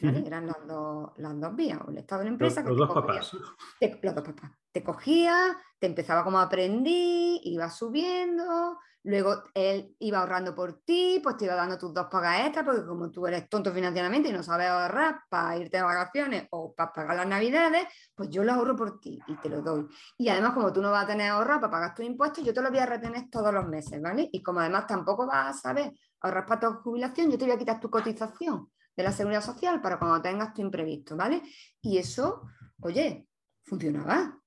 eran 0.00 0.46
las 0.46 0.66
dos, 0.66 1.12
las 1.16 1.40
dos 1.40 1.54
vías, 1.54 1.80
o 1.86 1.90
el 1.90 1.98
estado 1.98 2.20
de 2.20 2.24
la 2.26 2.32
empresa. 2.32 2.62
Los, 2.62 2.76
dos 2.76 2.92
papás. 2.92 3.36
Te, 3.78 3.98
los 4.02 4.14
dos 4.14 4.24
papás. 4.24 4.50
Te 4.72 4.82
cogía, 4.82 5.56
te 5.78 5.86
empezaba 5.86 6.24
como 6.24 6.38
aprendí, 6.38 7.40
iba 7.44 7.70
subiendo, 7.70 8.78
luego 9.04 9.44
él 9.54 9.94
iba 10.00 10.18
ahorrando 10.18 10.54
por 10.54 10.82
ti, 10.82 11.20
pues 11.22 11.36
te 11.36 11.44
iba 11.44 11.54
dando 11.54 11.78
tus 11.78 11.94
dos 11.94 12.06
pagas 12.10 12.40
extras, 12.40 12.64
porque 12.64 12.84
como 12.84 13.10
tú 13.10 13.26
eres 13.26 13.48
tonto 13.48 13.72
financieramente 13.72 14.30
y 14.30 14.32
no 14.32 14.42
sabes 14.42 14.68
ahorrar 14.68 15.20
para 15.28 15.56
irte 15.58 15.76
de 15.76 15.82
vacaciones 15.84 16.48
o 16.50 16.74
para 16.74 16.92
pagar 16.92 17.16
las 17.16 17.26
navidades, 17.28 17.86
pues 18.14 18.30
yo 18.30 18.42
lo 18.42 18.52
ahorro 18.52 18.74
por 18.74 18.98
ti 18.98 19.20
y 19.28 19.36
te 19.36 19.48
lo 19.48 19.62
doy. 19.62 19.86
Y 20.18 20.28
además, 20.28 20.54
como 20.54 20.72
tú 20.72 20.82
no 20.82 20.90
vas 20.90 21.04
a 21.04 21.08
tener 21.08 21.30
ahorrado 21.30 21.60
para 21.60 21.70
pagar 21.70 21.94
tus 21.94 22.04
impuestos, 22.04 22.44
yo 22.44 22.52
te 22.52 22.62
lo 22.62 22.70
voy 22.70 22.80
a 22.80 22.86
retener 22.86 23.30
todos 23.30 23.54
los 23.54 23.66
meses, 23.68 24.02
¿vale? 24.02 24.28
Y 24.32 24.42
como 24.42 24.60
además 24.60 24.86
tampoco 24.86 25.26
vas 25.26 25.56
a 25.56 25.60
saber 25.60 25.92
ahorrar 26.20 26.46
para 26.46 26.60
tu 26.60 26.72
jubilación, 26.80 27.30
yo 27.30 27.38
te 27.38 27.44
voy 27.44 27.54
a 27.54 27.58
quitar 27.58 27.78
tu 27.78 27.90
cotización 27.90 28.70
de 28.96 29.02
la 29.02 29.12
seguridad 29.12 29.42
social 29.42 29.80
para 29.80 29.98
cuando 29.98 30.22
tengas 30.22 30.54
tu 30.54 30.62
imprevisto, 30.62 31.16
¿vale? 31.16 31.42
Y 31.80 31.98
eso, 31.98 32.42
oye, 32.80 33.26
funcionaba. 33.64 34.40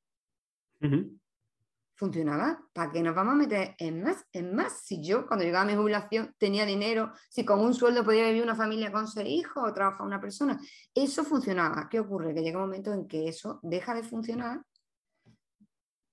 Funcionaba. 1.96 2.64
¿Para 2.74 2.92
qué 2.92 3.02
nos 3.02 3.16
vamos 3.16 3.34
a 3.34 3.38
meter 3.38 3.76
en 3.80 4.04
más? 4.04 4.24
En 4.32 4.54
más, 4.56 4.82
si 4.84 5.04
yo 5.04 5.26
cuando 5.26 5.44
llegaba 5.44 5.64
a 5.64 5.68
mi 5.68 5.76
jubilación 5.76 6.34
tenía 6.38 6.66
dinero, 6.66 7.12
si 7.30 7.44
con 7.44 7.60
un 7.60 7.74
sueldo 7.74 8.04
podía 8.04 8.28
vivir 8.28 8.44
una 8.44 8.56
familia 8.56 8.92
con 8.92 9.08
seis 9.08 9.28
hijos 9.28 9.64
o 9.68 9.74
trabajar 9.74 10.06
una 10.06 10.22
persona, 10.22 10.60
eso 10.94 11.24
funcionaba. 11.24 11.90
¿Qué 11.90 12.00
ocurre? 12.00 12.34
Que 12.34 12.42
llega 12.42 12.60
un 12.60 12.66
momento 12.66 12.94
en 12.94 13.08
que 13.08 13.28
eso 13.28 13.60
deja 13.64 13.96
de 13.96 14.04
funcionar 14.04 14.62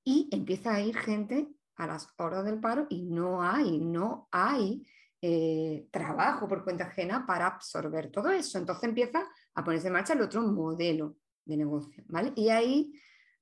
y 0.04 0.28
empieza 0.32 0.74
a 0.74 0.80
ir 0.80 0.96
gente 0.96 1.48
a 1.76 1.86
las 1.86 2.08
horas 2.18 2.44
del 2.44 2.60
paro 2.60 2.86
y 2.88 3.02
no 3.02 3.42
hay, 3.42 3.78
no 3.78 4.28
hay 4.30 4.86
eh, 5.26 5.88
trabajo 5.90 6.46
por 6.46 6.62
cuenta 6.64 6.84
ajena 6.84 7.24
para 7.24 7.46
absorber 7.46 8.10
todo 8.10 8.28
eso. 8.28 8.58
Entonces 8.58 8.84
empieza 8.84 9.26
a 9.54 9.64
ponerse 9.64 9.86
en 9.86 9.94
marcha 9.94 10.12
el 10.12 10.20
otro 10.20 10.42
modelo 10.42 11.16
de 11.46 11.56
negocio, 11.56 12.04
¿vale? 12.08 12.34
Y 12.36 12.50
ahí, 12.50 12.92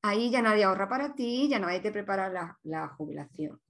ahí 0.00 0.30
ya 0.30 0.40
nadie 0.42 0.62
ahorra 0.62 0.88
para 0.88 1.12
ti, 1.12 1.48
ya 1.48 1.58
nadie 1.58 1.80
te 1.80 1.90
prepara 1.90 2.56
la, 2.62 2.88
jubilación. 2.90 3.60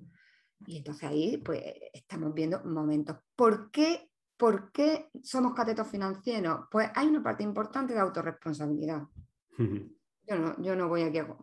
Y 0.67 0.77
entonces 0.77 1.09
ahí 1.09 1.39
pues 1.39 1.63
estamos 1.95 2.35
viendo 2.35 2.63
momentos. 2.65 3.17
¿Por 3.35 3.71
qué, 3.71 4.11
¿Por 4.37 4.71
qué 4.73 5.09
somos 5.23 5.55
catetos 5.55 5.89
financieros? 5.89 6.67
Pues 6.71 6.91
hay 6.95 7.07
una 7.07 7.23
parte 7.23 7.43
importante 7.45 7.95
de 7.95 8.01
autorresponsabilidad. 8.01 9.05
Yo 9.57 10.39
no, 10.39 10.63
yo 10.63 10.77
no 10.77 10.87
voy 10.87 11.05
aquí 11.05 11.17
a... 11.17 11.35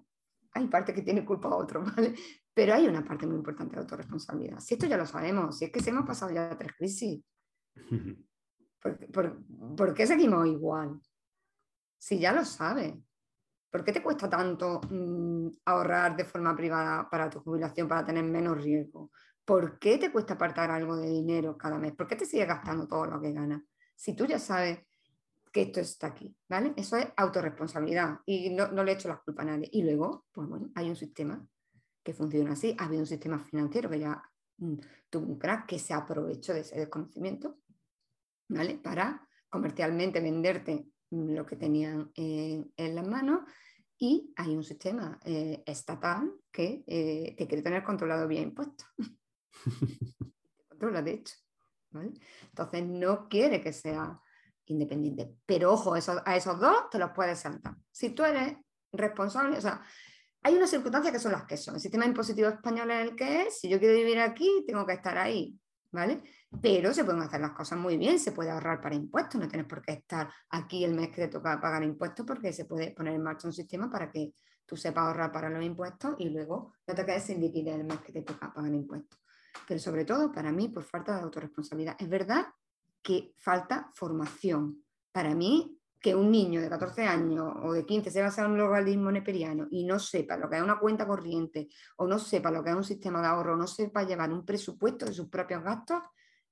Hay 0.51 0.67
parte 0.67 0.93
que 0.93 1.01
tiene 1.01 1.25
culpa 1.25 1.47
a 1.47 1.55
otro, 1.55 1.83
¿vale? 1.95 2.13
Pero 2.59 2.73
hay 2.73 2.89
una 2.89 3.05
parte 3.05 3.25
muy 3.25 3.37
importante 3.37 3.75
de 3.77 3.83
autorresponsabilidad. 3.83 4.59
Si 4.59 4.73
esto 4.73 4.85
ya 4.85 4.97
lo 4.97 5.05
sabemos, 5.05 5.57
si 5.57 5.63
es 5.63 5.71
que 5.71 5.79
se 5.79 5.91
hemos 5.91 6.05
pasado 6.05 6.33
ya 6.33 6.57
tres 6.57 6.73
crisis, 6.77 7.23
¿por, 9.77 9.93
qué 9.93 10.05
seguimos 10.05 10.45
igual? 10.45 10.99
Si 11.97 12.19
ya 12.19 12.33
lo 12.33 12.43
sabes, 12.43 12.95
¿por 13.71 13.85
qué 13.85 13.93
te 13.93 14.03
cuesta 14.03 14.29
tanto 14.29 14.81
mm, 14.89 15.47
ahorrar 15.63 16.17
de 16.17 16.25
forma 16.25 16.53
privada 16.53 17.09
para 17.09 17.29
tu 17.29 17.39
jubilación 17.39 17.87
para 17.87 18.05
tener 18.05 18.25
menos 18.25 18.61
riesgo? 18.61 19.09
¿Por 19.45 19.79
qué 19.79 19.97
te 19.97 20.11
cuesta 20.11 20.33
apartar 20.33 20.69
algo 20.69 20.97
de 20.97 21.07
dinero 21.07 21.57
cada 21.57 21.77
mes? 21.77 21.93
¿Por 21.93 22.07
qué 22.07 22.17
te 22.17 22.25
sigues 22.25 22.49
gastando 22.49 22.89
todo 22.89 23.05
lo 23.05 23.21
que 23.21 23.31
ganas? 23.31 23.61
Si 23.95 24.17
tú 24.17 24.25
ya 24.25 24.37
sabes 24.37 24.79
que 25.53 25.61
esto 25.61 25.79
está 25.79 26.07
aquí, 26.07 26.35
¿vale? 26.49 26.73
Eso 26.75 26.97
es 26.97 27.07
autorresponsabilidad 27.15 28.19
y 28.25 28.49
no, 28.49 28.67
no 28.67 28.83
le 28.83 28.91
echo 28.91 29.07
las 29.07 29.21
culpas 29.21 29.47
a 29.47 29.51
nadie. 29.51 29.69
Y 29.71 29.83
luego, 29.83 30.25
pues 30.33 30.45
bueno, 30.49 30.69
hay 30.75 30.89
un 30.89 30.97
sistema 30.97 31.41
que 32.03 32.13
funciona 32.13 32.53
así. 32.53 32.75
Ha 32.77 32.85
habido 32.85 33.01
un 33.01 33.07
sistema 33.07 33.39
financiero 33.39 33.89
que 33.89 33.99
ya 33.99 34.21
mm, 34.57 34.75
tuvo 35.09 35.27
un 35.27 35.39
crack 35.39 35.67
que 35.67 35.79
se 35.79 35.93
aprovechó 35.93 36.53
de 36.53 36.61
ese 36.61 36.79
desconocimiento, 36.79 37.59
¿vale? 38.47 38.77
Para 38.77 39.27
comercialmente 39.49 40.19
venderte 40.19 40.87
mm, 41.09 41.33
lo 41.33 41.45
que 41.45 41.55
tenían 41.55 42.11
en 42.15 42.95
las 42.95 43.07
manos 43.07 43.41
y 44.01 44.33
hay 44.37 44.55
un 44.55 44.63
sistema 44.63 45.19
eh, 45.25 45.61
estatal 45.65 46.31
que 46.51 46.85
eh, 46.87 47.35
te 47.37 47.47
quiere 47.47 47.61
tener 47.61 47.83
controlado 47.83 48.27
vía 48.29 48.41
impuestos. 48.41 48.87
controla, 50.69 51.01
de 51.01 51.11
hecho. 51.11 51.35
¿vale? 51.91 52.13
Entonces 52.43 52.85
no 52.87 53.27
quiere 53.27 53.61
que 53.61 53.73
sea 53.73 54.17
independiente. 54.67 55.35
Pero 55.45 55.73
ojo, 55.73 55.93
a 55.93 56.35
esos 56.35 56.59
dos 56.59 56.89
te 56.89 56.97
los 56.97 57.11
puedes 57.11 57.39
saltar. 57.39 57.75
Si 57.91 58.11
tú 58.11 58.23
eres 58.23 58.55
responsable, 58.93 59.57
o 59.57 59.61
sea, 59.61 59.83
hay 60.41 60.55
unas 60.55 60.69
circunstancias 60.69 61.13
que 61.13 61.19
son 61.19 61.31
las 61.31 61.45
que 61.45 61.57
son. 61.57 61.75
El 61.75 61.81
sistema 61.81 62.05
impositivo 62.05 62.49
español 62.49 62.91
es 62.91 63.09
el 63.09 63.15
que 63.15 63.43
es. 63.43 63.59
Si 63.59 63.69
yo 63.69 63.79
quiero 63.79 63.95
vivir 63.95 64.19
aquí, 64.19 64.63
tengo 64.65 64.85
que 64.85 64.93
estar 64.93 65.17
ahí. 65.17 65.57
¿Vale? 65.91 66.21
Pero 66.61 66.93
se 66.93 67.03
pueden 67.03 67.23
hacer 67.23 67.41
las 67.41 67.53
cosas 67.53 67.79
muy 67.79 67.97
bien, 67.97 68.19
se 68.19 68.31
puede 68.31 68.51
ahorrar 68.51 68.79
para 68.79 68.93
impuestos, 68.93 69.41
no 69.41 69.47
tienes 69.47 69.65
por 69.65 69.81
qué 69.81 69.93
estar 69.93 70.31
aquí 70.51 70.83
el 70.83 70.93
mes 70.93 71.09
que 71.09 71.23
te 71.23 71.27
toca 71.29 71.59
pagar 71.59 71.81
impuestos 71.81 72.27
porque 72.27 72.53
se 72.53 72.65
puede 72.65 72.91
poner 72.91 73.15
en 73.15 73.23
marcha 73.23 73.47
un 73.47 73.53
sistema 73.53 73.89
para 73.89 74.11
que 74.11 74.33
tú 74.67 74.77
sepas 74.77 75.05
ahorrar 75.05 75.31
para 75.31 75.49
los 75.49 75.63
impuestos 75.63 76.15
y 76.19 76.29
luego 76.29 76.73
no 76.85 76.93
te 76.93 77.03
quedes 77.07 77.23
sin 77.23 77.41
liquidez 77.41 77.73
el 77.73 77.85
mes 77.85 78.01
que 78.01 78.13
te 78.13 78.21
toca 78.21 78.53
pagar 78.53 78.71
impuestos. 78.71 79.19
Pero 79.67 79.79
sobre 79.79 80.05
todo 80.05 80.31
para 80.31 80.51
mí, 80.51 80.69
por 80.69 80.83
falta 80.83 81.15
de 81.15 81.21
autorresponsabilidad. 81.21 81.95
Es 81.97 82.07
verdad 82.07 82.45
que 83.01 83.33
falta 83.37 83.89
formación. 83.95 84.83
Para 85.11 85.33
mí, 85.33 85.78
que 85.99 86.15
un 86.15 86.31
niño 86.31 86.61
de 86.61 86.69
14 86.69 87.03
años 87.03 87.53
o 87.61 87.73
de 87.73 87.85
15 87.85 88.09
se 88.09 88.21
basa 88.21 88.45
en 88.45 88.51
un 88.51 88.61
organismo 88.61 89.11
neperiano 89.11 89.67
y 89.69 89.83
no 89.83 89.99
sepa 89.99 90.37
lo 90.37 90.49
que 90.49 90.55
es 90.55 90.63
una 90.63 90.79
cuenta 90.79 91.05
corriente 91.05 91.67
o 91.97 92.07
no 92.07 92.17
sepa 92.17 92.51
lo 92.51 92.63
que 92.63 92.69
es 92.69 92.75
un 92.75 92.83
sistema 92.83 93.21
de 93.21 93.27
ahorro, 93.27 93.53
o 93.53 93.57
no 93.57 93.67
sepa 93.67 94.03
llevar 94.03 94.31
un 94.31 94.45
presupuesto 94.45 95.05
de 95.05 95.13
sus 95.13 95.27
propios 95.27 95.61
gastos, 95.61 96.01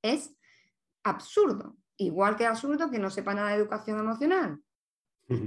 es 0.02 0.36
absurdo. 1.04 1.78
Igual 1.96 2.36
que 2.36 2.46
absurdo 2.46 2.92
que 2.92 3.00
no 3.00 3.10
sepa 3.10 3.34
nada 3.34 3.50
de 3.50 3.56
educación 3.56 4.00
emocional, 4.00 4.62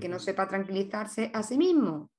que 0.01 0.09
no 0.09 0.19
sepa 0.19 0.49
tranquilizarse 0.49 1.31
a 1.33 1.43
sí 1.43 1.57
mismo. 1.57 2.11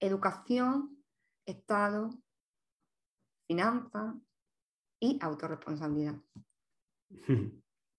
Educación, 0.00 0.96
Estado, 1.44 2.10
finanzas 3.46 4.14
y 4.98 5.18
autorresponsabilidad. 5.20 6.16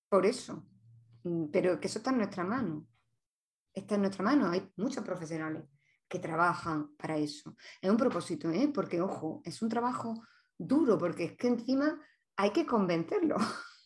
Por 0.09 0.25
eso, 0.25 0.65
pero 1.51 1.79
que 1.79 1.87
eso 1.87 1.99
está 1.99 2.11
en 2.11 2.17
nuestra 2.17 2.43
mano. 2.43 2.87
Está 3.73 3.95
en 3.95 4.01
nuestra 4.01 4.23
mano. 4.23 4.49
Hay 4.49 4.69
muchos 4.77 5.03
profesionales 5.03 5.63
que 6.07 6.19
trabajan 6.19 6.95
para 6.97 7.17
eso. 7.17 7.55
Es 7.81 7.89
un 7.89 7.97
propósito, 7.97 8.49
¿eh? 8.49 8.69
porque, 8.73 8.99
ojo, 9.01 9.41
es 9.45 9.61
un 9.61 9.69
trabajo 9.69 10.21
duro, 10.57 10.97
porque 10.97 11.23
es 11.23 11.37
que 11.37 11.47
encima 11.47 11.99
hay 12.35 12.51
que 12.51 12.65
convencerlo. 12.65 13.37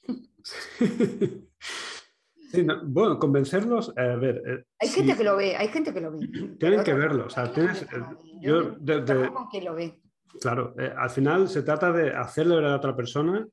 bueno, 2.86 3.20
convencerlos, 3.20 3.94
a 3.98 4.16
ver. 4.16 4.42
Eh, 4.46 4.66
hay 4.80 4.90
gente 4.90 5.16
que 5.16 5.24
lo 5.24 5.38
ve, 5.38 5.56
hay 5.56 5.68
gente 5.68 5.94
que 5.94 6.02
lo 6.02 6.12
ve. 6.12 6.28
Tienen 6.60 6.84
que 6.84 6.94
verlo, 6.94 7.26
o 7.26 7.30
sea, 7.30 7.52
tienes. 7.52 7.82
Eh, 7.84 7.88
yo, 8.42 8.76
lo 8.80 9.76
ve. 9.76 10.02
Claro, 10.40 10.74
eh, 10.78 10.94
al 10.96 11.10
final 11.10 11.48
se 11.48 11.64
trata 11.64 11.92
de 11.92 12.10
hacerle 12.12 12.56
ver 12.56 12.66
a 12.66 12.76
otra 12.76 12.96
persona 12.96 13.48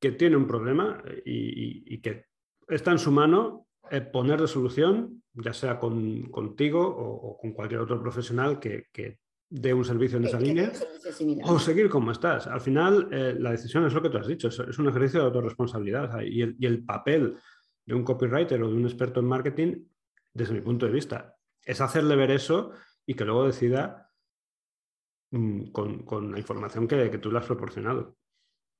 que 0.00 0.12
tiene 0.12 0.36
un 0.36 0.46
problema 0.46 1.02
y, 1.24 2.00
que 2.00 2.26
está 2.74 2.92
en 2.92 2.98
su 2.98 3.12
mano 3.12 3.66
poner 4.12 4.46
solución, 4.48 5.22
ya 5.34 5.52
sea 5.52 5.78
contigo 5.78 6.82
o, 6.82 7.36
con 7.36 7.52
cualquier 7.52 7.80
otro 7.80 8.00
profesional 8.00 8.58
que, 8.58 9.18
dé 9.54 9.74
un 9.74 9.84
servicio 9.84 10.16
en 10.16 10.24
esa 10.24 10.40
línea 10.40 10.72
o 11.44 11.58
seguir 11.58 11.90
como 11.90 12.10
estás. 12.10 12.46
Al 12.46 12.62
final, 12.62 13.08
eh, 13.12 13.36
la 13.38 13.50
decisión 13.50 13.84
es 13.84 13.92
lo 13.92 14.00
que 14.00 14.08
tú 14.08 14.16
has 14.16 14.26
dicho, 14.26 14.48
es, 14.48 14.78
un 14.78 14.88
ejercicio 14.88 15.20
de 15.20 15.26
autorresponsabilidad 15.26 16.22
y 16.22 16.40
el, 16.40 16.84
papel 16.84 17.36
de 17.84 17.94
un 17.94 18.02
copywriter 18.02 18.62
o 18.62 18.68
de 18.68 18.74
un 18.74 18.84
experto 18.84 19.20
en 19.20 19.26
marketing, 19.26 19.84
desde 20.32 20.54
mi 20.54 20.62
punto 20.62 20.86
de 20.86 20.92
vista, 20.92 21.36
es 21.62 21.82
hacerle 21.82 22.16
ver 22.16 22.30
eso 22.30 22.72
y 23.04 23.12
que 23.12 23.26
luego 23.26 23.46
decida 23.46 24.10
mm, 25.32 25.66
con, 25.66 26.32
la 26.32 26.38
información 26.38 26.88
que, 26.88 27.10
que, 27.10 27.18
tú 27.18 27.30
le 27.30 27.38
has 27.38 27.46
proporcionado. 27.46 28.16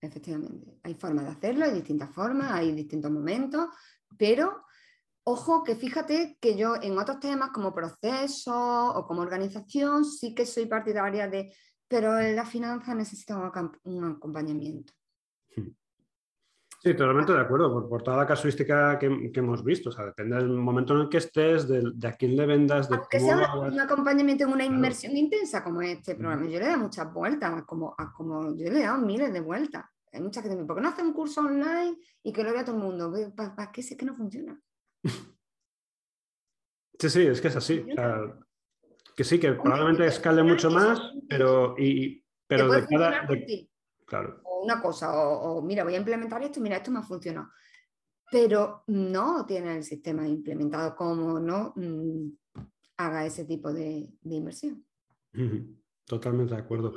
Efectivamente, 0.03 0.79
hay 0.83 0.95
formas 0.95 1.25
de 1.25 1.31
hacerlo, 1.31 1.65
hay 1.65 1.73
distintas 1.73 2.11
formas, 2.11 2.53
hay 2.53 2.73
distintos 2.73 3.11
momentos, 3.11 3.69
pero 4.19 4.65
Ojo 5.25 5.63
que 5.63 5.77
fíjate 5.77 6.37
que 6.41 6.57
yo 6.57 6.75
en 6.83 6.99
otros 6.99 7.21
temas 7.21 7.51
como 7.51 7.73
proceso 7.73 8.93
o 8.93 9.07
como 9.07 9.23
organización 9.23 10.05
sí 10.05 10.35
que 10.35 10.45
soy 10.45 10.67
partidaria 10.67 11.29
de, 11.29 11.55
pero 11.87 12.19
en 12.19 12.35
la 12.35 12.45
finanza 12.45 12.93
necesita 12.93 13.37
un, 13.85 14.05
acompañamiento. 14.05 14.93
Sí, 16.83 16.95
totalmente 16.95 17.33
de 17.33 17.41
acuerdo, 17.41 17.89
por, 17.89 18.03
toda 18.03 18.17
la 18.17 18.27
casuística 18.27 18.99
que, 18.99 19.31
hemos 19.33 19.63
visto. 19.63 19.91
O 19.91 19.93
sea, 19.93 20.07
depende 20.07 20.35
del 20.35 20.49
momento 20.49 20.95
en 20.95 21.03
el 21.03 21.09
que 21.09 21.19
estés, 21.19 21.69
de, 21.69 22.09
a 22.09 22.13
quién 22.15 22.37
le 22.37 22.45
vendas, 22.45 22.89
de 22.89 22.97
Aunque 22.97 23.21
sea 23.21 23.55
un 23.55 23.79
acompañamiento 23.79 24.43
en 24.43 24.51
una 24.51 24.65
inmersión 24.65 25.17
intensa 25.17 25.63
como 25.63 25.81
este 25.83 26.17
programa, 26.17 26.49
yo 26.49 26.59
le 26.59 26.67
doy 26.67 26.79
muchas 26.79 27.13
vueltas, 27.15 27.63
como, 27.63 27.95
como 28.17 28.57
yo 28.57 28.73
le 28.73 28.81
he 28.81 28.83
dado 28.83 28.99
miles 28.99 29.33
de 29.33 29.41
vueltas. 29.41 29.85
Hay 30.13 30.21
muchas 30.21 30.43
que 30.43 30.51
dicen, 30.51 30.67
¿por 30.67 30.77
qué 30.77 30.83
no 30.83 30.89
hace 30.89 31.03
un 31.03 31.13
curso 31.13 31.41
online 31.41 31.97
y 32.23 32.33
que 32.33 32.45
lo 32.45 32.53
vea 32.53 32.65
todo 32.65 32.77
el 32.77 32.83
mundo? 32.83 33.13
¿Para 33.35 33.73
qué 33.73 33.83
sé 33.83 33.97
que 33.97 34.05
no 34.05 34.15
funciona? 34.15 34.61
Sí, 36.99 37.11
sí, 37.11 37.23
es 37.23 37.41
que 37.41 37.49
es 37.49 37.57
así. 37.57 37.85
que 39.17 39.25
sí, 39.25 39.41
que 39.41 39.55
probablemente 39.55 40.07
escale 40.07 40.45
mucho 40.45 40.71
más, 40.71 41.01
pero, 41.29 41.75
y, 41.77 42.25
pero 42.47 42.71
de 42.71 42.87
cada... 42.87 43.27
claro. 44.07 44.41
O 44.45 44.63
una 44.63 44.81
cosa, 44.81 45.13
o, 45.13 45.61
mira, 45.63 45.83
voy 45.83 45.95
a 45.95 45.99
implementar 45.99 46.41
esto, 46.45 46.61
mira, 46.61 46.77
esto 46.77 46.93
me 46.93 47.01
ha 47.01 47.03
funcionado. 47.03 47.49
Pero 48.31 48.85
no 48.87 49.45
tiene 49.47 49.79
el 49.79 49.83
sistema 49.83 50.29
implementado 50.29 50.95
como 50.95 51.41
no 51.41 51.73
mm, 51.75 52.29
haga 52.99 53.27
ese 53.27 53.47
tipo 53.47 53.73
de, 53.73 54.09
inversión. 54.23 54.87
Totalmente 56.05 56.55
de 56.55 56.61
acuerdo. 56.61 56.95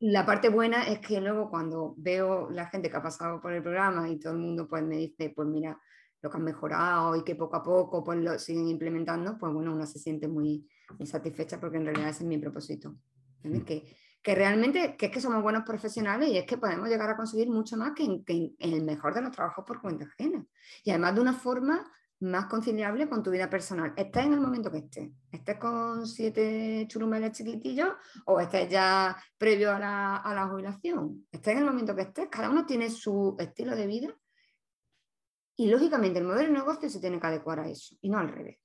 la 0.00 0.26
parte 0.26 0.48
buena 0.48 0.82
es 0.84 0.98
que 0.98 1.20
luego 1.20 1.48
cuando 1.48 1.94
veo 1.96 2.50
la 2.50 2.66
gente 2.66 2.90
que 2.90 2.96
ha 2.96 3.02
pasado 3.02 3.40
por 3.40 3.52
el 3.52 3.62
programa 3.62 4.08
y 4.08 4.18
todo 4.18 4.32
el 4.32 4.40
mundo 4.40 4.68
pues 4.68 4.82
me 4.82 4.96
dice, 4.96 5.32
pues 5.34 5.48
mira, 5.48 5.80
lo 6.20 6.30
que 6.30 6.36
han 6.36 6.44
mejorado 6.44 7.16
y 7.16 7.22
que 7.22 7.36
poco 7.36 7.56
a 7.56 7.62
poco 7.62 8.02
pues 8.02 8.18
lo 8.18 8.38
siguen 8.38 8.68
implementando, 8.68 9.38
pues 9.38 9.52
bueno, 9.52 9.72
uno 9.72 9.86
se 9.86 9.98
siente 9.98 10.28
muy, 10.28 10.68
satisfecha 11.04 11.60
porque 11.60 11.76
en 11.76 11.84
realidad 11.84 12.08
ese 12.08 12.22
es 12.22 12.28
mi 12.28 12.38
propósito. 12.38 12.96
Mm. 13.44 13.60
Que, 13.60 13.96
que, 14.22 14.34
realmente 14.34 14.96
que 14.96 15.06
es 15.06 15.12
que 15.12 15.20
somos 15.20 15.42
buenos 15.42 15.62
profesionales 15.64 16.28
y 16.30 16.38
es 16.38 16.44
que 16.44 16.58
podemos 16.58 16.88
llegar 16.88 17.10
a 17.10 17.16
conseguir 17.16 17.48
mucho 17.50 17.76
más 17.76 17.92
que 17.94 18.04
en, 18.04 18.56
el 18.58 18.84
mejor 18.84 19.14
de 19.14 19.22
los 19.22 19.32
trabajos 19.32 19.64
por 19.66 19.80
cuenta 19.80 20.06
ajena. 20.06 20.44
Y 20.82 20.90
además 20.90 21.14
de 21.14 21.20
una 21.20 21.34
forma 21.34 21.84
más 22.20 22.46
conciliable 22.46 23.08
con 23.08 23.22
tu 23.22 23.30
vida 23.30 23.48
personal. 23.48 23.92
Estés 23.96 24.26
en 24.26 24.34
el 24.34 24.40
momento 24.40 24.70
que 24.70 24.78
estés. 24.78 25.10
Estés 25.30 25.58
con 25.58 26.06
siete 26.06 26.86
churumeles 26.88 27.32
chiquitillos 27.32 27.90
o 28.26 28.40
estés 28.40 28.68
ya 28.68 29.16
previo 29.36 29.74
a 29.74 29.78
la, 29.78 30.16
a 30.16 30.34
la 30.34 30.48
jubilación. 30.48 31.26
Estés 31.30 31.52
en 31.52 31.58
el 31.60 31.64
momento 31.64 31.94
que 31.94 32.02
estés. 32.02 32.28
Cada 32.28 32.50
uno 32.50 32.66
tiene 32.66 32.90
su 32.90 33.36
estilo 33.38 33.76
de 33.76 33.86
vida 33.86 34.16
y 35.56 35.68
lógicamente 35.68 36.18
el 36.20 36.24
modelo 36.24 36.48
de 36.48 36.58
negocio 36.58 36.88
se 36.88 37.00
tiene 37.00 37.20
que 37.20 37.26
adecuar 37.26 37.60
a 37.60 37.68
eso 37.68 37.96
y 38.00 38.08
no 38.08 38.18
al 38.18 38.28
revés. 38.28 38.58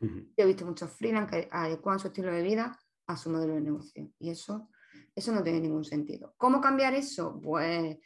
Yo 0.00 0.32
he 0.36 0.44
visto 0.44 0.66
muchos 0.66 0.90
freelance 0.90 1.30
que 1.30 1.48
adecuan 1.50 1.98
su 1.98 2.08
estilo 2.08 2.30
de 2.30 2.42
vida 2.42 2.78
a 3.06 3.16
su 3.16 3.30
modelo 3.30 3.54
de 3.54 3.62
negocio 3.62 4.10
y 4.18 4.28
eso, 4.28 4.68
eso 5.14 5.32
no 5.32 5.42
tiene 5.42 5.60
ningún 5.60 5.84
sentido. 5.84 6.34
¿Cómo 6.36 6.60
cambiar 6.60 6.92
eso? 6.92 7.40
Pues 7.40 7.96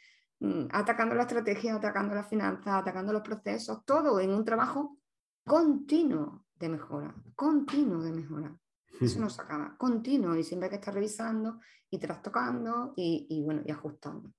atacando 0.71 1.15
la 1.15 1.23
estrategia, 1.23 1.75
atacando 1.75 2.15
las 2.15 2.27
finanzas, 2.27 2.67
atacando 2.67 3.11
los 3.11 3.21
procesos, 3.21 3.83
todo 3.85 4.19
en 4.19 4.31
un 4.31 4.45
trabajo 4.45 4.97
continuo 5.45 6.45
de 6.55 6.69
mejora, 6.69 7.13
continuo 7.35 8.01
de 8.01 8.11
mejora. 8.11 8.57
Eso 9.01 9.19
no 9.19 9.29
se 9.29 9.41
acaba, 9.41 9.75
continuo 9.77 10.35
y 10.35 10.43
siempre 10.43 10.67
hay 10.67 10.71
que 10.71 10.75
estar 10.77 10.93
revisando 10.93 11.59
y 11.89 11.99
trastocando 11.99 12.93
y, 12.95 13.27
y 13.29 13.43
bueno, 13.43 13.61
y 13.65 13.71
ajustando. 13.71 14.33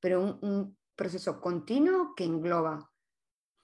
Pero 0.00 0.22
un, 0.22 0.38
un 0.42 0.78
proceso 0.94 1.40
continuo 1.40 2.14
que 2.14 2.24
engloba 2.24 2.90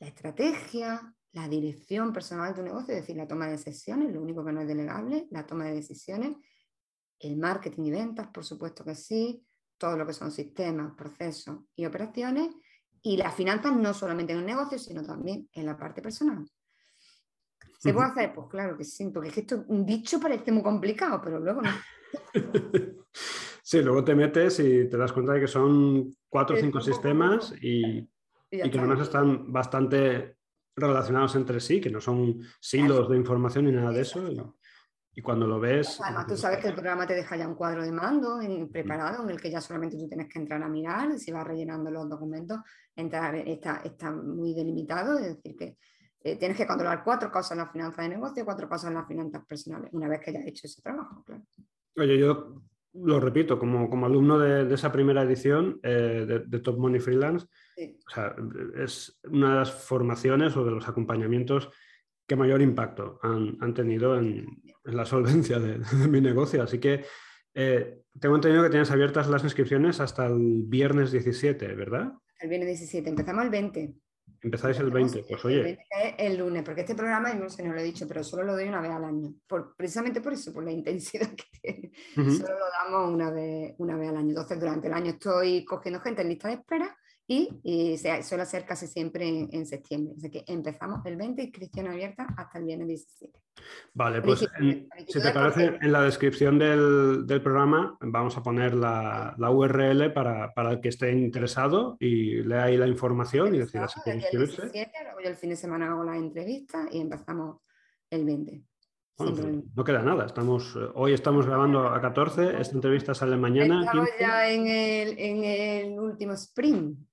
la 0.00 0.06
estrategia, 0.06 1.14
la 1.32 1.48
dirección 1.48 2.12
personal 2.12 2.48
de 2.48 2.54
tu 2.54 2.62
negocio, 2.62 2.94
es 2.94 3.00
decir, 3.02 3.16
la 3.16 3.28
toma 3.28 3.46
de 3.46 3.52
decisiones, 3.52 4.12
lo 4.12 4.22
único 4.22 4.44
que 4.44 4.52
no 4.52 4.60
es 4.60 4.68
delegable, 4.68 5.28
la 5.30 5.46
toma 5.46 5.64
de 5.64 5.74
decisiones, 5.74 6.36
el 7.18 7.36
marketing 7.36 7.82
y 7.82 7.90
ventas, 7.90 8.28
por 8.28 8.44
supuesto 8.44 8.84
que 8.84 8.94
sí, 8.94 9.44
todo 9.78 9.96
lo 9.96 10.06
que 10.06 10.12
son 10.12 10.30
sistemas, 10.30 10.94
procesos 10.96 11.60
y 11.74 11.86
operaciones, 11.86 12.54
y 13.02 13.16
las 13.16 13.34
finanzas 13.34 13.74
no 13.76 13.94
solamente 13.94 14.32
en 14.32 14.40
el 14.40 14.46
negocio, 14.46 14.78
sino 14.78 15.02
también 15.02 15.48
en 15.52 15.66
la 15.66 15.76
parte 15.76 16.02
personal. 16.02 16.44
¿Se 17.78 17.94
puede 17.94 18.08
hacer? 18.08 18.34
Pues 18.34 18.48
claro 18.48 18.76
que 18.76 18.84
sí, 18.84 19.08
porque 19.08 19.28
es 19.28 19.34
que 19.34 19.40
esto, 19.42 19.64
un 19.68 19.86
dicho 19.86 20.18
parece 20.18 20.50
muy 20.50 20.62
complicado, 20.62 21.20
pero 21.22 21.38
luego 21.38 21.62
no. 21.62 21.70
Sí, 23.68 23.82
luego 23.82 24.02
te 24.02 24.14
metes 24.14 24.60
y 24.60 24.88
te 24.88 24.96
das 24.96 25.12
cuenta 25.12 25.34
de 25.34 25.40
que 25.40 25.46
son 25.46 26.16
cuatro 26.30 26.56
o 26.56 26.58
cinco 26.58 26.80
sistemas 26.80 27.52
y, 27.60 27.98
y 28.50 28.70
que 28.70 28.78
además 28.78 29.00
están 29.00 29.52
bastante 29.52 30.38
relacionados 30.74 31.36
entre 31.36 31.60
sí, 31.60 31.78
que 31.78 31.90
no 31.90 32.00
son 32.00 32.40
silos 32.60 33.10
de 33.10 33.18
información 33.18 33.66
ni 33.66 33.72
nada 33.72 33.92
de 33.92 34.00
eso. 34.00 34.56
Y, 35.18 35.22
cuando 35.22 35.46
lo 35.46 35.58
ves... 35.58 36.00
Además, 36.00 36.26
tú 36.26 36.36
sabes 36.36 36.58
que 36.58 36.68
el 36.68 36.74
programa 36.74 37.06
te 37.06 37.14
deja 37.14 37.36
ya 37.36 37.48
un 37.48 37.54
cuadro 37.54 37.82
de 37.82 37.90
mando 37.90 38.40
en, 38.40 38.68
preparado 38.68 39.24
en 39.24 39.30
el 39.30 39.40
que 39.40 39.50
ya 39.50 39.60
solamente 39.60 39.96
tú 39.96 40.06
tienes 40.06 40.28
que 40.28 40.38
entrar 40.38 40.62
a 40.62 40.68
mirar, 40.68 41.18
si 41.18 41.32
vas 41.32 41.46
rellenando 41.46 41.90
los 41.90 42.08
documentos, 42.08 42.60
entrar, 42.94 43.34
está, 43.34 43.82
está 43.84 44.12
muy 44.12 44.54
delimitado, 44.54 45.18
es 45.18 45.36
decir, 45.36 45.56
que 45.56 45.76
eh, 46.20 46.36
tienes 46.36 46.56
que 46.56 46.66
controlar 46.66 47.02
cuatro 47.02 47.30
cosas 47.30 47.52
en 47.52 47.58
la 47.58 47.68
finanza 47.68 48.02
de 48.02 48.10
negocio, 48.10 48.44
cuatro 48.44 48.68
cosas 48.68 48.90
en 48.90 48.94
las 48.94 49.08
finanzas 49.08 49.44
personales, 49.44 49.90
una 49.92 50.08
vez 50.08 50.20
que 50.20 50.30
hayas 50.30 50.46
hecho 50.46 50.66
ese 50.66 50.82
trabajo, 50.82 51.22
claro. 51.24 51.42
Oye, 51.96 52.18
yo 52.18 52.62
lo 52.94 53.20
repito, 53.20 53.58
como, 53.58 53.90
como 53.90 54.06
alumno 54.06 54.38
de, 54.38 54.72
esa 54.72 54.92
primera 54.92 55.22
edición 55.22 55.80
eh, 55.82 56.44
de, 56.46 56.58
Top 56.60 56.78
Money 56.78 57.00
Freelance, 57.00 57.46
es 57.76 59.18
una 59.24 59.50
de 59.50 59.56
las 59.56 59.72
formaciones 59.72 60.56
o 60.56 60.64
de 60.64 60.70
los 60.70 60.88
acompañamientos 60.88 61.70
que 62.28 62.36
mayor 62.36 62.60
impacto 62.60 63.18
han, 63.22 63.74
tenido 63.74 64.16
en, 64.16 64.62
la 64.84 65.06
solvencia 65.06 65.58
de, 65.58 65.80
mi 66.08 66.20
negocio. 66.20 66.62
Así 66.62 66.78
que 66.78 67.04
eh, 67.54 68.02
tengo 68.20 68.36
entendido 68.36 68.62
que 68.62 68.70
tienes 68.70 68.90
abiertas 68.90 69.28
las 69.28 69.42
inscripciones 69.42 69.98
hasta 69.98 70.26
el 70.26 70.62
viernes 70.66 71.10
17, 71.10 71.66
¿verdad? 71.74 72.12
El 72.38 72.50
viernes 72.50 72.68
17, 72.78 73.08
empezamos 73.08 73.44
el 73.44 73.50
20. 73.50 73.94
Empezáis 74.42 74.78
el 74.78 74.90
20, 74.90 75.24
pues 75.28 75.44
oye. 75.46 75.78
El, 76.18 76.36
lunes, 76.36 76.62
porque 76.62 76.82
este 76.82 76.94
programa, 76.94 77.32
no 77.32 77.48
sé, 77.48 77.64
no 77.64 77.72
lo 77.72 77.80
he 77.80 77.84
dicho, 77.84 78.06
pero 78.06 78.22
solo 78.22 78.44
lo 78.44 78.52
doy 78.52 78.68
una 78.68 78.82
vez 78.82 78.90
al 78.92 79.04
año. 79.04 79.34
Por, 79.46 79.74
precisamente 79.74 80.20
por 80.20 80.34
eso, 80.34 80.52
por 80.52 80.62
la 80.64 80.70
intensidad 80.80 81.30
que 81.30 81.44
tiene. 81.60 81.92
Solo 82.14 82.58
lo 82.58 82.66
damos 82.84 83.14
una 83.14 83.30
vez, 83.30 83.74
una 83.78 83.96
vez 83.96 84.10
al 84.10 84.18
año. 84.18 84.28
Entonces, 84.28 84.60
durante 84.60 84.86
el 84.86 84.94
año 84.94 85.12
estoy 85.12 85.64
cogiendo 85.64 86.00
gente 86.00 86.22
en 86.22 86.28
lista 86.28 86.48
de 86.48 86.54
espera 86.54 86.96
y, 87.30 87.98
se, 87.98 88.22
suele 88.22 88.42
hacer 88.42 88.64
casi 88.64 88.86
siempre 88.86 89.28
en, 89.28 89.66
septiembre. 89.66 90.14
Así 90.16 90.30
que 90.30 90.44
empezamos 90.46 91.04
el 91.04 91.16
20, 91.16 91.42
inscripción 91.42 91.86
abierta 91.86 92.26
hasta 92.38 92.58
el 92.58 92.64
viernes 92.64 92.88
17. 92.88 93.38
Vale, 93.92 94.22
pues 94.22 94.40
si 94.40 95.20
te 95.20 95.30
parece, 95.30 95.78
en 95.80 95.92
la 95.92 96.02
descripción 96.02 96.58
del, 96.58 97.26
del 97.26 97.42
programa 97.42 97.98
vamos 98.00 98.36
a 98.38 98.42
poner 98.42 98.74
la, 98.74 99.34
la 99.36 99.50
URL 99.50 100.10
para, 100.12 100.54
para, 100.54 100.70
el 100.72 100.80
que 100.80 100.88
esté 100.88 101.12
interesado 101.12 101.98
y 102.00 102.42
lea 102.44 102.64
ahí 102.64 102.78
la 102.78 102.86
información 102.86 103.54
y 103.54 103.58
decida 103.58 103.88
si 103.88 104.00
quiere 104.00 104.20
inscribirse. 104.20 104.62
El 104.62 104.72
17, 104.72 104.92
luego 105.02 105.20
yo 105.20 105.28
el 105.28 105.36
fin 105.36 105.50
de 105.50 105.56
semana 105.56 105.90
hago 105.90 106.04
la 106.04 106.16
entrevista 106.16 106.88
y 106.90 107.00
empezamos 107.00 107.58
el 108.08 108.24
20. 108.24 108.62
Pues 109.16 109.32
no 109.74 109.84
queda 109.84 110.00
nada. 110.00 110.26
Estamos, 110.26 110.76
eh, 110.76 110.88
hoy 110.94 111.12
estamos 111.12 111.44
grabando 111.44 111.88
a 111.88 112.00
14, 112.00 112.60
esta 112.60 112.74
entrevista 112.74 113.14
sale 113.14 113.36
mañana. 113.36 113.80
Estamos 113.80 114.08
ya 114.18 114.48
en 114.48 114.66
el, 114.68 115.18
en 115.18 115.44
el 115.44 115.98
último 115.98 116.34
sprint. 116.34 117.07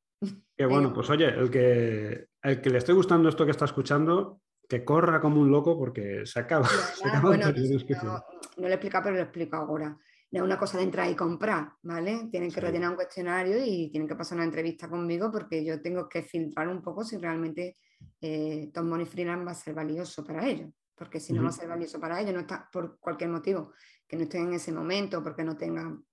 Que 0.58 0.66
bueno, 0.66 0.94
pues 0.94 1.10
oye, 1.10 1.28
el 1.28 1.50
que, 1.50 2.28
el 2.42 2.62
que 2.62 2.70
le 2.70 2.78
esté 2.78 2.94
gustando 2.94 3.28
esto 3.28 3.44
que 3.44 3.52
está 3.52 3.66
escuchando, 3.66 4.42
que 4.68 4.86
corra 4.86 5.20
como 5.20 5.42
un 5.42 5.52
loco 5.52 5.78
porque 5.78 6.26
se 6.26 6.40
acaba. 6.40 6.68
bueno, 7.22 7.48
no, 7.48 8.24
lo 8.58 8.68
he 8.68 8.74
explicado, 8.74 9.04
pero 9.04 9.16
lo 9.18 9.24
explico 9.24 9.58
ahora. 9.58 9.98
No 10.32 10.40
es 10.40 10.46
una 10.46 10.58
cosa 10.58 10.78
de 10.78 10.84
entrar 10.84 11.10
y 11.10 11.16
comprar, 11.16 11.74
¿vale? 11.84 12.28
Tienen 12.32 12.52
que 12.52 12.60
rellenar 12.60 12.90
un 12.90 12.96
cuestionario 12.96 13.58
y 13.64 13.90
tienen 13.90 14.08
que 14.08 14.16
pasar 14.16 14.38
una 14.38 14.46
entrevista 14.46 14.90
conmigo 14.90 15.32
porque 15.32 15.64
yo 15.64 15.82
tengo 15.82 16.10
que 16.10 16.24
filtrar 16.24 16.68
un 16.68 16.82
poco 16.82 17.04
si 17.04 17.18
realmente 17.18 17.78
eh, 18.22 18.70
Tom 18.74 18.88
Money 18.88 19.06
Freelance 19.06 19.46
va 19.46 19.52
a 19.52 19.56
ser 19.56 19.74
valioso 19.74 20.24
para 20.24 20.48
ellos. 20.48 20.72
Porque 20.96 21.20
si 21.20 21.34
no 21.34 21.44
va 21.44 21.50
a 21.50 21.52
ser 21.52 21.68
valioso 21.68 22.00
para 22.00 22.22
ellos, 22.22 22.34
no 22.34 22.40
está 22.42 22.70
por 22.72 22.98
cualquier 23.00 23.30
motivo, 23.30 23.74
que 24.08 24.16
no 24.16 24.24
estén 24.24 24.48
en 24.48 24.54
ese 24.54 24.72
momento, 24.72 25.22
porque 25.22 25.44
no 25.44 25.58
tengan 25.58 26.04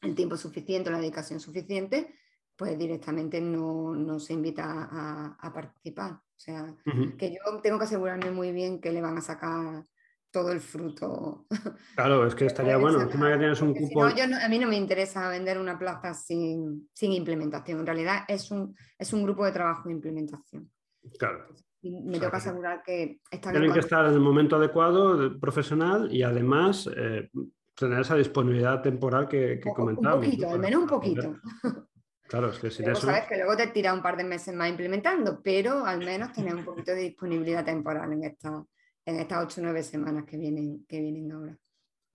el 0.00 0.14
tiempo 0.14 0.36
suficiente, 0.36 0.90
la 0.90 0.98
dedicación 0.98 1.40
suficiente, 1.40 2.14
pues 2.60 2.78
directamente 2.78 3.40
no, 3.40 4.20
se 4.20 4.34
invita 4.34 4.90
a, 5.40 5.50
participar. 5.50 6.12
O 6.12 6.38
sea, 6.38 6.76
que 7.16 7.30
yo 7.30 7.58
tengo 7.62 7.78
que 7.78 7.84
asegurarme 7.84 8.30
muy 8.32 8.52
bien 8.52 8.82
que 8.82 8.92
le 8.92 9.00
van 9.00 9.16
a 9.16 9.22
sacar 9.22 9.86
todo 10.30 10.52
el 10.52 10.60
fruto. 10.60 11.46
Claro, 11.96 12.26
es 12.26 12.34
que 12.34 12.44
estaría 12.44 12.76
bueno. 12.76 13.00
Encima 13.00 13.32
que 13.32 13.38
tienes 13.38 13.62
un 13.62 13.72
cupo... 13.72 14.04
a 14.04 14.48
mí 14.50 14.58
no 14.58 14.68
me 14.68 14.76
interesa 14.76 15.30
vender 15.30 15.56
una 15.56 15.78
plaza 15.78 16.12
sin, 16.12 16.90
implementación. 17.00 17.80
En 17.80 17.86
realidad 17.86 18.24
es 18.28 18.50
un, 18.50 18.76
es 18.98 19.10
un 19.14 19.22
grupo 19.22 19.46
de 19.46 19.52
trabajo 19.52 19.88
de 19.88 19.94
implementación. 19.94 20.70
Claro. 21.18 21.46
me 21.80 22.20
que 22.20 22.26
asegurar 22.26 22.82
que 22.82 23.22
están 23.30 23.54
Tienen 23.54 23.72
que 23.72 23.78
estar 23.78 24.04
en 24.04 24.12
el 24.12 24.20
momento 24.20 24.56
adecuado, 24.56 25.40
profesional, 25.40 26.14
y 26.14 26.22
además 26.24 26.90
eh, 26.94 27.30
tener 27.74 28.00
esa 28.00 28.16
disponibilidad 28.16 28.82
temporal 28.82 29.28
que, 29.28 29.58
que. 29.58 29.70
Un 29.70 29.96
poquito, 29.96 30.50
al 30.50 30.58
menos 30.58 30.82
un 30.82 30.88
poquito. 30.88 31.36
Claro, 32.30 32.50
es 32.50 32.60
que 32.60 32.70
si 32.70 32.84
eso... 32.84 33.06
sabes 33.06 33.26
que 33.26 33.36
luego 33.36 33.56
te 33.56 33.66
tira 33.66 33.92
un 33.92 34.00
par 34.00 34.16
de 34.16 34.22
meses 34.22 34.54
más 34.54 34.70
implementando, 34.70 35.40
pero 35.42 35.84
al 35.84 35.98
menos 35.98 36.32
tener 36.32 36.54
un 36.54 36.64
poquito 36.64 36.92
de 36.92 37.00
disponibilidad 37.00 37.64
temporal 37.64 38.12
en, 38.12 38.22
esta, 38.22 38.64
en 39.04 39.16
estas 39.16 39.44
ocho 39.44 39.60
o 39.60 39.64
nueve 39.64 39.82
semanas 39.82 40.24
que 40.26 40.36
vienen, 40.36 40.86
que 40.86 41.00
vienen 41.00 41.32
ahora. 41.32 41.58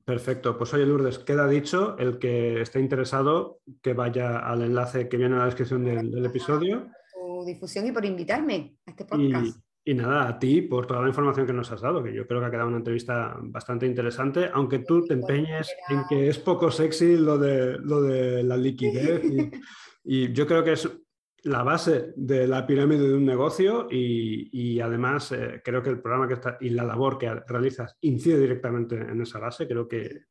Perfecto. 0.05 0.57
Pues 0.57 0.73
oye, 0.73 0.85
Lourdes, 0.85 1.19
queda 1.19 1.49
dicho 1.49 1.97
el 1.97 2.17
que 2.17 2.61
esté 2.61 2.79
interesado 2.79 3.59
que 3.81 3.91
vaya 3.91 4.39
al 4.39 4.61
enlace 4.61 5.09
que 5.09 5.17
viene 5.17 5.33
en 5.33 5.39
la 5.39 5.47
descripción 5.47 5.83
del, 5.83 6.25
episodio. 6.25 6.87
Por 7.13 7.45
difusión 7.45 7.85
y 7.85 7.91
por 7.91 8.05
invitarme 8.05 8.77
a 8.85 8.91
este 8.91 9.03
podcast. 9.03 9.57
Y, 9.83 9.95
nada, 9.95 10.29
a 10.29 10.39
ti 10.39 10.61
por 10.61 10.87
toda 10.87 11.01
la 11.01 11.09
información 11.09 11.45
que 11.45 11.53
nos 11.53 11.71
has 11.73 11.81
dado, 11.81 12.01
que 12.01 12.13
yo 12.13 12.25
creo 12.25 12.39
que 12.39 12.45
ha 12.45 12.51
quedado 12.51 12.69
una 12.69 12.77
entrevista 12.77 13.35
bastante 13.41 13.85
interesante, 13.85 14.49
aunque 14.53 14.79
tú 14.79 15.05
te 15.05 15.13
empeñes 15.13 15.69
en 15.89 16.03
que 16.07 16.29
es 16.29 16.39
poco 16.39 16.71
sexy 16.71 17.17
lo 17.17 17.37
de, 17.37 17.77
lo 17.79 18.01
de 18.01 18.43
la 18.43 18.55
liquidez. 18.55 19.21
Y... 19.25 19.51
Y 20.05 20.31
yo 20.33 20.45
creo 20.45 20.63
que 20.63 20.73
es 20.73 20.87
la 21.45 21.63
base 21.63 22.13
de 22.15 22.47
la 22.47 22.65
pirámide 22.65 23.07
de 23.07 23.13
un 23.13 23.25
negocio 23.25 23.87
y, 23.89 24.79
además 24.79 25.31
eh, 25.31 25.61
creo 25.63 25.81
que 25.81 25.89
el 25.89 26.01
programa 26.01 26.27
que 26.27 26.35
está 26.35 26.57
y 26.59 26.69
la 26.69 26.83
labor 26.83 27.17
que 27.17 27.33
realizas 27.47 27.97
incide 28.01 28.39
directamente 28.39 28.95
en 28.95 29.21
esa 29.21 29.39
base. 29.39 29.67
Creo 29.67 29.87
que, 29.87 30.25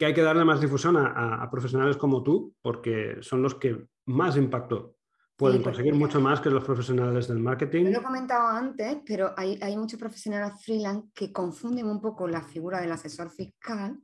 hay 0.00 0.14
que 0.14 0.22
darle 0.22 0.44
más 0.44 0.60
difusión 0.60 0.96
a, 0.96 1.48
profesionales 1.50 1.96
como 1.96 2.22
tú 2.22 2.54
porque 2.62 3.18
son 3.20 3.42
los 3.42 3.56
que 3.56 3.86
más 4.06 4.36
impacto 4.36 4.96
pueden 5.36 5.62
conseguir 5.62 5.94
mucho 5.94 6.20
más 6.20 6.40
que 6.40 6.50
los 6.50 6.64
profesionales 6.64 7.26
del 7.26 7.38
marketing. 7.38 7.86
Lo 7.86 8.00
he 8.00 8.02
comentado 8.02 8.46
antes, 8.48 8.98
pero 9.06 9.32
hay, 9.36 9.58
hay 9.62 9.76
muchos 9.76 9.98
profesionales 9.98 10.52
freelance 10.62 11.08
que 11.14 11.32
confunden 11.32 11.86
un 11.86 12.00
poco 12.00 12.28
la 12.28 12.42
figura 12.42 12.80
del 12.80 12.92
asesor 12.92 13.30
fiscal 13.30 13.98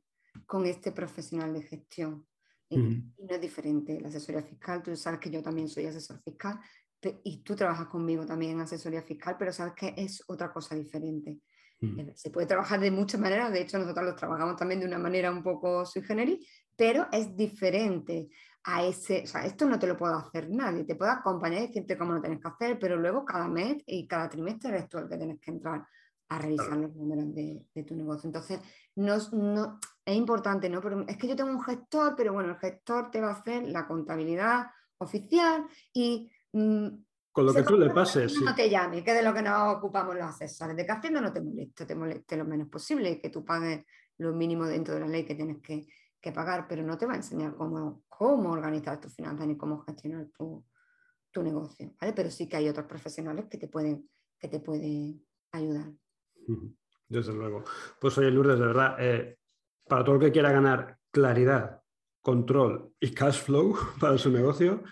con 0.47 0.67
este 0.67 0.93
profesional 0.93 1.53
de 1.53 1.63
gestión. 1.63 2.27
Y, 2.69 2.79
no 2.79 3.05
es 3.29 3.41
diferente. 3.41 4.01
La 4.01 4.09
asesoría 4.09 4.43
fiscal, 4.43 4.83
tú 4.83 4.95
sabes 4.97 5.21
que 5.21 5.31
yo 5.31 5.43
también 5.43 5.69
soy 5.69 5.87
asesor 5.87 6.21
fiscal 6.23 6.59
y 7.23 7.43
tú 7.43 7.55
trabajas 7.55 7.87
conmigo 7.89 8.27
también 8.27 8.53
en 8.53 8.61
asesoría 8.61 9.03
fiscal, 9.03 9.37
pero 9.39 9.53
sabes 9.53 9.75
que 9.75 9.95
es 9.97 10.25
otra 10.27 10.53
cosa 10.53 10.75
diferente. 10.75 11.39
Eh, 11.81 12.13
se 12.15 12.31
puede 12.31 12.47
trabajar 12.47 12.81
de 12.81 12.91
muchas 12.91 13.21
maneras, 13.21 13.53
de 13.53 13.61
hecho 13.61 13.79
nosotros 13.79 14.07
lo 14.07 14.17
trabajamos 14.17 14.57
también 14.57 14.81
de 14.81 14.87
una 14.87 14.99
manera 14.99 15.31
un 15.31 15.43
poco 15.43 15.85
sui 15.85 16.03
generis, 16.03 16.49
pero 16.75 17.07
es 17.13 17.37
diferente 17.37 18.29
a 18.65 18.85
ese, 18.85 19.23
o 19.25 19.27
sea, 19.27 19.45
esto 19.45 19.67
no 19.67 19.79
te 19.79 19.87
lo 19.87 19.97
puede 19.97 20.15
hacer 20.15 20.49
nadie, 20.51 20.85
te 20.85 20.97
puede 20.97 21.13
acompañar 21.13 21.63
y 21.63 21.67
decirte 21.67 21.99
cómo 21.99 22.15
lo 22.15 22.21
tienes 22.21 22.41
que 22.41 22.49
hacer, 22.49 22.79
pero 22.79 22.97
luego 22.97 23.25
cada 23.25 23.47
mes 23.47 23.77
y 23.87 24.09
cada 24.09 24.29
trimestre 24.29 24.71
eres 24.71 24.89
tú 24.89 24.99
el 24.99 25.09
que 25.09 25.19
tienes 25.19 25.39
que 25.39 25.51
entrar 25.51 25.87
a 26.29 26.39
revisar 26.39 26.77
los 26.77 26.95
números 26.95 27.35
de, 27.35 27.65
de, 27.75 27.83
tu 27.85 27.95
negocio. 27.95 28.27
Entonces, 28.27 28.61
no, 28.97 29.17
no, 29.33 29.79
es 30.05 30.17
importante, 30.17 30.69
¿no? 30.69 30.81
Pero 30.81 31.05
es 31.07 31.17
que 31.17 31.29
yo 31.29 31.37
tengo 31.37 31.51
un 31.51 31.63
gestor, 31.63 32.15
pero 32.17 32.33
bueno, 32.33 32.51
el 32.51 32.57
gestor 32.57 33.11
te 33.11 33.21
va 33.21 33.29
a 33.29 33.35
hacer 33.35 33.69
la 33.69 33.87
contabilidad 33.87 34.67
oficial 34.99 35.67
y... 35.93 36.31
Mm, 36.53 36.89
con 37.33 37.45
lo 37.45 37.53
que 37.53 37.63
tú 37.63 37.77
le 37.77 37.91
pases. 37.91 38.41
No 38.41 38.55
te 38.55 38.71
llame, 38.71 39.05
que 39.05 39.13
de 39.13 39.23
lo 39.23 39.35
que 39.35 39.43
nos 39.43 39.77
ocupamos 39.77 40.15
los 40.15 40.25
asesores, 40.25 40.75
de 40.75 40.87
que 40.87 40.93
Hacienda 40.93 41.21
no 41.21 41.33
te 41.35 41.43
moleste, 41.43 41.85
te 41.85 41.95
moleste 41.95 42.37
lo 42.37 42.47
menos 42.47 42.69
posible 42.69 43.11
y 43.11 43.21
que 43.21 43.29
tú 43.29 43.45
pagues 43.45 43.85
lo 44.17 44.33
mínimo 44.33 44.65
dentro 44.65 44.95
de 44.95 45.01
la 45.01 45.07
ley 45.07 45.27
que 45.27 45.35
tienes 45.35 45.59
que, 45.61 45.87
que 46.19 46.33
pagar, 46.33 46.67
pero 46.67 46.83
no 46.83 46.97
te 46.97 47.05
va 47.05 47.13
a 47.13 47.17
enseñar 47.17 47.55
cómo, 47.55 48.05
cómo 48.09 48.53
organizar 48.53 48.99
tus 48.99 49.15
finanzas 49.15 49.47
ni 49.47 49.57
cómo 49.57 49.81
gestionar 49.81 50.29
tu, 50.37 50.65
tu 51.31 51.43
negocio, 51.43 51.95
¿vale? 52.01 52.15
Pero 52.15 52.31
sí 52.31 52.49
que 52.49 52.57
hay 52.57 52.71
otros 52.71 52.87
profesionales 52.87 53.45
que 53.51 53.59
te 53.59 53.69
pueden, 53.69 54.09
que 54.39 54.49
te 54.49 54.61
pueden 54.61 55.23
ayudar. 55.53 55.93
Desde 57.09 57.33
luego. 57.33 57.65
Pues 58.01 58.17
oye, 58.19 58.31
Lourdes, 58.31 58.59
de 58.59 58.67
verdad, 58.67 58.97
eh, 58.99 59.39
para 59.87 60.05
todo 60.05 60.17
el 60.17 60.21
que 60.21 60.33
quiera 60.33 60.51
ganar 60.51 60.99
claridad, 61.11 61.81
control 62.21 62.93
y 63.01 63.13
cash 63.13 63.43
flow 63.43 63.77
para 64.01 64.19
su 64.19 64.31
negocio, 64.31 64.83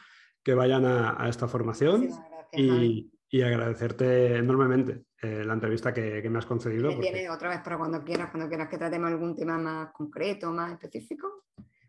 que 0.42 0.54
vayan 0.54 0.84
a, 0.84 1.28
esta 1.28 1.48
formación. 1.48 2.10
y, 2.52 3.10
y 3.34 3.42
agradecerte 3.42 4.36
enormemente 4.36 5.06
eh, 5.20 5.42
la 5.42 5.54
entrevista 5.54 5.92
que, 5.92 6.22
me 6.28 6.38
has 6.38 6.46
concedido. 6.46 6.90
Me 6.90 6.98
tienes 6.98 7.30
otra 7.30 7.48
vez 7.48 7.60
para 7.64 7.78
cuando 7.78 8.04
quieras, 8.04 8.30
cuando 8.30 8.48
quieras 8.48 8.68
que 8.68 8.78
tratemos 8.78 9.10
algún 9.10 9.34
tema 9.34 9.58
más 9.58 9.90
concreto, 9.90 10.52
más 10.52 10.70
específico, 10.70 11.46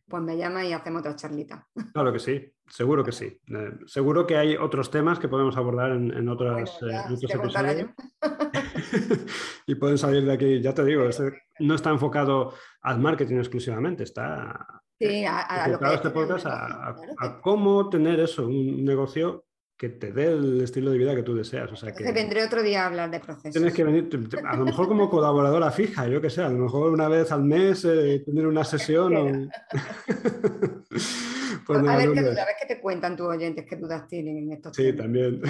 pues 0.08 0.24
me 0.24 0.38
llama 0.38 0.66
y 0.66 0.74
hacemos 0.74 1.02
otra 1.02 1.16
charlita. 1.16 1.68
Claro 1.94 2.14
que 2.14 2.20
sí, 2.20 2.52
seguro 2.68 3.04
que 3.04 3.12
sí. 3.12 3.26
Eh, 3.26 3.78
seguro 3.86 4.26
que 4.26 4.38
hay 4.38 4.56
otros 4.56 4.90
temas 4.90 5.20
que 5.20 5.28
podemos 5.28 5.56
abordar 5.56 5.92
en, 5.92 6.30
otras, 6.30 6.82
eh, 6.82 7.14
otros 7.14 7.24
episodios. 7.24 7.90
y 9.68 9.76
pueden 9.76 9.98
salir 9.98 10.26
de 10.26 10.34
aquí, 10.34 10.62
ya 10.62 10.74
te 10.74 10.84
digo, 10.84 11.06
este 11.06 11.32
no 11.60 11.76
está 11.76 11.90
enfocado 11.90 12.54
al 12.82 13.00
marketing 13.00 13.38
exclusivamente, 13.38 14.04
está 14.04 14.82
sí, 15.00 15.24
a, 15.26 15.68
lo 15.68 15.80
que 15.80 15.94
este 15.94 16.10
podcast 16.10 16.46
a, 16.48 16.96
cómo 17.42 17.90
tener 17.90 18.20
eso, 18.20 18.48
un 18.48 18.84
negocio 18.84 19.46
que 19.78 19.90
te 19.90 20.14
dé 20.14 20.28
el 20.28 20.62
estilo 20.62 20.92
de 20.92 20.98
vida 20.98 21.16
que 21.16 21.24
tú 21.24 21.36
deseas. 21.36 21.70
O 21.72 21.76
sea, 21.76 21.94
que 21.94 22.12
vendré 22.14 22.46
otro 22.46 22.64
día 22.64 22.84
a 22.84 22.88
hablar 22.88 23.12
de 23.12 23.20
procesos. 23.20 23.52
Tienes 23.52 23.74
que 23.74 23.84
venir, 23.84 24.10
a 24.46 24.56
lo 24.56 24.64
mejor 24.64 24.88
como 24.88 25.10
colaboradora 25.10 25.70
fija, 25.70 26.08
yo 26.08 26.22
que 26.22 26.30
sé, 26.30 26.44
a 26.44 26.50
lo 26.50 26.60
mejor 26.60 26.94
una 26.94 27.10
vez 27.10 27.30
al 27.34 27.44
mes 27.44 27.84
eh, 27.84 28.24
tener 28.26 28.48
una 28.48 28.64
sesión. 28.74 29.18
O... 29.18 29.28
pues 31.66 31.80
a, 31.80 31.98
ver 31.98 32.12
qué 32.14 32.22
dudas, 32.22 32.48
qué 32.60 32.76
te 32.76 32.82
cuentan 32.82 33.16
tus 33.16 33.28
oyentes, 33.28 33.66
qué 33.68 33.76
dudas 33.76 34.08
tienen 34.08 34.38
en 34.38 34.52
estos 34.54 34.76
Sí, 34.76 34.94
también. 34.94 35.42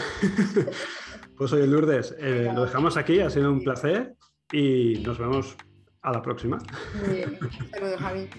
pues 1.38 1.53
oye, 1.53 1.68
Lourdes, 1.68 2.16
eh, 2.20 2.51
lo 2.53 2.66
dejamos 2.66 2.97
aquí, 2.97 3.20
ha 3.20 3.30
sido 3.30 3.51
un 3.51 3.63
placer 3.63 4.16
y 4.51 5.03
nos 5.05 5.18
vemos 5.18 5.55
a 6.01 6.11
la 6.11 6.22
próxima. 6.22 6.57
Muy 7.05 7.16
bien, 7.16 7.38
saludos 7.72 7.99
Javi. 7.99 8.30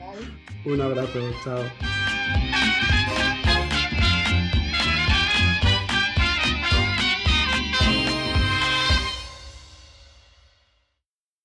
Un 0.64 0.80
abrazo, 0.80 1.20
chao. 1.44 1.62